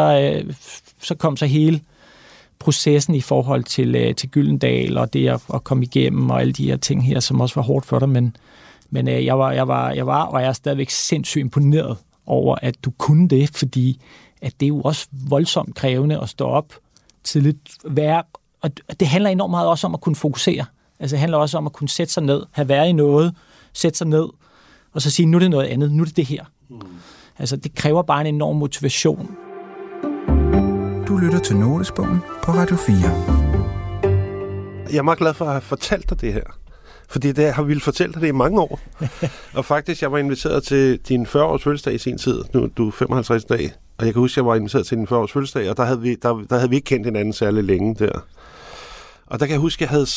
øh, 0.46 0.54
så 1.02 1.16
kom 1.16 1.38
så 1.38 1.46
hele 1.46 1.82
processen 2.60 3.16
i 3.16 3.22
forhold 3.22 3.64
til, 3.64 3.96
øh, 3.96 4.16
til 4.16 4.30
Gyldendal, 4.30 4.98
og 4.98 5.14
det 5.14 5.28
at, 5.30 5.42
at 5.54 5.64
komme 5.64 5.84
igennem, 5.84 6.30
og 6.30 6.42
alle 6.42 6.54
de 6.54 6.66
her 6.66 6.78
ting 6.78 7.06
her, 7.06 7.20
som 7.20 7.42
også 7.42 7.56
var 7.56 7.62
hårdt 7.62 7.86
for 7.86 8.00
dig, 8.00 8.10
men, 8.10 8.36
men 8.90 9.08
øh, 9.08 9.26
jeg, 9.26 9.40
var, 9.40 9.52
jeg, 9.52 9.68
var, 9.68 9.92
jeg 9.92 10.08
var, 10.08 10.24
og 10.24 10.42
jeg 10.42 10.48
er 10.50 10.54
stadigvæk 10.54 10.90
sindssygt 10.90 11.42
imponeret 11.42 11.98
over, 12.26 12.56
at 12.62 12.76
du 12.86 12.92
kunne 12.98 13.28
det, 13.30 13.50
fordi 13.56 14.02
at 14.42 14.54
det 14.60 14.66
er 14.66 14.68
jo 14.68 14.82
også 14.82 15.08
voldsomt 15.12 15.76
krævende 15.76 16.22
at 16.22 16.30
stå 16.30 16.46
op 16.46 16.74
tidligt, 17.24 17.78
være, 17.86 18.24
og 18.62 18.72
det 19.00 19.08
handler 19.08 19.30
enormt 19.30 19.52
meget 19.52 19.68
også 19.68 19.88
om 19.88 19.94
at 19.94 20.02
kunne 20.02 20.16
fokusere. 20.16 20.66
Altså 21.00 21.14
det 21.14 21.20
handler 21.20 21.38
også 21.38 21.58
om 21.58 21.66
at 21.66 21.74
kunne 21.74 21.90
sætte 21.90 22.14
sig 22.14 22.24
ned, 22.24 22.44
have 22.52 22.70
været 22.70 22.90
i 22.90 22.92
noget, 22.92 23.36
sætte 23.74 23.98
sig 23.98 24.08
ned, 24.08 24.28
og 24.94 25.02
så 25.02 25.12
sige, 25.12 25.26
nu 25.26 25.38
er 25.38 25.40
det 25.40 25.50
noget 25.50 25.68
andet, 25.68 25.92
nu 25.92 26.04
er 26.04 26.06
det 26.06 26.18
det 26.18 26.26
her. 26.26 26.46
Mm. 26.70 26.82
Altså 27.40 27.56
det 27.56 27.76
kræver 27.76 28.02
bare 28.02 28.22
en 28.22 28.36
enorm 28.36 28.56
motivation. 28.56 29.38
Du 31.08 31.18
lytter 31.18 31.40
til 31.40 31.56
Notesbogen 31.56 32.20
på 32.44 32.52
Radio 32.52 32.76
4. 32.76 32.96
Jeg 34.92 34.98
er 34.98 35.02
meget 35.02 35.20
glad 35.20 35.34
for 35.34 35.46
at 35.46 35.52
have 35.52 35.62
fortalt 35.62 36.10
dig 36.10 36.22
det 36.22 36.34
her. 36.34 36.44
Fordi 37.10 37.32
det 37.32 37.54
har 37.54 37.64
vi 37.64 37.68
ville 37.68 37.82
fortælle 37.82 38.14
dig 38.14 38.22
det 38.22 38.28
i 38.28 38.32
mange 38.32 38.62
år. 38.62 38.80
og 39.58 39.66
faktisk, 39.66 40.02
jeg 40.02 40.12
var 40.12 40.18
inviteret 40.18 40.64
til 40.64 41.00
din 41.00 41.26
40-års 41.26 41.64
fødselsdag 41.64 41.94
i 41.94 41.98
sin 41.98 42.18
tid. 42.18 42.44
Nu 42.54 42.64
er 42.64 42.68
du 42.68 42.92
55 42.92 43.46
dag. 43.46 43.72
Og 44.02 44.06
jeg 44.06 44.14
kan 44.14 44.20
huske, 44.20 44.34
at 44.34 44.38
jeg 44.38 44.46
var 44.46 44.56
inviteret 44.56 44.86
til 44.86 44.98
din 44.98 45.08
40-års 45.08 45.32
fødselsdag, 45.32 45.70
og 45.70 45.78
der 45.78 45.84
havde, 45.84 46.02
vi, 46.02 46.16
der, 46.16 46.44
der 46.50 46.56
havde 46.56 46.70
vi 46.70 46.76
ikke 46.76 46.86
kendt 46.86 47.06
hinanden 47.06 47.34
særlig 47.34 47.64
længe 47.64 47.96
der. 47.96 48.20
Og 49.26 49.40
der 49.40 49.46
kan 49.46 49.54
jeg 49.54 49.60
huske, 49.60 49.78
at 49.78 49.82
jeg 49.82 49.90
havde... 49.90 50.08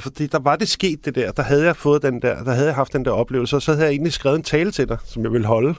Fordi 0.00 0.26
der 0.26 0.38
var 0.38 0.56
det 0.56 0.68
sket, 0.68 1.04
det 1.04 1.14
der. 1.14 1.32
Der 1.32 1.42
havde 1.42 1.64
jeg 1.64 1.76
fået 1.76 2.02
den 2.02 2.22
der... 2.22 2.44
Der 2.44 2.52
havde 2.52 2.66
jeg 2.66 2.74
haft 2.74 2.92
den 2.92 3.04
der 3.04 3.10
oplevelse, 3.10 3.56
og 3.56 3.62
så 3.62 3.72
havde 3.72 3.84
jeg 3.84 3.90
egentlig 3.90 4.12
skrevet 4.12 4.36
en 4.36 4.42
tale 4.42 4.70
til 4.70 4.88
dig, 4.88 4.98
som 5.04 5.22
jeg 5.22 5.32
ville 5.32 5.46
holde. 5.46 5.74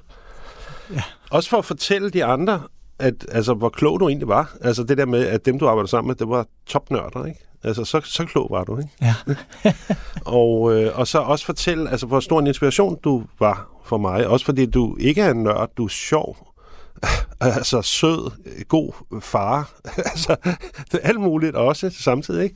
Ja. 0.93 1.03
Også 1.31 1.49
for 1.49 1.57
at 1.57 1.65
fortælle 1.65 2.09
de 2.09 2.25
andre, 2.25 2.61
at, 2.99 3.13
altså, 3.31 3.53
hvor 3.53 3.69
klog 3.69 3.99
du 3.99 4.07
egentlig 4.07 4.27
var. 4.27 4.55
Altså 4.61 4.83
det 4.83 4.97
der 4.97 5.05
med, 5.05 5.27
at 5.27 5.45
dem, 5.45 5.59
du 5.59 5.67
arbejder 5.67 5.87
sammen 5.87 6.07
med, 6.07 6.15
det 6.15 6.29
var 6.29 6.45
topnørder, 6.65 7.25
ikke? 7.25 7.39
Altså, 7.63 7.83
så, 7.83 8.01
så 8.03 8.25
klog 8.25 8.47
var 8.49 8.63
du, 8.63 8.77
ikke? 8.77 8.91
Ja. 9.01 9.15
og, 10.25 10.73
øh, 10.73 10.99
og 10.99 11.07
så 11.07 11.19
også 11.19 11.45
fortælle, 11.45 11.89
altså, 11.89 12.05
hvor 12.05 12.19
stor 12.19 12.39
en 12.39 12.47
inspiration 12.47 12.97
du 13.03 13.23
var 13.39 13.69
for 13.85 13.97
mig. 13.97 14.27
Også 14.27 14.45
fordi 14.45 14.65
du 14.65 14.97
ikke 14.99 15.21
er 15.21 15.31
en 15.31 15.43
nørd, 15.43 15.71
du 15.77 15.83
er 15.85 15.89
sjov. 15.89 16.50
altså, 17.39 17.81
sød, 17.81 18.31
god 18.67 18.93
far. 19.21 19.71
altså, 20.11 20.35
det 20.91 20.99
alt 21.03 21.19
muligt 21.19 21.55
også 21.55 21.89
samtidig, 21.99 22.43
ikke? 22.43 22.55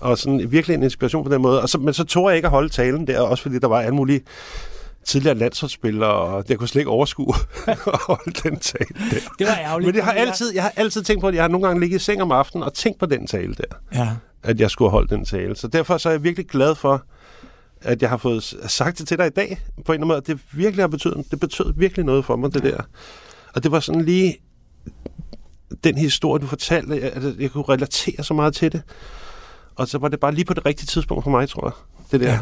Og 0.00 0.18
sådan 0.18 0.50
virkelig 0.52 0.74
en 0.74 0.82
inspiration 0.82 1.24
på 1.24 1.32
den 1.32 1.42
måde. 1.42 1.62
Og 1.62 1.68
så, 1.68 1.78
men 1.78 1.94
så 1.94 2.04
tog 2.04 2.28
jeg 2.28 2.36
ikke 2.36 2.46
at 2.46 2.50
holde 2.50 2.68
talen 2.68 3.06
der, 3.06 3.20
også 3.20 3.42
fordi 3.42 3.58
der 3.58 3.68
var 3.68 3.80
alle 3.80 3.94
mulige 3.94 4.20
tidligere 5.04 5.38
landsholdsspillere, 5.38 6.10
og 6.10 6.44
jeg 6.48 6.58
kunne 6.58 6.68
slet 6.68 6.80
ikke 6.80 6.90
overskue 6.90 7.34
at 7.66 7.78
holde 7.84 8.32
den 8.42 8.58
tale 8.58 8.88
der. 9.10 9.16
Det 9.38 9.46
var 9.46 9.58
ærgerligt. 9.60 9.86
Men 9.86 9.94
det 9.94 10.04
har 10.04 10.12
altid, 10.12 10.54
jeg 10.54 10.62
har 10.62 10.72
altid 10.76 11.02
tænkt 11.02 11.20
på, 11.20 11.28
at 11.28 11.34
jeg 11.34 11.42
har 11.42 11.48
nogle 11.48 11.66
gange 11.66 11.80
ligget 11.80 12.00
i 12.00 12.04
seng 12.04 12.22
om 12.22 12.32
aftenen 12.32 12.62
og 12.64 12.74
tænkt 12.74 12.98
på 12.98 13.06
den 13.06 13.26
tale 13.26 13.54
der 13.54 13.64
Ja. 13.94 14.08
at 14.42 14.60
jeg 14.60 14.70
skulle 14.70 14.90
holdt 14.90 15.10
den 15.10 15.24
tale. 15.24 15.56
Så 15.56 15.68
derfor 15.68 15.98
så 15.98 16.08
er 16.08 16.12
jeg 16.12 16.22
virkelig 16.22 16.46
glad 16.48 16.74
for, 16.74 17.02
at 17.82 18.02
jeg 18.02 18.10
har 18.10 18.16
fået 18.16 18.54
sagt 18.66 18.98
det 18.98 19.08
til 19.08 19.18
dig 19.18 19.26
i 19.26 19.30
dag, 19.30 19.60
på 19.86 19.92
en 19.92 19.94
eller 20.02 20.06
anden 20.06 20.08
måde. 20.08 20.20
Det 20.20 20.40
virkelig 20.52 20.82
har 20.82 20.88
betydet, 20.88 21.24
det 21.30 21.40
betød 21.40 21.72
virkelig 21.76 22.04
noget 22.04 22.24
for 22.24 22.36
mig, 22.36 22.54
det 22.54 22.62
der. 22.62 22.82
Og 23.54 23.62
det 23.62 23.72
var 23.72 23.80
sådan 23.80 24.04
lige 24.04 24.36
den 25.84 25.98
historie, 25.98 26.40
du 26.40 26.46
fortalte, 26.46 26.94
jeg, 26.94 27.02
altså, 27.02 27.34
jeg 27.38 27.50
kunne 27.50 27.64
relatere 27.68 28.24
så 28.24 28.34
meget 28.34 28.54
til 28.54 28.72
det. 28.72 28.82
Og 29.74 29.88
så 29.88 29.98
var 29.98 30.08
det 30.08 30.20
bare 30.20 30.34
lige 30.34 30.44
på 30.44 30.54
det 30.54 30.66
rigtige 30.66 30.86
tidspunkt 30.86 31.24
for 31.24 31.30
mig, 31.30 31.48
tror 31.48 31.66
jeg. 31.66 31.72
Det 32.12 32.20
der. 32.20 32.32
Ja. 32.32 32.38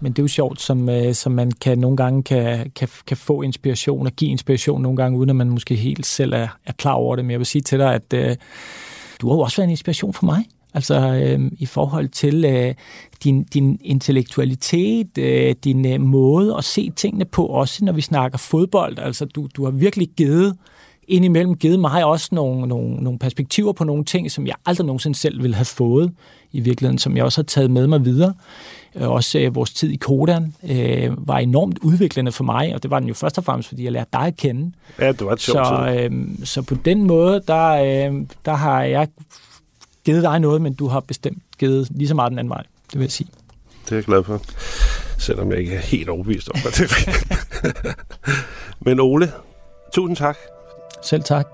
Men 0.00 0.12
det 0.12 0.18
er 0.18 0.22
jo 0.22 0.28
sjovt, 0.28 0.60
som, 0.60 0.88
øh, 0.88 1.14
som 1.14 1.32
man 1.32 1.52
kan 1.52 1.78
nogle 1.78 1.96
gange 1.96 2.22
kan, 2.22 2.70
kan, 2.70 2.88
kan 3.06 3.16
få 3.16 3.42
inspiration 3.42 4.06
og 4.06 4.12
give 4.12 4.30
inspiration 4.30 4.82
nogle 4.82 4.96
gange, 4.96 5.18
uden 5.18 5.30
at 5.30 5.36
man 5.36 5.50
måske 5.50 5.74
helt 5.74 6.06
selv 6.06 6.32
er, 6.32 6.48
er 6.66 6.72
klar 6.72 6.92
over 6.92 7.16
det. 7.16 7.24
Men 7.24 7.30
jeg 7.30 7.38
vil 7.38 7.46
sige 7.46 7.62
til 7.62 7.78
dig, 7.78 7.94
at 7.94 8.12
øh, 8.14 8.36
du 9.20 9.28
har 9.28 9.36
jo 9.36 9.40
også 9.40 9.56
været 9.56 9.66
en 9.66 9.70
inspiration 9.70 10.14
for 10.14 10.26
mig. 10.26 10.44
Altså 10.74 10.94
øh, 11.00 11.50
i 11.58 11.66
forhold 11.66 12.08
til 12.08 12.44
øh, 12.44 12.74
din, 13.24 13.42
din 13.42 13.78
intellektualitet, 13.82 15.18
øh, 15.18 15.54
din 15.64 15.86
øh, 15.86 16.00
måde 16.00 16.54
at 16.58 16.64
se 16.64 16.90
tingene 16.90 17.24
på, 17.24 17.46
også 17.46 17.84
når 17.84 17.92
vi 17.92 18.00
snakker 18.00 18.38
fodbold. 18.38 18.98
Altså 18.98 19.24
du, 19.24 19.48
du 19.56 19.64
har 19.64 19.70
virkelig 19.70 20.08
givet 20.16 20.56
indimellem 21.08 21.54
givet 21.56 21.80
mig 21.80 22.04
også 22.04 22.28
nogle, 22.32 22.66
nogle, 22.66 22.96
nogle 22.96 23.18
perspektiver 23.18 23.72
på 23.72 23.84
nogle 23.84 24.04
ting, 24.04 24.30
som 24.30 24.46
jeg 24.46 24.54
aldrig 24.66 24.86
nogensinde 24.86 25.18
selv 25.18 25.42
ville 25.42 25.56
have 25.56 25.64
fået 25.64 26.12
i 26.52 26.60
virkeligheden, 26.60 26.98
som 26.98 27.16
jeg 27.16 27.24
også 27.24 27.40
har 27.40 27.44
taget 27.44 27.70
med 27.70 27.86
mig 27.86 28.04
videre. 28.04 28.34
Øh, 28.94 29.08
Også 29.08 29.38
øh, 29.38 29.54
vores 29.54 29.72
tid 29.72 29.90
i 29.90 29.96
Kodan 29.96 30.54
øh, 30.70 31.28
var 31.28 31.38
enormt 31.38 31.78
udviklende 31.82 32.32
for 32.32 32.44
mig, 32.44 32.74
og 32.74 32.82
det 32.82 32.90
var 32.90 32.98
den 32.98 33.08
jo 33.08 33.14
først 33.14 33.38
og 33.38 33.44
fremmest, 33.44 33.68
fordi 33.68 33.84
jeg 33.84 33.92
lærte 33.92 34.10
dig 34.12 34.20
at 34.20 34.36
kende. 34.36 34.72
ja, 35.00 35.12
det 35.12 35.26
var 35.26 35.32
et 35.32 35.40
sjovt. 35.40 35.66
Så, 35.66 36.08
øh, 36.10 36.28
så 36.44 36.62
på 36.62 36.74
den 36.74 37.04
måde, 37.04 37.42
der, 37.46 37.68
øh, 37.68 38.26
der 38.44 38.52
har 38.54 38.82
jeg 38.82 39.08
givet 40.08 40.22
dig 40.22 40.40
noget, 40.40 40.62
men 40.62 40.74
du 40.74 40.86
har 40.86 41.00
bestemt 41.00 41.42
givet 41.58 41.88
lige 41.90 42.08
så 42.08 42.14
meget 42.14 42.30
den 42.30 42.38
anden 42.38 42.50
vej, 42.50 42.62
det 42.92 42.98
vil 42.98 43.04
jeg 43.04 43.12
sige. 43.12 43.28
Det 43.84 43.92
er 43.92 43.96
jeg 43.96 44.04
glad 44.04 44.24
for. 44.24 44.40
Selvom 45.18 45.50
jeg 45.50 45.58
ikke 45.58 45.74
er 45.74 45.80
helt 45.80 46.08
overbevist 46.08 46.48
om, 46.48 46.60
at 46.66 46.78
det 46.78 46.90
er. 46.90 47.94
Men 48.86 49.00
Ole, 49.00 49.32
tusind 49.94 50.16
tak. 50.16 50.36
Selv 51.02 51.22
tak. 51.22 51.46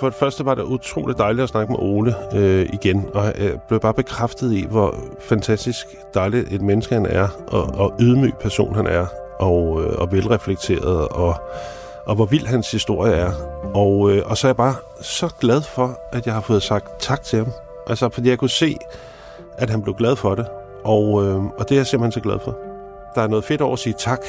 for 0.00 0.08
det 0.10 0.18
første 0.18 0.44
var 0.44 0.54
det 0.54 0.62
utroligt 0.62 1.18
dejligt 1.18 1.42
at 1.42 1.48
snakke 1.48 1.72
med 1.72 1.78
Ole 1.80 2.14
øh, 2.34 2.68
igen, 2.72 3.04
og 3.14 3.24
jeg 3.24 3.60
blev 3.68 3.80
bare 3.80 3.94
bekræftet 3.94 4.52
i, 4.52 4.66
hvor 4.70 4.94
fantastisk 5.20 5.86
dejligt 6.14 6.52
et 6.52 6.62
menneske 6.62 6.94
han 6.94 7.06
er, 7.06 7.28
og, 7.46 7.62
og 7.62 7.92
ydmyg 8.00 8.34
person 8.40 8.74
han 8.74 8.86
er, 8.86 9.06
og, 9.40 9.82
øh, 9.82 9.98
og 9.98 10.12
velreflekteret, 10.12 11.08
og, 11.08 11.34
og 12.06 12.14
hvor 12.14 12.26
vild 12.26 12.46
hans 12.46 12.70
historie 12.70 13.12
er. 13.12 13.32
Og, 13.74 14.10
øh, 14.10 14.22
og 14.26 14.36
så 14.36 14.46
er 14.46 14.48
jeg 14.48 14.56
bare 14.56 14.74
så 15.02 15.28
glad 15.40 15.62
for, 15.62 15.98
at 16.12 16.26
jeg 16.26 16.34
har 16.34 16.40
fået 16.40 16.62
sagt 16.62 17.00
tak 17.00 17.22
til 17.22 17.38
ham. 17.38 17.48
Altså, 17.86 18.08
fordi 18.08 18.28
jeg 18.28 18.38
kunne 18.38 18.50
se, 18.50 18.76
at 19.58 19.70
han 19.70 19.82
blev 19.82 19.94
glad 19.94 20.16
for 20.16 20.34
det, 20.34 20.46
og, 20.84 21.24
øh, 21.24 21.44
og 21.44 21.68
det 21.68 21.72
er 21.72 21.76
jeg 21.76 21.86
simpelthen 21.86 22.12
så 22.12 22.20
glad 22.20 22.38
for. 22.44 22.56
Der 23.14 23.22
er 23.22 23.26
noget 23.26 23.44
fedt 23.44 23.60
over 23.60 23.72
at 23.72 23.78
sige 23.78 23.94
tak 23.98 24.20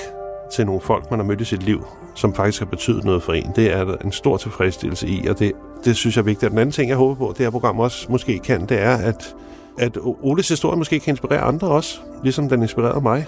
til 0.51 0.65
nogle 0.65 0.81
folk, 0.81 1.11
man 1.11 1.19
har 1.19 1.25
mødt 1.25 1.41
i 1.41 1.45
sit 1.45 1.63
liv, 1.63 1.87
som 2.15 2.33
faktisk 2.33 2.59
har 2.59 2.65
betydet 2.65 3.03
noget 3.03 3.23
for 3.23 3.33
en. 3.33 3.51
Det 3.55 3.73
er 3.73 3.83
der 3.83 3.95
en 3.95 4.11
stor 4.11 4.37
tilfredsstillelse 4.37 5.07
i, 5.07 5.27
og 5.27 5.39
det, 5.39 5.51
det 5.85 5.95
synes 5.95 6.15
jeg 6.15 6.21
er 6.21 6.25
vigtigt. 6.25 6.43
Og 6.43 6.51
den 6.51 6.59
anden 6.59 6.73
ting, 6.73 6.89
jeg 6.89 6.97
håber 6.97 7.15
på, 7.15 7.33
det 7.37 7.45
her 7.45 7.49
program 7.49 7.79
også 7.79 8.07
måske 8.09 8.39
kan, 8.39 8.65
det 8.65 8.81
er, 8.81 8.97
at, 8.97 9.35
at 9.77 9.97
Oles 10.21 10.49
historie 10.49 10.77
måske 10.77 10.99
kan 10.99 11.11
inspirere 11.11 11.41
andre 11.41 11.67
også, 11.67 11.99
ligesom 12.23 12.49
den 12.49 12.61
inspirerede 12.61 13.01
mig. 13.01 13.27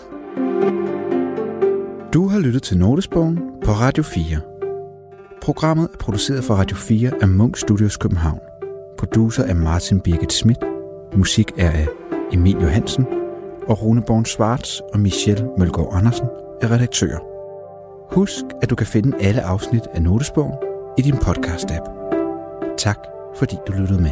Du 2.13 2.27
har 2.27 2.39
lyttet 2.39 2.63
til 2.63 2.77
Notesbogen 2.77 3.39
på 3.65 3.71
Radio 3.71 4.03
4. 4.03 4.39
Programmet 5.41 5.89
er 5.93 5.97
produceret 5.97 6.43
for 6.43 6.53
Radio 6.55 6.77
4 6.77 7.11
af 7.21 7.27
Munk 7.27 7.57
Studios 7.57 7.97
København. 7.97 8.39
Producer 8.97 9.43
er 9.43 9.53
Martin 9.53 9.99
Birgit 9.99 10.33
Schmidt. 10.33 10.57
Musik 11.17 11.51
er 11.57 11.71
af 11.71 11.87
Emil 12.33 12.57
Johansen. 12.61 13.05
Og 13.67 13.81
Rune 13.81 14.01
Born 14.01 14.25
Schwartz 14.25 14.79
og 14.93 14.99
Michelle 14.99 15.49
Mølgaard 15.57 15.89
Andersen 15.93 16.25
er 16.61 16.71
redaktører. 16.71 17.19
Husk, 18.15 18.45
at 18.61 18.69
du 18.69 18.75
kan 18.75 18.87
finde 18.87 19.17
alle 19.21 19.41
afsnit 19.41 19.83
af 19.93 20.01
Notesbogen 20.01 20.55
i 20.97 21.01
din 21.01 21.15
podcast-app. 21.15 21.89
Tak, 22.77 22.97
fordi 23.37 23.55
du 23.67 23.71
lyttede 23.71 24.01
med. 24.01 24.11